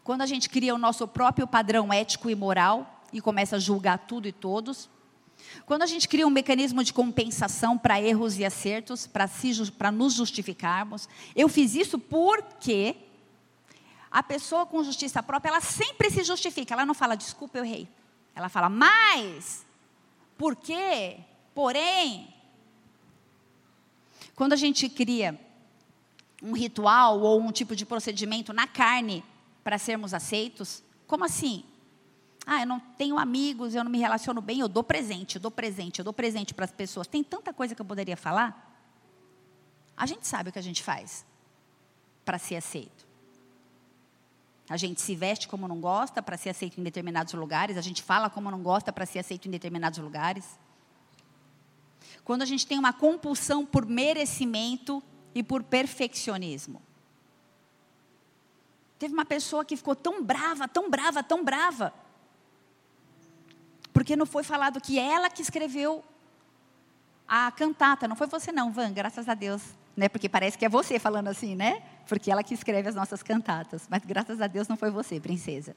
Quando 0.02 0.22
a 0.22 0.26
gente 0.26 0.48
cria 0.48 0.74
o 0.74 0.78
nosso 0.78 1.06
próprio 1.06 1.46
padrão 1.46 1.92
ético 1.92 2.30
e 2.30 2.34
moral 2.34 2.91
e 3.12 3.20
começa 3.20 3.56
a 3.56 3.58
julgar 3.58 3.98
tudo 3.98 4.26
e 4.26 4.32
todos. 4.32 4.88
Quando 5.66 5.82
a 5.82 5.86
gente 5.86 6.08
cria 6.08 6.26
um 6.26 6.30
mecanismo 6.30 6.82
de 6.82 6.92
compensação 6.92 7.76
para 7.76 8.00
erros 8.00 8.38
e 8.38 8.44
acertos, 8.44 9.06
para 9.06 9.26
si, 9.26 9.52
nos 9.92 10.14
justificarmos. 10.14 11.08
Eu 11.34 11.48
fiz 11.48 11.74
isso 11.74 11.98
porque 11.98 12.96
a 14.10 14.22
pessoa 14.22 14.66
com 14.66 14.82
justiça 14.84 15.22
própria, 15.22 15.50
ela 15.50 15.60
sempre 15.60 16.10
se 16.10 16.22
justifica. 16.22 16.74
Ela 16.74 16.86
não 16.86 16.94
fala, 16.94 17.16
desculpa, 17.16 17.58
eu 17.58 17.64
errei. 17.64 17.88
Ela 18.34 18.48
fala, 18.48 18.68
mas, 18.68 19.64
por 20.36 20.56
quê? 20.56 21.18
Porém, 21.54 22.32
quando 24.34 24.52
a 24.52 24.56
gente 24.56 24.88
cria 24.88 25.38
um 26.42 26.52
ritual 26.52 27.20
ou 27.20 27.40
um 27.40 27.52
tipo 27.52 27.76
de 27.76 27.86
procedimento 27.86 28.52
na 28.52 28.66
carne 28.66 29.22
para 29.62 29.78
sermos 29.78 30.12
aceitos, 30.12 30.82
como 31.06 31.24
assim? 31.24 31.64
Ah, 32.44 32.60
eu 32.62 32.66
não 32.66 32.80
tenho 32.80 33.18
amigos, 33.18 33.74
eu 33.74 33.84
não 33.84 33.90
me 33.90 33.98
relaciono 33.98 34.40
bem, 34.40 34.60
eu 34.60 34.68
dou 34.68 34.82
presente, 34.82 35.36
eu 35.36 35.40
dou 35.40 35.50
presente, 35.50 36.00
eu 36.00 36.04
dou 36.04 36.12
presente 36.12 36.52
para 36.52 36.64
as 36.64 36.72
pessoas. 36.72 37.06
Tem 37.06 37.22
tanta 37.22 37.52
coisa 37.52 37.74
que 37.74 37.80
eu 37.80 37.86
poderia 37.86 38.16
falar. 38.16 38.70
A 39.96 40.06
gente 40.06 40.26
sabe 40.26 40.50
o 40.50 40.52
que 40.52 40.58
a 40.58 40.62
gente 40.62 40.82
faz 40.82 41.24
para 42.24 42.38
ser 42.38 42.56
aceito. 42.56 43.06
A 44.68 44.76
gente 44.76 45.00
se 45.00 45.14
veste 45.14 45.46
como 45.48 45.68
não 45.68 45.80
gosta 45.80 46.22
para 46.22 46.36
ser 46.36 46.50
aceito 46.50 46.80
em 46.80 46.82
determinados 46.82 47.34
lugares, 47.34 47.76
a 47.76 47.80
gente 47.80 48.02
fala 48.02 48.30
como 48.30 48.50
não 48.50 48.62
gosta 48.62 48.92
para 48.92 49.06
ser 49.06 49.18
aceito 49.18 49.46
em 49.46 49.50
determinados 49.50 49.98
lugares. 49.98 50.58
Quando 52.24 52.42
a 52.42 52.46
gente 52.46 52.66
tem 52.66 52.78
uma 52.78 52.92
compulsão 52.92 53.66
por 53.66 53.84
merecimento 53.86 55.02
e 55.34 55.42
por 55.42 55.62
perfeccionismo. 55.62 56.80
Teve 58.98 59.14
uma 59.14 59.24
pessoa 59.24 59.64
que 59.64 59.76
ficou 59.76 59.96
tão 59.96 60.22
brava, 60.22 60.68
tão 60.68 60.88
brava, 60.88 61.22
tão 61.22 61.44
brava, 61.44 61.92
porque 64.02 64.16
não 64.16 64.26
foi 64.26 64.42
falado 64.42 64.80
que 64.80 64.98
ela 64.98 65.30
que 65.30 65.40
escreveu 65.40 66.04
a 67.28 67.52
cantata, 67.52 68.08
não 68.08 68.16
foi 68.16 68.26
você 68.26 68.50
não, 68.50 68.72
Van, 68.72 68.92
graças 68.92 69.28
a 69.28 69.34
Deus 69.34 69.62
né? 69.96 70.08
Porque 70.08 70.28
parece 70.28 70.56
que 70.56 70.64
é 70.64 70.68
você 70.68 70.98
falando 70.98 71.28
assim, 71.28 71.54
né? 71.54 71.82
Porque 72.08 72.30
ela 72.30 72.42
que 72.42 72.54
escreve 72.54 72.88
as 72.88 72.94
nossas 72.94 73.22
cantatas. 73.22 73.86
Mas 73.88 74.02
graças 74.04 74.40
a 74.40 74.46
Deus 74.46 74.66
não 74.66 74.76
foi 74.76 74.90
você, 74.90 75.20
princesa. 75.20 75.76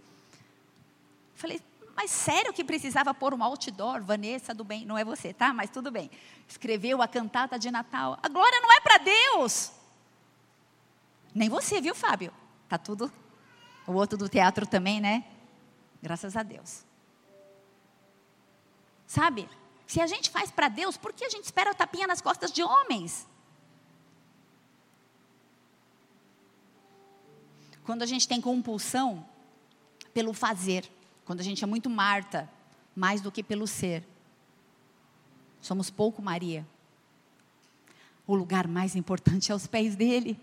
Falei, 1.36 1.62
mas 1.94 2.12
sério 2.12 2.54
que 2.54 2.64
precisava 2.64 3.14
pôr 3.14 3.34
um 3.34 3.44
outdoor, 3.44 4.02
Vanessa 4.02 4.54
do 4.54 4.64
bem, 4.64 4.86
não 4.86 4.98
é 4.98 5.04
você, 5.04 5.34
tá? 5.34 5.54
Mas 5.54 5.70
tudo 5.70 5.92
bem. 5.92 6.10
Escreveu 6.48 7.02
a 7.02 7.10
cantata 7.10 7.60
de 7.60 7.70
Natal. 7.70 8.18
A 8.24 8.30
glória 8.30 8.60
não 8.62 8.72
é 8.72 8.80
para 8.80 8.98
Deus. 9.00 9.72
Nem 11.34 11.50
você, 11.50 11.82
viu, 11.82 11.94
Fábio? 11.94 12.32
Tá 12.70 12.78
tudo. 12.78 13.12
O 13.86 13.92
outro 13.92 14.18
do 14.18 14.30
teatro 14.30 14.66
também, 14.66 15.02
né? 15.02 15.26
Graças 16.02 16.38
a 16.38 16.42
Deus. 16.42 16.86
Sabe? 19.08 19.50
Se 19.88 20.02
a 20.02 20.08
gente 20.08 20.30
faz 20.30 20.50
para 20.50 20.68
Deus, 20.68 20.98
por 20.98 21.14
que 21.14 21.26
a 21.26 21.30
gente 21.30 21.46
espera 21.46 21.72
a 21.72 21.74
tapinha 21.74 22.08
nas 22.08 22.22
costas 22.22 22.52
de 22.52 22.64
homens? 22.64 23.28
Quando 27.84 28.02
a 28.02 28.06
gente 28.06 28.28
tem 28.28 28.42
compulsão 28.42 29.24
pelo 30.14 30.34
fazer, 30.34 30.90
quando 31.24 31.40
a 31.40 31.44
gente 31.44 31.64
é 31.64 31.68
muito 31.68 31.90
Marta, 31.90 32.50
mais 32.96 33.22
do 33.22 33.32
que 33.32 33.44
pelo 33.44 33.68
ser. 33.68 34.04
Somos 35.62 35.90
pouco 35.90 36.22
Maria. 36.22 36.66
O 38.26 38.34
lugar 38.34 38.68
mais 38.68 38.96
importante 38.96 39.52
é 39.52 39.54
aos 39.54 39.68
pés 39.68 39.96
dele. 39.96 40.40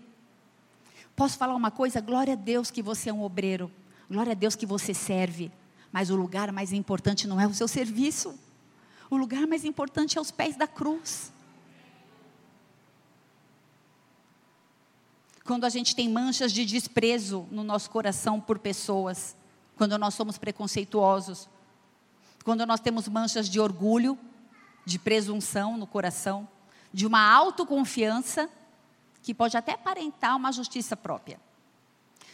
Posso 1.15 1.37
falar 1.37 1.55
uma 1.55 1.71
coisa? 1.71 1.99
Glória 1.99 2.33
a 2.33 2.37
Deus 2.37 2.71
que 2.71 2.81
você 2.81 3.09
é 3.09 3.13
um 3.13 3.23
obreiro. 3.23 3.69
Glória 4.09 4.31
a 4.31 4.35
Deus 4.35 4.55
que 4.55 4.65
você 4.65 4.93
serve. 4.93 5.51
Mas 5.91 6.09
o 6.09 6.15
lugar 6.15 6.51
mais 6.51 6.71
importante 6.71 7.27
não 7.27 7.39
é 7.39 7.47
o 7.47 7.53
seu 7.53 7.67
serviço. 7.67 8.37
O 9.09 9.17
lugar 9.17 9.45
mais 9.47 9.63
importante 9.65 10.17
é 10.17 10.19
aos 10.19 10.31
pés 10.31 10.55
da 10.55 10.67
cruz. 10.67 11.33
quando 15.43 15.65
a 15.65 15.69
gente 15.69 15.95
tem 15.95 16.09
manchas 16.09 16.51
de 16.53 16.65
desprezo 16.65 17.47
no 17.51 17.63
nosso 17.63 17.89
coração 17.89 18.39
por 18.39 18.59
pessoas, 18.59 19.35
quando 19.75 19.97
nós 19.97 20.13
somos 20.13 20.37
preconceituosos, 20.37 21.49
quando 22.43 22.65
nós 22.65 22.79
temos 22.79 23.07
manchas 23.07 23.49
de 23.49 23.59
orgulho, 23.59 24.17
de 24.85 24.97
presunção 24.97 25.77
no 25.77 25.85
coração, 25.85 26.47
de 26.93 27.05
uma 27.05 27.21
autoconfiança 27.33 28.49
que 29.21 29.33
pode 29.33 29.57
até 29.57 29.73
aparentar 29.73 30.35
uma 30.35 30.51
justiça 30.51 30.95
própria. 30.95 31.39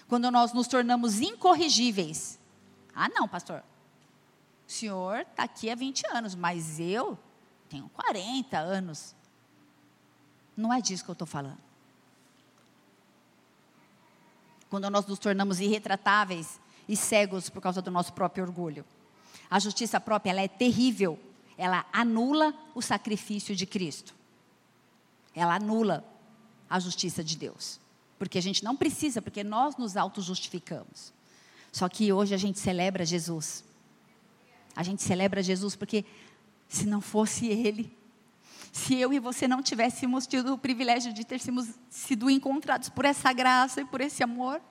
Quando 0.08 0.30
nós 0.32 0.54
nos 0.54 0.68
tornamos 0.68 1.22
incorrigíveis. 1.22 2.40
Ah, 2.96 3.10
não, 3.10 3.28
pastor. 3.28 3.64
O 4.70 4.72
senhor 4.72 5.22
está 5.22 5.44
aqui 5.44 5.70
há 5.70 5.76
20 5.76 6.06
anos, 6.14 6.36
mas 6.36 6.80
eu 6.80 7.20
tenho 7.68 7.90
40 7.90 8.58
anos. 8.58 9.14
Não 10.56 10.72
é 10.72 10.80
disso 10.80 11.04
que 11.04 11.10
eu 11.10 11.14
estou 11.14 11.28
falando 11.28 11.70
quando 14.70 14.90
nós 14.90 15.06
nos 15.06 15.20
tornamos 15.20 15.60
irretratáveis 15.60 16.60
e 16.88 16.96
cegos 16.96 17.50
por 17.50 17.62
causa 17.62 17.82
do 17.82 17.92
nosso 17.92 18.14
próprio 18.14 18.44
orgulho. 18.44 18.86
A 19.50 19.60
justiça 19.60 20.00
própria, 20.00 20.32
ela 20.32 20.42
é 20.42 20.48
terrível. 20.48 21.20
Ela 21.58 21.86
anula 21.92 22.54
o 22.76 22.82
sacrifício 22.82 23.56
de 23.56 23.66
Cristo. 23.66 24.14
Ela 25.36 25.56
anula 25.56 26.06
a 26.70 26.80
justiça 26.80 27.24
de 27.24 27.36
Deus. 27.36 27.80
Porque 28.18 28.38
a 28.38 28.42
gente 28.42 28.64
não 28.64 28.76
precisa, 28.76 29.22
porque 29.22 29.44
nós 29.44 29.76
nos 29.76 29.98
auto-justificamos. 29.98 31.12
Só 31.72 31.90
que 31.90 32.14
hoje 32.14 32.34
a 32.34 32.38
gente 32.38 32.60
celebra 32.60 33.06
Jesus. 33.06 33.64
A 34.80 34.84
gente 34.84 35.04
celebra 35.04 35.44
Jesus 35.44 35.76
porque 35.76 36.06
se 36.70 36.86
não 36.86 37.02
fosse 37.02 37.48
Ele, 37.48 37.94
se 38.72 38.96
eu 38.96 39.12
e 39.12 39.20
você 39.20 39.46
não 39.46 39.62
tivéssemos 39.62 40.26
tido 40.26 40.54
o 40.54 40.58
privilégio 40.58 41.12
de 41.12 41.26
termos 41.26 41.68
sido 41.90 42.30
encontrados 42.30 42.88
por 42.88 43.04
essa 43.04 43.34
graça 43.34 43.82
e 43.82 43.86
por 43.86 44.00
esse 44.00 44.24
amor, 44.24 44.62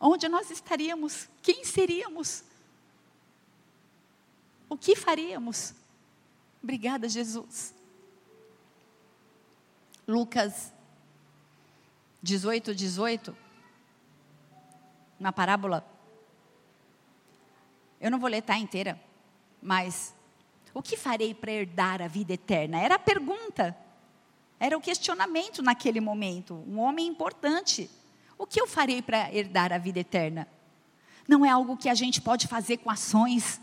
onde 0.00 0.28
nós 0.28 0.50
estaríamos? 0.50 1.28
Quem 1.40 1.64
seríamos? 1.64 2.42
O 4.68 4.76
que 4.76 4.96
faríamos? 4.96 5.76
Obrigada, 6.60 7.08
Jesus. 7.08 7.72
Lucas 10.08 10.72
18, 12.20 12.74
18, 12.74 13.36
uma 15.20 15.30
parábola. 15.30 15.91
Eu 18.02 18.10
não 18.10 18.18
vou 18.18 18.28
ler 18.28 18.42
tá 18.42 18.58
inteira, 18.58 19.00
mas 19.62 20.12
o 20.74 20.82
que 20.82 20.96
farei 20.96 21.32
para 21.32 21.52
herdar 21.52 22.02
a 22.02 22.08
vida 22.08 22.32
eterna? 22.32 22.80
Era 22.80 22.96
a 22.96 22.98
pergunta. 22.98 23.76
Era 24.58 24.76
o 24.76 24.80
questionamento 24.80 25.62
naquele 25.62 26.00
momento. 26.00 26.64
Um 26.66 26.80
homem 26.80 27.06
importante. 27.06 27.88
O 28.36 28.44
que 28.44 28.60
eu 28.60 28.66
farei 28.66 29.00
para 29.00 29.32
herdar 29.32 29.72
a 29.72 29.78
vida 29.78 30.00
eterna? 30.00 30.48
Não 31.28 31.46
é 31.46 31.50
algo 31.50 31.76
que 31.76 31.88
a 31.88 31.94
gente 31.94 32.20
pode 32.20 32.48
fazer 32.48 32.78
com 32.78 32.90
ações. 32.90 33.60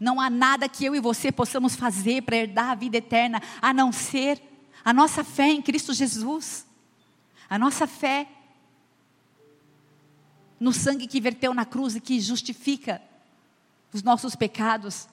Não 0.00 0.20
há 0.20 0.28
nada 0.28 0.68
que 0.68 0.84
eu 0.84 0.92
e 0.96 1.00
você 1.00 1.30
possamos 1.30 1.76
fazer 1.76 2.22
para 2.22 2.36
herdar 2.36 2.70
a 2.70 2.74
vida 2.74 2.96
eterna, 2.96 3.40
a 3.62 3.72
não 3.72 3.92
ser 3.92 4.42
a 4.84 4.92
nossa 4.92 5.22
fé 5.22 5.46
em 5.46 5.62
Cristo 5.62 5.94
Jesus. 5.94 6.66
A 7.48 7.56
nossa 7.56 7.86
fé 7.86 8.26
no 10.58 10.72
sangue 10.72 11.06
que 11.06 11.20
verteu 11.20 11.54
na 11.54 11.64
cruz 11.64 11.94
e 11.94 12.00
que 12.00 12.18
justifica 12.18 13.00
os 13.96 14.02
nossos 14.02 14.36
pecados 14.36 15.08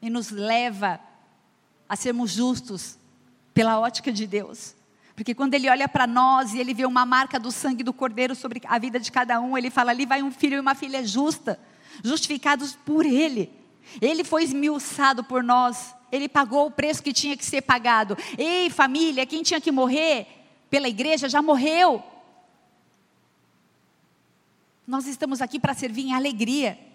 e 0.00 0.08
nos 0.08 0.30
leva 0.30 1.00
a 1.88 1.96
sermos 1.96 2.30
justos 2.30 2.96
pela 3.52 3.80
ótica 3.80 4.12
de 4.12 4.26
Deus. 4.26 4.76
Porque 5.16 5.34
quando 5.34 5.54
ele 5.54 5.68
olha 5.68 5.88
para 5.88 6.06
nós 6.06 6.54
e 6.54 6.60
ele 6.60 6.72
vê 6.72 6.86
uma 6.86 7.04
marca 7.04 7.38
do 7.38 7.50
sangue 7.50 7.82
do 7.82 7.92
Cordeiro 7.92 8.34
sobre 8.34 8.62
a 8.64 8.78
vida 8.78 9.00
de 9.00 9.10
cada 9.10 9.40
um, 9.40 9.58
ele 9.58 9.68
fala: 9.68 9.90
ali 9.90 10.06
vai 10.06 10.22
um 10.22 10.30
filho 10.30 10.56
e 10.56 10.60
uma 10.60 10.74
filha 10.76 11.04
justa, 11.04 11.58
justificados 12.04 12.74
por 12.74 13.04
ele. 13.04 13.52
Ele 14.00 14.22
foi 14.22 14.44
esmiuçado 14.44 15.24
por 15.24 15.42
nós, 15.42 15.92
ele 16.12 16.28
pagou 16.28 16.68
o 16.68 16.70
preço 16.70 17.02
que 17.02 17.12
tinha 17.12 17.36
que 17.36 17.44
ser 17.44 17.62
pagado. 17.62 18.16
Ei, 18.38 18.70
família, 18.70 19.26
quem 19.26 19.42
tinha 19.42 19.60
que 19.60 19.72
morrer 19.72 20.26
pela 20.70 20.88
igreja 20.88 21.28
já 21.28 21.42
morreu. 21.42 22.02
Nós 24.86 25.06
estamos 25.06 25.42
aqui 25.42 25.58
para 25.58 25.74
servir 25.74 26.02
em 26.02 26.14
alegria. 26.14 26.89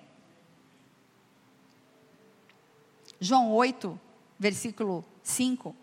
João 3.25 3.51
8, 3.51 3.99
versículo 4.37 5.03
5. 5.23 5.75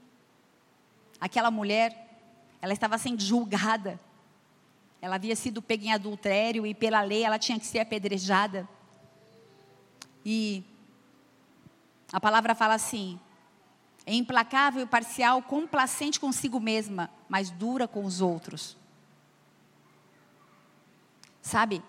Aquela 1.20 1.50
mulher, 1.50 2.20
ela 2.60 2.72
estava 2.72 2.96
sendo 2.98 3.20
julgada. 3.20 3.98
Ela 5.00 5.16
havia 5.16 5.34
sido 5.34 5.60
pega 5.60 5.86
em 5.86 5.92
adultério 5.92 6.64
e 6.64 6.72
pela 6.72 7.02
lei 7.02 7.24
ela 7.24 7.40
tinha 7.40 7.58
que 7.58 7.66
ser 7.66 7.80
apedrejada. 7.80 8.68
E 10.24 10.62
a 12.12 12.20
palavra 12.20 12.54
fala 12.54 12.74
assim: 12.74 13.18
é 14.06 14.14
implacável, 14.14 14.86
parcial, 14.86 15.42
complacente 15.42 16.20
consigo 16.20 16.60
mesma, 16.60 17.10
mas 17.28 17.50
dura 17.50 17.88
com 17.88 18.04
os 18.04 18.20
outros. 18.20 18.76
Sabe? 21.42 21.82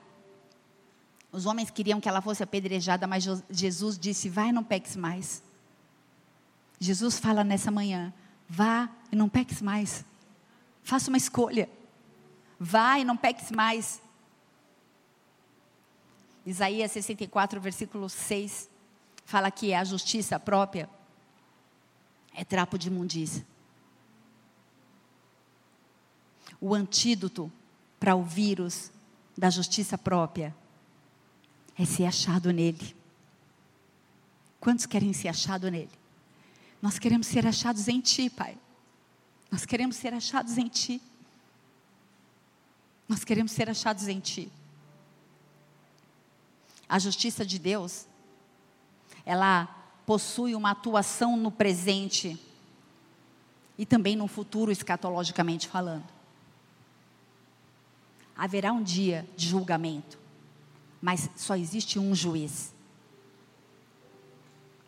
Os 1.34 1.48
homens 1.48 1.72
queriam 1.72 2.00
que 2.00 2.08
ela 2.08 2.22
fosse 2.22 2.44
apedrejada, 2.44 3.08
mas 3.08 3.26
Jesus 3.50 3.98
disse: 3.98 4.30
Vai, 4.30 4.52
não 4.52 4.64
peques 4.64 4.96
mais. 4.96 5.42
Jesus 6.80 7.18
fala 7.18 7.44
nessa 7.44 7.72
manhã: 7.72 8.14
Vá 8.48 8.88
e 9.12 9.16
não 9.16 9.28
peques 9.28 9.60
mais. 9.60 10.06
Faça 10.84 11.10
uma 11.10 11.18
escolha. 11.18 11.68
Vá 12.60 13.00
e 13.00 13.04
não 13.04 13.18
peques 13.18 13.50
mais. 13.50 14.00
Isaías 16.46 16.92
64, 16.92 17.60
versículo 17.60 18.08
6, 18.08 18.70
fala 19.26 19.50
que 19.50 19.74
a 19.74 19.84
justiça 19.84 20.40
própria 20.40 20.88
é 22.36 22.44
trapo 22.44 22.78
de 22.78 22.90
imundícia. 22.90 23.44
O 26.62 26.76
antídoto 26.76 27.52
para 28.00 28.16
o 28.16 28.24
vírus 28.24 28.92
da 29.36 29.50
justiça 29.50 29.98
própria 29.98 30.54
é 31.78 31.86
ser 31.86 32.06
achado 32.06 32.52
nele. 32.52 32.96
Quantos 34.60 34.86
querem 34.86 35.12
ser 35.14 35.30
achado 35.30 35.70
nele? 35.70 35.90
Nós 36.82 37.00
queremos 37.00 37.28
ser 37.28 37.46
achados 37.48 37.88
em 37.88 38.00
Ti, 38.00 38.30
Pai. 38.30 38.58
Nós 39.52 39.66
queremos 39.66 39.96
ser 39.96 40.14
achados 40.14 40.58
em 40.58 40.68
Ti. 40.68 41.02
Nós 43.08 43.24
queremos 43.24 43.52
ser 43.52 43.70
achados 43.70 44.08
em 44.08 44.20
Ti. 44.20 44.52
A 46.88 47.00
justiça 47.00 47.46
de 47.46 47.58
Deus, 47.58 48.06
ela 49.26 49.66
possui 50.06 50.56
uma 50.56 50.72
atuação 50.72 51.36
no 51.36 51.52
presente 51.52 52.40
e 53.78 53.86
também 53.86 54.16
no 54.16 54.28
futuro, 54.28 54.72
escatologicamente 54.72 55.68
falando. 55.68 56.08
Haverá 58.36 58.72
um 58.72 58.84
dia 58.84 59.28
de 59.36 59.48
julgamento 59.48 60.23
mas 61.04 61.30
só 61.36 61.58
existe 61.58 62.00
um 62.00 62.16
juiz. 62.16 62.74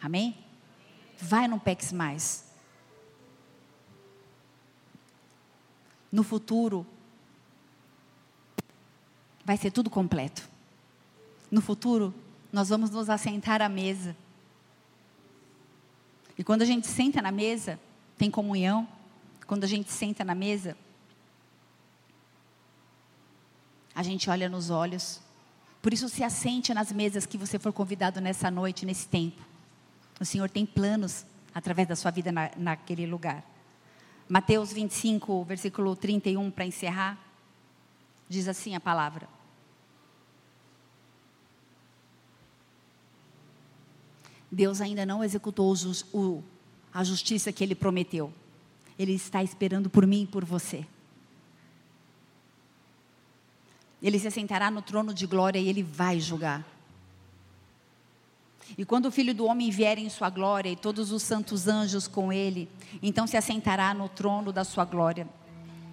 Amém? 0.01 0.37
Vai, 1.19 1.45
não 1.45 1.59
peques 1.59 1.91
mais. 1.91 2.45
No 6.09 6.23
futuro, 6.23 6.87
vai 9.43 9.57
ser 9.57 9.71
tudo 9.71 9.89
completo. 9.89 10.47
No 11.51 11.59
futuro, 11.59 12.15
nós 12.49 12.69
vamos 12.69 12.91
nos 12.91 13.09
assentar 13.09 13.61
à 13.61 13.67
mesa. 13.67 14.15
E 16.37 16.45
quando 16.45 16.61
a 16.61 16.65
gente 16.65 16.87
senta 16.87 17.21
na 17.21 17.29
mesa, 17.29 17.77
tem 18.17 18.31
comunhão. 18.31 18.87
Quando 19.45 19.65
a 19.65 19.67
gente 19.67 19.91
senta 19.91 20.23
na 20.23 20.33
mesa, 20.33 20.77
a 23.93 24.01
gente 24.01 24.29
olha 24.29 24.47
nos 24.47 24.69
olhos. 24.69 25.24
Por 25.85 25.93
isso, 25.93 26.09
se 26.09 26.23
assente 26.23 26.73
nas 26.73 26.91
mesas 26.91 27.27
que 27.27 27.37
você 27.37 27.59
for 27.59 27.71
convidado 27.71 28.19
nessa 28.19 28.49
noite, 28.49 28.87
nesse 28.87 29.07
tempo. 29.07 29.39
O 30.19 30.25
Senhor 30.25 30.49
tem 30.49 30.65
planos 30.65 31.23
através 31.53 31.87
da 31.87 31.95
sua 31.95 32.09
vida 32.09 32.31
na, 32.31 32.49
naquele 32.57 33.05
lugar. 33.05 33.45
Mateus 34.27 34.73
25, 34.73 35.43
versículo 35.43 35.95
31, 35.95 36.49
para 36.49 36.65
encerrar, 36.65 37.19
diz 38.27 38.47
assim 38.47 38.73
a 38.73 38.79
palavra. 38.79 39.29
Deus 44.51 44.81
ainda 44.81 45.05
não 45.05 45.23
executou 45.23 45.71
o, 46.11 46.43
a 46.91 47.03
justiça 47.03 47.53
que 47.53 47.63
Ele 47.63 47.75
prometeu. 47.75 48.33
Ele 48.97 49.13
está 49.13 49.43
esperando 49.43 49.87
por 49.87 50.07
mim 50.07 50.23
e 50.23 50.27
por 50.27 50.43
você. 50.43 50.83
Ele 54.01 54.19
se 54.19 54.27
assentará 54.27 54.69
no 54.69 54.81
trono 54.81 55.13
de 55.13 55.25
glória 55.25 55.59
e 55.59 55.67
ele 55.67 55.83
vai 55.83 56.19
julgar. 56.19 56.65
E 58.77 58.83
quando 58.83 59.05
o 59.05 59.11
filho 59.11 59.33
do 59.33 59.45
homem 59.45 59.69
vier 59.69 59.97
em 59.97 60.09
sua 60.09 60.29
glória 60.29 60.69
e 60.69 60.75
todos 60.75 61.11
os 61.11 61.21
santos 61.21 61.67
anjos 61.67 62.07
com 62.07 62.33
ele, 62.33 62.69
então 63.01 63.27
se 63.27 63.37
assentará 63.37 63.93
no 63.93 64.09
trono 64.09 64.51
da 64.51 64.63
sua 64.63 64.85
glória. 64.85 65.27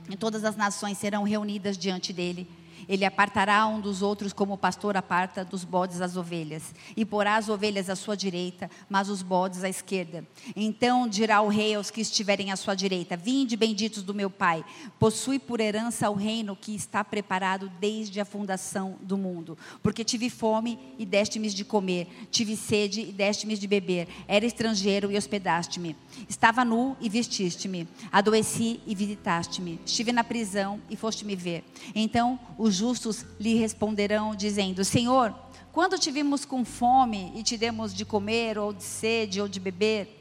E 0.08 0.16
todas 0.16 0.44
as 0.44 0.56
nações 0.56 0.98
serão 0.98 1.22
reunidas 1.22 1.76
diante 1.76 2.12
dele 2.12 2.48
ele 2.88 3.04
apartará 3.04 3.66
um 3.66 3.80
dos 3.80 4.02
outros 4.02 4.32
como 4.32 4.54
o 4.54 4.58
pastor 4.58 4.96
aparta 4.96 5.44
dos 5.44 5.64
bodes 5.64 6.00
as 6.00 6.16
ovelhas. 6.16 6.74
E 6.96 7.04
porá 7.04 7.36
as 7.36 7.48
ovelhas 7.48 7.88
à 7.88 7.96
sua 7.96 8.16
direita, 8.16 8.70
mas 8.88 9.08
os 9.08 9.22
bodes 9.22 9.64
à 9.64 9.68
esquerda. 9.68 10.26
Então 10.56 11.06
dirá 11.08 11.40
o 11.40 11.48
rei 11.48 11.74
aos 11.74 11.90
que 11.90 12.00
estiverem 12.00 12.50
à 12.50 12.56
sua 12.56 12.74
direita: 12.74 13.16
Vinde, 13.16 13.56
benditos 13.56 14.02
do 14.02 14.14
meu 14.14 14.30
Pai, 14.30 14.64
possui 14.98 15.38
por 15.38 15.60
herança 15.60 16.10
o 16.10 16.14
reino 16.14 16.56
que 16.56 16.74
está 16.74 17.04
preparado 17.04 17.70
desde 17.80 18.20
a 18.20 18.24
fundação 18.24 18.96
do 19.00 19.16
mundo. 19.16 19.56
Porque 19.82 20.04
tive 20.04 20.30
fome 20.30 20.78
e 20.98 21.04
deste-me 21.04 21.48
de 21.48 21.64
comer, 21.64 22.08
tive 22.30 22.56
sede 22.56 23.00
e 23.00 23.12
deste-me 23.12 23.56
de 23.56 23.66
beber, 23.66 24.08
era 24.26 24.46
estrangeiro 24.46 25.10
e 25.10 25.16
hospedaste-me. 25.16 25.96
Estava 26.28 26.64
nu 26.64 26.96
e 27.00 27.08
vestiste-me, 27.08 27.88
adoeci 28.10 28.80
e 28.86 28.94
visitaste-me, 28.94 29.80
estive 29.84 30.12
na 30.12 30.24
prisão 30.24 30.80
e 30.88 30.96
foste 30.96 31.24
me 31.24 31.36
ver. 31.36 31.64
Então 31.94 32.38
os 32.56 32.71
os 32.72 32.76
justos 32.76 33.26
lhe 33.38 33.54
responderão, 33.54 34.34
dizendo: 34.34 34.82
Senhor, 34.82 35.34
quando 35.70 35.98
te 35.98 36.10
vimos 36.10 36.46
com 36.46 36.64
fome 36.64 37.30
e 37.36 37.42
te 37.42 37.58
demos 37.58 37.94
de 37.94 38.04
comer, 38.04 38.56
ou 38.56 38.72
de 38.72 38.82
sede, 38.82 39.40
ou 39.40 39.46
de 39.46 39.60
beber? 39.60 40.18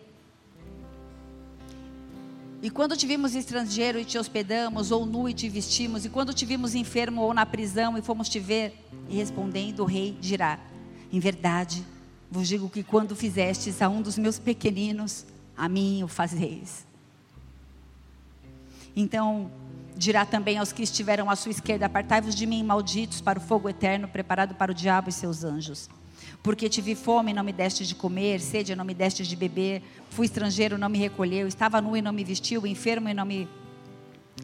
E 2.61 2.69
quando 2.69 2.95
te 2.95 3.07
vimos 3.07 3.33
estrangeiro 3.33 3.97
e 3.97 4.05
te 4.05 4.19
hospedamos, 4.19 4.91
ou 4.91 5.05
nu 5.05 5.27
e 5.27 5.33
te 5.33 5.49
vestimos, 5.49 6.05
e 6.05 6.09
quando 6.09 6.33
te 6.33 6.45
vimos 6.45 6.75
enfermo 6.75 7.21
ou 7.21 7.33
na 7.33 7.45
prisão 7.45 7.97
e 7.97 8.01
fomos 8.01 8.29
te 8.29 8.39
ver? 8.39 8.73
E 9.09 9.15
respondendo, 9.15 9.79
o 9.79 9.85
rei 9.85 10.15
dirá: 10.19 10.59
Em 11.11 11.19
verdade, 11.19 11.85
vos 12.29 12.47
digo 12.47 12.69
que 12.69 12.83
quando 12.83 13.15
fizestes 13.15 13.81
a 13.81 13.87
um 13.87 14.01
dos 14.01 14.17
meus 14.17 14.37
pequeninos, 14.37 15.25
a 15.55 15.69
mim 15.69 16.03
o 16.03 16.07
fazeis. 16.07 16.85
Então, 18.93 19.49
Dirá 19.95 20.25
também 20.25 20.57
aos 20.57 20.71
que 20.71 20.83
estiveram 20.83 21.29
à 21.29 21.35
sua 21.35 21.51
esquerda: 21.51 21.85
Apartai-vos 21.85 22.35
de 22.35 22.45
mim, 22.45 22.63
malditos, 22.63 23.21
para 23.21 23.39
o 23.39 23.41
fogo 23.41 23.69
eterno 23.69 24.07
preparado 24.07 24.55
para 24.55 24.71
o 24.71 24.75
diabo 24.75 25.09
e 25.09 25.11
seus 25.11 25.43
anjos. 25.43 25.89
Porque 26.41 26.69
tive 26.69 26.95
fome 26.95 27.31
e 27.31 27.33
não 27.33 27.43
me 27.43 27.53
deste 27.53 27.85
de 27.85 27.93
comer, 27.93 28.39
sede 28.39 28.71
e 28.71 28.75
não 28.75 28.85
me 28.85 28.93
deste 28.93 29.23
de 29.23 29.35
beber, 29.35 29.83
fui 30.09 30.25
estrangeiro 30.25 30.75
e 30.75 30.79
não 30.79 30.89
me 30.89 30.97
recolheu, 30.97 31.47
estava 31.47 31.79
nu 31.79 31.95
e 31.95 32.01
não 32.01 32.11
me 32.11 32.23
vestiu, 32.23 32.65
enfermo 32.65 33.09
e 33.09 33.13
não 33.13 33.25
me 33.25 33.47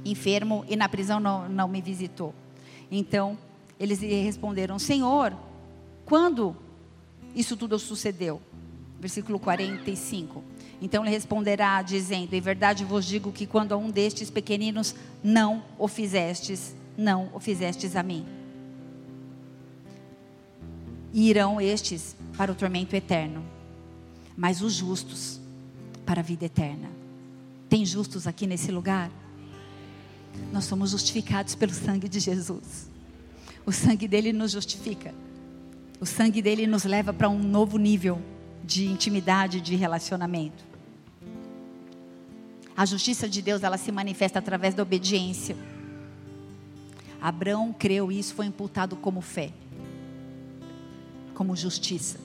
enfermo 0.06 0.64
e 0.68 0.76
na 0.76 0.88
prisão 0.88 1.20
não, 1.20 1.50
não 1.50 1.68
me 1.68 1.82
visitou. 1.82 2.34
Então 2.92 3.38
eles 3.80 4.00
lhe 4.00 4.22
responderam: 4.22 4.78
Senhor, 4.78 5.36
quando 6.06 6.56
isso 7.36 7.56
tudo 7.56 7.78
sucedeu? 7.78 8.42
Versículo 9.00 9.40
45. 9.40 10.44
Então 10.82 11.04
ele 11.04 11.12
responderá, 11.12 11.82
dizendo: 11.82 12.34
Em 12.34 12.42
verdade 12.42 12.86
vos 12.86 13.06
digo 13.06 13.32
que 13.32 13.48
quando 13.48 13.72
a 13.72 13.78
um 13.78 13.90
destes 13.90 14.30
pequeninos 14.30 14.94
não 15.24 15.64
o 15.78 15.88
fizestes, 15.88 16.76
não 16.98 17.30
o 17.34 17.40
fizestes 17.40 17.96
a 17.96 18.04
mim. 18.04 18.26
Irão 21.14 21.60
estes 21.60 22.16
para 22.38 22.52
o 22.52 22.56
tormento 22.56 22.96
eterno, 22.96 23.44
mas 24.36 24.62
os 24.62 24.74
justos 24.74 25.40
para 26.06 26.22
a 26.22 26.24
vida 26.24 26.46
eterna. 26.46 26.90
Tem 27.68 27.86
justos 27.86 28.28
aqui 28.28 28.46
nesse 28.46 28.72
lugar? 28.72 29.10
Nós 30.54 30.66
somos 30.66 30.92
justificados 30.92 31.56
pelo 31.56 31.74
sangue 31.74 32.08
de 32.08 32.20
Jesus. 32.20 32.90
O 33.66 33.72
sangue 33.72 34.08
dele 34.08 34.32
nos 34.32 34.52
justifica. 34.52 35.14
O 36.00 36.06
sangue 36.06 36.42
dele 36.42 36.68
nos 36.68 36.84
leva 36.84 37.12
para 37.12 37.28
um 37.28 37.40
novo 37.40 37.78
nível 37.78 38.22
de 38.64 38.86
intimidade, 38.86 39.60
de 39.60 39.76
relacionamento. 39.76 40.67
A 42.78 42.86
justiça 42.86 43.28
de 43.28 43.42
Deus, 43.42 43.64
ela 43.64 43.76
se 43.76 43.92
manifesta 43.92 44.38
através 44.38 44.76
da 44.76 44.84
obediência. 44.84 45.58
Abraão 47.20 47.74
creu 47.74 48.12
e 48.12 48.20
isso 48.20 48.36
foi 48.36 48.46
imputado 48.46 48.96
como 48.96 49.20
fé, 49.20 49.52
como 51.34 51.56
justiça. 51.56 52.20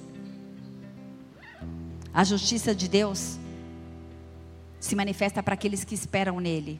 A 2.12 2.22
justiça 2.22 2.74
de 2.74 2.86
Deus 2.86 3.38
se 4.78 4.94
manifesta 4.94 5.42
para 5.42 5.54
aqueles 5.54 5.84
que 5.84 5.94
esperam 5.94 6.38
nele. 6.38 6.78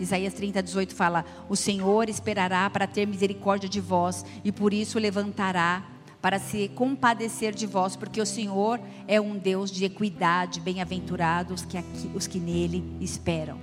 Isaías 0.00 0.32
30, 0.32 0.62
18 0.62 0.94
fala: 0.94 1.26
O 1.50 1.56
Senhor 1.56 2.08
esperará 2.08 2.70
para 2.70 2.86
ter 2.86 3.06
misericórdia 3.06 3.68
de 3.68 3.82
vós, 3.82 4.24
e 4.42 4.50
por 4.50 4.72
isso 4.72 4.98
levantará 4.98 5.91
para 6.22 6.38
se 6.38 6.68
compadecer 6.68 7.52
de 7.52 7.66
vós, 7.66 7.96
porque 7.96 8.20
o 8.20 8.24
Senhor 8.24 8.80
é 9.08 9.20
um 9.20 9.36
Deus 9.36 9.72
de 9.72 9.84
equidade, 9.84 10.60
bem-aventurados 10.60 11.64
que 11.64 11.76
os 12.14 12.28
que 12.28 12.38
nele 12.38 12.84
esperam. 13.00 13.58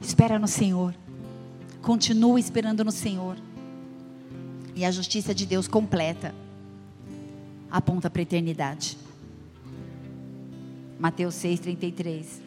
Espera 0.00 0.38
no 0.38 0.46
Senhor. 0.46 0.94
Continua 1.82 2.38
esperando 2.38 2.84
no 2.84 2.92
Senhor. 2.92 3.36
E 4.76 4.84
a 4.84 4.92
justiça 4.92 5.34
de 5.34 5.44
Deus 5.44 5.66
completa 5.66 6.32
aponta 7.68 8.08
para 8.08 8.20
a 8.20 8.22
eternidade. 8.22 8.96
Mateus 11.00 11.34
6:33. 11.34 12.40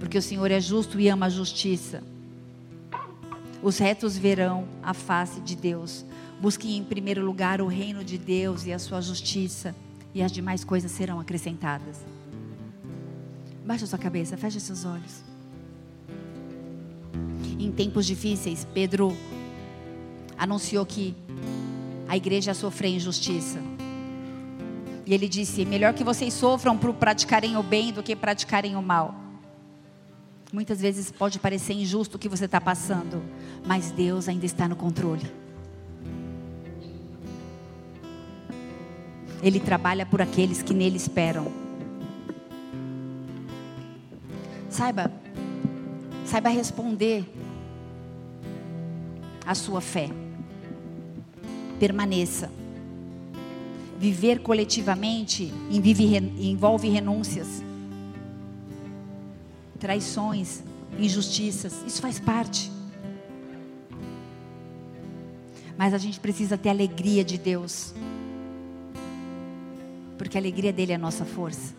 Porque 0.00 0.18
o 0.18 0.22
Senhor 0.22 0.50
é 0.50 0.60
justo 0.60 0.98
e 0.98 1.08
ama 1.08 1.26
a 1.26 1.30
justiça. 1.30 2.02
Os 3.62 3.78
retos 3.78 4.18
verão 4.18 4.66
a 4.82 4.92
face 4.92 5.40
de 5.40 5.54
Deus. 5.54 6.04
Busque 6.42 6.76
em 6.76 6.82
primeiro 6.82 7.24
lugar 7.24 7.60
o 7.60 7.68
reino 7.68 8.02
de 8.02 8.18
Deus 8.18 8.66
e 8.66 8.72
a 8.72 8.78
sua 8.80 9.00
justiça, 9.00 9.72
e 10.12 10.20
as 10.20 10.32
demais 10.32 10.64
coisas 10.64 10.90
serão 10.90 11.20
acrescentadas. 11.20 12.04
Baixa 13.64 13.86
sua 13.86 13.96
cabeça, 13.96 14.36
feche 14.36 14.58
seus 14.58 14.84
olhos. 14.84 15.22
Em 17.60 17.70
tempos 17.70 18.04
difíceis, 18.04 18.66
Pedro 18.74 19.16
anunciou 20.36 20.84
que 20.84 21.14
a 22.08 22.16
igreja 22.16 22.54
sofreu 22.54 22.90
injustiça. 22.90 23.60
E 25.06 25.14
ele 25.14 25.28
disse: 25.28 25.64
melhor 25.64 25.94
que 25.94 26.02
vocês 26.02 26.34
sofram 26.34 26.76
por 26.76 26.92
praticarem 26.92 27.56
o 27.56 27.62
bem 27.62 27.92
do 27.92 28.02
que 28.02 28.16
praticarem 28.16 28.74
o 28.74 28.82
mal. 28.82 29.14
Muitas 30.52 30.80
vezes 30.80 31.08
pode 31.12 31.38
parecer 31.38 31.74
injusto 31.74 32.16
o 32.16 32.18
que 32.18 32.28
você 32.28 32.46
está 32.46 32.60
passando, 32.60 33.22
mas 33.64 33.92
Deus 33.92 34.28
ainda 34.28 34.44
está 34.44 34.66
no 34.66 34.74
controle. 34.74 35.41
Ele 39.42 39.58
trabalha 39.58 40.06
por 40.06 40.22
aqueles 40.22 40.62
que 40.62 40.72
nele 40.72 40.96
esperam. 40.96 41.50
Saiba, 44.70 45.12
saiba 46.24 46.48
responder 46.48 47.24
a 49.44 49.54
sua 49.54 49.80
fé. 49.80 50.08
Permaneça. 51.80 52.50
Viver 53.98 54.40
coletivamente 54.40 55.52
envolve 55.70 56.88
renúncias, 56.88 57.62
traições, 59.78 60.62
injustiças. 60.98 61.84
Isso 61.86 62.00
faz 62.00 62.18
parte. 62.18 62.70
Mas 65.76 65.94
a 65.94 65.98
gente 65.98 66.18
precisa 66.18 66.56
ter 66.56 66.68
alegria 66.68 67.24
de 67.24 67.38
Deus 67.38 67.94
porque 70.22 70.38
a 70.38 70.40
alegria 70.40 70.72
dele 70.72 70.92
é 70.92 70.94
a 70.94 70.98
nossa 70.98 71.24
força. 71.24 71.74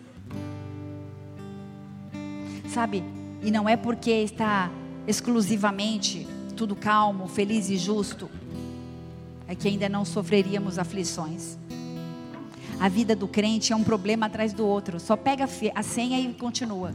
Sabe? 2.68 3.02
E 3.42 3.50
não 3.50 3.66
é 3.66 3.74
porque 3.74 4.10
está 4.10 4.70
exclusivamente 5.06 6.26
tudo 6.54 6.76
calmo, 6.76 7.26
feliz 7.26 7.70
e 7.70 7.78
justo, 7.78 8.28
é 9.48 9.54
que 9.54 9.66
ainda 9.66 9.88
não 9.88 10.04
sofreríamos 10.04 10.78
aflições. 10.78 11.56
A 12.78 12.86
vida 12.86 13.16
do 13.16 13.26
crente 13.26 13.72
é 13.72 13.76
um 13.76 13.82
problema 13.82 14.26
atrás 14.26 14.52
do 14.52 14.66
outro, 14.66 15.00
só 15.00 15.16
pega 15.16 15.48
a 15.74 15.82
senha 15.82 16.20
e 16.20 16.34
continua. 16.34 16.92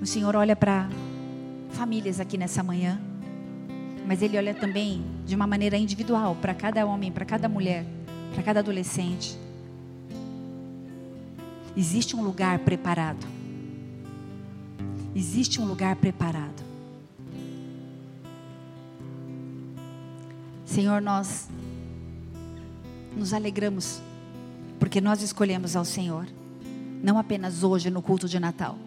O 0.00 0.06
Senhor 0.06 0.34
olha 0.36 0.56
para 0.56 0.88
famílias 1.72 2.18
aqui 2.18 2.38
nessa 2.38 2.62
manhã, 2.62 2.98
mas 4.06 4.22
Ele 4.22 4.38
olha 4.38 4.54
também 4.54 5.04
de 5.26 5.36
uma 5.36 5.46
maneira 5.46 5.76
individual 5.76 6.34
para 6.40 6.54
cada 6.54 6.86
homem, 6.86 7.12
para 7.12 7.26
cada 7.26 7.46
mulher 7.46 7.84
para 8.32 8.42
cada 8.42 8.60
adolescente. 8.60 9.38
Existe 11.76 12.16
um 12.16 12.22
lugar 12.22 12.60
preparado. 12.60 13.26
Existe 15.14 15.60
um 15.60 15.66
lugar 15.66 15.96
preparado. 15.96 16.64
Senhor, 20.64 21.00
nós 21.00 21.48
nos 23.16 23.32
alegramos 23.32 24.00
porque 24.78 25.00
nós 25.00 25.22
escolhemos 25.22 25.74
ao 25.74 25.84
Senhor, 25.84 26.26
não 27.02 27.18
apenas 27.18 27.62
hoje 27.62 27.90
no 27.90 28.02
culto 28.02 28.28
de 28.28 28.38
Natal, 28.38 28.78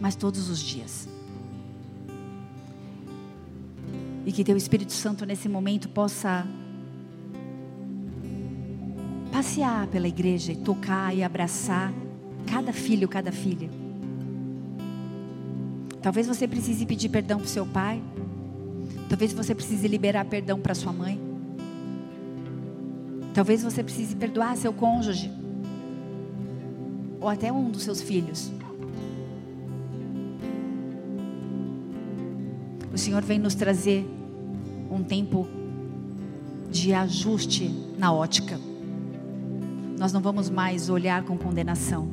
mas 0.00 0.14
todos 0.14 0.50
os 0.50 0.60
dias. 0.60 1.08
E 4.26 4.32
que 4.32 4.44
Teu 4.44 4.56
Espírito 4.56 4.92
Santo 4.92 5.24
nesse 5.24 5.48
momento 5.48 5.88
possa 5.88 6.46
passear 9.44 9.86
pela 9.88 10.08
igreja 10.08 10.52
e 10.52 10.56
tocar 10.56 11.14
e 11.14 11.22
abraçar 11.22 11.92
cada 12.46 12.72
filho, 12.72 13.06
cada 13.06 13.30
filha. 13.30 13.68
Talvez 16.00 16.26
você 16.26 16.48
precise 16.48 16.86
pedir 16.86 17.10
perdão 17.10 17.36
para 17.36 17.44
o 17.44 17.48
seu 17.48 17.66
pai. 17.66 18.02
Talvez 19.06 19.34
você 19.34 19.54
precise 19.54 19.86
liberar 19.86 20.24
perdão 20.24 20.58
para 20.58 20.74
sua 20.74 20.94
mãe. 20.94 21.20
Talvez 23.34 23.62
você 23.62 23.84
precise 23.84 24.16
perdoar 24.16 24.56
seu 24.56 24.72
cônjuge. 24.72 25.30
Ou 27.20 27.28
até 27.28 27.52
um 27.52 27.70
dos 27.70 27.82
seus 27.82 28.00
filhos. 28.00 28.50
O 32.90 32.96
Senhor 32.96 33.20
vem 33.22 33.38
nos 33.38 33.54
trazer 33.54 34.06
um 34.90 35.02
tempo 35.02 35.46
de 36.70 36.94
ajuste 36.94 37.68
na 37.98 38.10
ótica 38.10 38.58
nós 40.04 40.12
não 40.12 40.20
vamos 40.20 40.50
mais 40.50 40.90
olhar 40.90 41.22
com 41.22 41.38
condenação. 41.38 42.06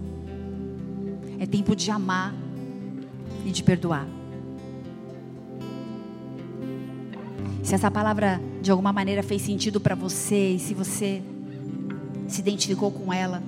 É 1.38 1.46
tempo 1.46 1.76
de 1.76 1.92
amar 1.92 2.34
e 3.46 3.52
de 3.52 3.62
perdoar. 3.62 4.08
Se 7.62 7.76
essa 7.76 7.92
palavra 7.92 8.40
de 8.62 8.72
alguma 8.72 8.94
maneira 8.94 9.22
fez 9.22 9.42
sentido 9.42 9.82
para 9.82 9.94
você 9.94 10.52
e 10.52 10.60
se 10.60 10.74
você 10.74 11.22
se 12.30 12.40
identificou 12.40 12.92
com 12.92 13.12
ela 13.12 13.44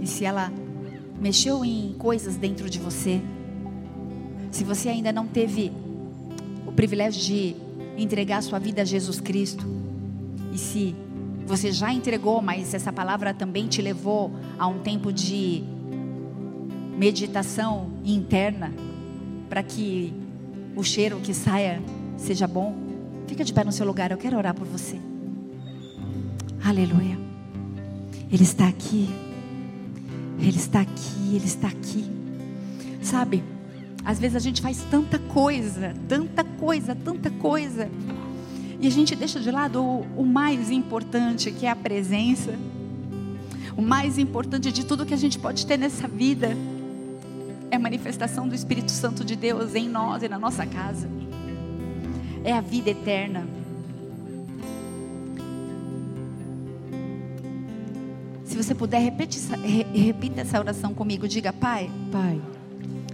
e 0.00 0.06
se 0.06 0.24
ela 0.24 0.50
mexeu 1.20 1.62
em 1.66 1.94
coisas 1.98 2.34
dentro 2.34 2.70
de 2.70 2.78
você, 2.78 3.20
se 4.50 4.64
você 4.64 4.88
ainda 4.88 5.12
não 5.12 5.26
teve 5.26 5.70
o 6.66 6.72
privilégio 6.72 7.20
de 7.20 7.56
entregar 7.98 8.42
sua 8.42 8.58
vida 8.58 8.80
a 8.80 8.86
Jesus 8.86 9.20
Cristo 9.20 9.66
e 10.50 10.56
se 10.56 10.96
você 11.48 11.72
já 11.72 11.90
entregou, 11.92 12.42
mas 12.42 12.74
essa 12.74 12.92
palavra 12.92 13.32
também 13.32 13.66
te 13.66 13.80
levou 13.80 14.30
a 14.58 14.66
um 14.66 14.80
tempo 14.80 15.10
de 15.10 15.64
meditação 16.96 17.90
interna 18.04 18.72
para 19.48 19.62
que 19.62 20.12
o 20.76 20.84
cheiro 20.84 21.18
que 21.20 21.32
saia 21.32 21.82
seja 22.18 22.46
bom. 22.46 22.76
Fica 23.26 23.42
de 23.44 23.54
pé 23.54 23.64
no 23.64 23.72
seu 23.72 23.86
lugar, 23.86 24.10
eu 24.10 24.18
quero 24.18 24.36
orar 24.36 24.54
por 24.54 24.66
você. 24.66 25.00
Aleluia. 26.62 27.18
Ele 28.30 28.42
está 28.42 28.68
aqui. 28.68 29.08
Ele 30.38 30.58
está 30.58 30.82
aqui, 30.82 31.34
ele 31.34 31.46
está 31.46 31.68
aqui. 31.68 32.04
Sabe? 33.00 33.42
Às 34.04 34.18
vezes 34.18 34.36
a 34.36 34.40
gente 34.40 34.60
faz 34.60 34.84
tanta 34.90 35.18
coisa, 35.18 35.94
tanta 36.06 36.44
coisa, 36.44 36.94
tanta 36.94 37.30
coisa 37.30 37.88
e 38.80 38.86
a 38.86 38.90
gente 38.90 39.16
deixa 39.16 39.40
de 39.40 39.50
lado 39.50 39.82
o, 39.82 40.06
o 40.16 40.24
mais 40.24 40.70
importante, 40.70 41.50
que 41.50 41.66
é 41.66 41.70
a 41.70 41.76
presença. 41.76 42.54
O 43.76 43.82
mais 43.82 44.18
importante 44.18 44.70
de 44.70 44.84
tudo 44.84 45.04
que 45.04 45.14
a 45.14 45.16
gente 45.16 45.38
pode 45.38 45.66
ter 45.66 45.76
nessa 45.76 46.06
vida 46.06 46.56
é 47.70 47.76
a 47.76 47.78
manifestação 47.78 48.48
do 48.48 48.54
Espírito 48.54 48.90
Santo 48.90 49.24
de 49.24 49.34
Deus 49.34 49.74
em 49.74 49.88
nós 49.88 50.22
e 50.22 50.28
na 50.28 50.38
nossa 50.38 50.64
casa. 50.64 51.08
É 52.44 52.52
a 52.52 52.60
vida 52.60 52.90
eterna. 52.90 53.46
Se 58.44 58.56
você 58.56 58.74
puder, 58.74 59.00
repete, 59.00 59.38
repita 59.92 60.40
essa 60.40 60.58
oração 60.58 60.94
comigo. 60.94 61.26
Diga, 61.26 61.52
Pai. 61.52 61.90
Pai. 62.12 62.40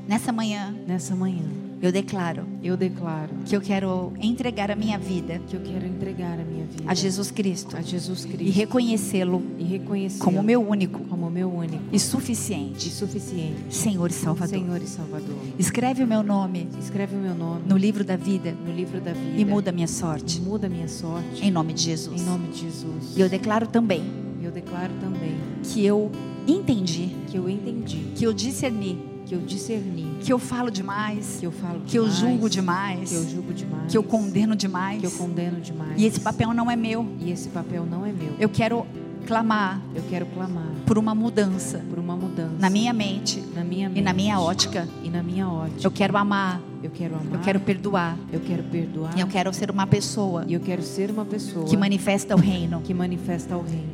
Nessa 0.07 0.31
manhã. 0.31 0.75
Nessa 0.87 1.17
manhã 1.17 1.64
Eu 1.83 1.93
declaro 1.93 2.45
eu 2.63 2.77
declaro 2.77 3.31
que 3.45 3.55
eu 3.55 3.61
quero 3.61 4.13
entregar 4.21 4.71
a 4.71 4.77
minha 4.77 4.99
vida 4.99 5.41
que 5.47 5.55
eu 5.57 5.61
quero 5.61 5.87
entregar 5.87 6.39
a 6.41 6.45
minha 6.45 6.65
vida 6.67 6.85
a 6.87 6.95
Jesus 6.95 7.31
Cristo 7.31 7.77
a 7.77 7.83
Jesus 7.83 8.25
e 8.25 8.29
Cristo 8.29 8.57
reconhecê-lo 8.57 9.43
e 9.59 9.65
reconhecer 9.65 10.19
como 10.25 10.43
meu 10.43 10.67
único 10.67 11.01
como 11.05 11.29
meu 11.31 11.51
único 11.53 11.83
e 11.93 11.97
e 11.97 12.01
suficiente 12.01 12.89
suficiente 12.91 13.55
Senhor 13.75 14.11
e 14.11 14.15
Salvador. 14.15 14.59
Senhor 14.59 14.83
e 14.83 14.87
Salvador. 14.87 15.37
Escreve 15.59 16.03
o 16.03 16.07
meu 16.07 16.23
nome 16.23 16.69
Escreve 16.81 17.15
o 17.17 17.19
meu 17.19 17.35
nome 17.35 17.63
no 17.67 17.77
livro 17.77 18.03
da 18.05 18.17
vida 18.17 18.53
no 18.67 18.73
livro 18.73 19.01
da 19.01 19.13
vida 19.13 19.39
e 19.41 19.45
muda 19.45 19.71
a 19.71 19.73
minha 19.73 19.89
sorte. 19.89 20.41
muda 20.41 20.67
a 20.67 20.71
minha 20.71 20.89
sorte 20.89 21.45
Em 21.45 21.51
nome 21.51 21.73
de 21.75 21.83
Jesus. 21.83 22.21
em 22.21 22.25
nome 22.25 22.49
de 22.49 22.61
Jesus. 22.61 23.17
E 23.17 23.21
eu 23.21 23.29
declaro 23.29 23.67
também 23.67 24.03
Eu 24.43 24.51
declaro 24.51 24.93
também 25.01 25.35
que 25.63 25.85
eu 25.85 26.11
entendi, 26.47 27.09
que 27.29 27.37
eu 27.39 27.49
entendi, 27.49 28.13
que 28.15 28.25
eu 28.25 28.33
discerni, 28.33 28.99
que 29.27 29.35
eu 29.35 29.41
discerni, 29.41 30.19
que 30.21 30.33
eu 30.33 30.39
falo 30.39 30.71
demais, 30.71 31.39
que 31.41 31.47
eu 31.47 31.53
falo 31.53 31.81
que 31.87 31.99
eu 31.99 32.05
demais, 32.05 32.19
julgo 32.21 32.51
demais, 32.51 33.09
que 33.11 33.15
eu 33.17 33.29
julgo 33.29 33.53
demais, 33.55 33.91
que 33.91 33.97
eu 33.97 34.03
condeno 34.03 34.55
demais. 34.57 35.01
que 35.01 35.07
eu 35.07 35.11
condeno 35.13 35.61
demais. 35.61 36.01
E 36.01 36.05
esse 36.05 36.21
papel 36.21 36.53
não 36.53 36.71
é 36.71 36.77
meu. 36.77 37.07
E 37.21 37.31
esse 37.31 37.49
papel 37.49 37.85
não 37.87 38.05
é 38.05 38.13
meu. 38.13 38.35
Eu 38.39 38.49
quero 38.49 38.87
clamar 39.27 39.81
Eu 39.95 40.03
quero 40.11 40.27
clamar 40.27 40.69
por 40.87 40.99
uma 40.99 41.15
mudança 41.15 41.83
por 41.89 41.99
uma 41.99 42.15
mudança 42.15 42.57
na 42.59 42.69
minha 42.69 42.93
mente 42.93 43.43
na 43.55 43.65
minha 43.65 43.87
e 43.95 44.03
na 44.03 44.13
mente 44.13 44.23
minha 44.25 44.39
ótica. 44.39 44.87
e 45.03 45.09
na 45.09 45.23
minha 45.23 45.49
ótica. 45.49 45.81
Eu 45.83 45.91
quero 45.91 46.15
amar, 46.19 46.61
Eu 46.83 46.91
quero 46.91 47.15
amar. 47.15 47.33
eu 47.33 47.41
quero 47.41 47.61
perdoar, 47.61 48.19
eu 48.31 48.41
quero 48.41 48.63
perdoar. 48.65 49.17
e 49.17 49.21
eu 49.23 49.27
quero 49.27 49.51
ser 49.55 49.71
uma 49.71 49.87
pessoa 49.87 50.45
E 50.47 50.53
eu 50.53 50.61
quero 50.61 50.83
ser 50.83 51.11
uma 51.11 51.25
pessoa 51.25 51.65
que 51.65 51.75
manifesta 51.75 52.37
o 52.37 52.39
reino 52.39 52.83
que 52.83 52.93
manifesta 52.93 53.57
o 53.57 53.63
reino 53.63 53.94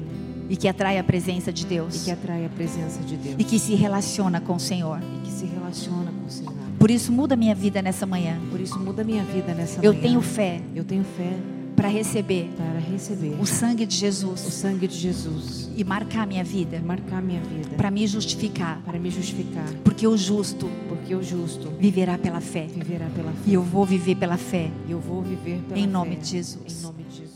e 0.51 0.57
que 0.57 0.69
atrai 0.69 0.99
a 0.99 1.05
presença 1.05 1.51
de 1.53 1.63
e 1.63 1.67
Deus 1.67 2.05
que 2.05 2.11
atrai 2.11 2.45
a 2.45 2.49
presença 2.51 3.01
de 3.01 3.17
Deus 3.17 3.37
e 3.39 3.45
que 3.45 3.59
se 3.59 3.75
relaciona 3.75 4.41
com 4.41 4.57
o 4.57 4.61
Senhor. 4.61 5.01
e 5.01 5.21
que 5.27 5.33
se 5.33 5.47
relaciona 5.47 6.11
com 6.13 6.27
o 6.27 6.31
Senhor. 6.31 6.53
Por 6.79 6.91
isso 6.91 7.13
muda 7.13 7.37
minha 7.37 7.55
vida 7.55 7.81
nessa 7.81 8.05
manhã. 8.07 8.39
Por 8.51 8.61
isso 8.61 8.79
muda 8.79 9.05
minha 9.05 9.23
vida 9.23 9.55
nessa 9.55 9.81
Eu 9.83 9.93
manhã. 9.93 10.03
tenho 10.03 10.21
fé 10.21 10.61
Eu 10.75 10.85
tenho 10.85 11.05
fé 11.05 11.33
para 11.77 11.89
receber 11.89 12.51
para 12.59 12.79
receber 12.79 13.39
o 13.41 13.47
sangue 13.47 13.87
de 13.87 13.97
o 13.97 13.99
Jesus 14.01 14.41
sangue 14.41 14.87
de 14.87 14.97
Jesus 14.99 15.71
e 15.75 15.83
marcar 15.83 16.27
minha 16.27 16.43
e 16.43 16.45
vida 16.47 16.79
marcar 16.85 17.23
minha 17.23 17.41
vida 17.41 17.71
para 17.77 17.91
me 17.91 18.07
justificar, 18.07 18.83
para 18.85 18.99
me 18.99 19.09
justificar, 19.11 19.65
porque 19.83 20.07
o 20.07 20.15
justo 20.15 20.69
porque 20.89 21.15
o 21.15 21.23
justo 21.23 21.71
viverá 21.79 22.19
pela 22.19 22.41
fé 22.41 22.67
viverá 22.67 23.07
pela 23.15 23.31
fé. 23.33 23.39
e 23.47 23.55
eu 23.55 23.63
vou 23.63 23.87
viver 23.87 24.15
pela 24.17 24.37
fé 24.37 24.69
E 24.87 24.91
eu 24.91 25.01
vou 25.01 25.23
viver 25.23 25.61
pela 25.69 25.79
Em 25.81 25.85
fé. 25.85 25.91
nome 25.91 26.17
de 26.17 26.29
Jesus. 26.29 26.81
Em 26.81 26.83
nome 26.83 27.03
de 27.05 27.17
Jesus. 27.17 27.30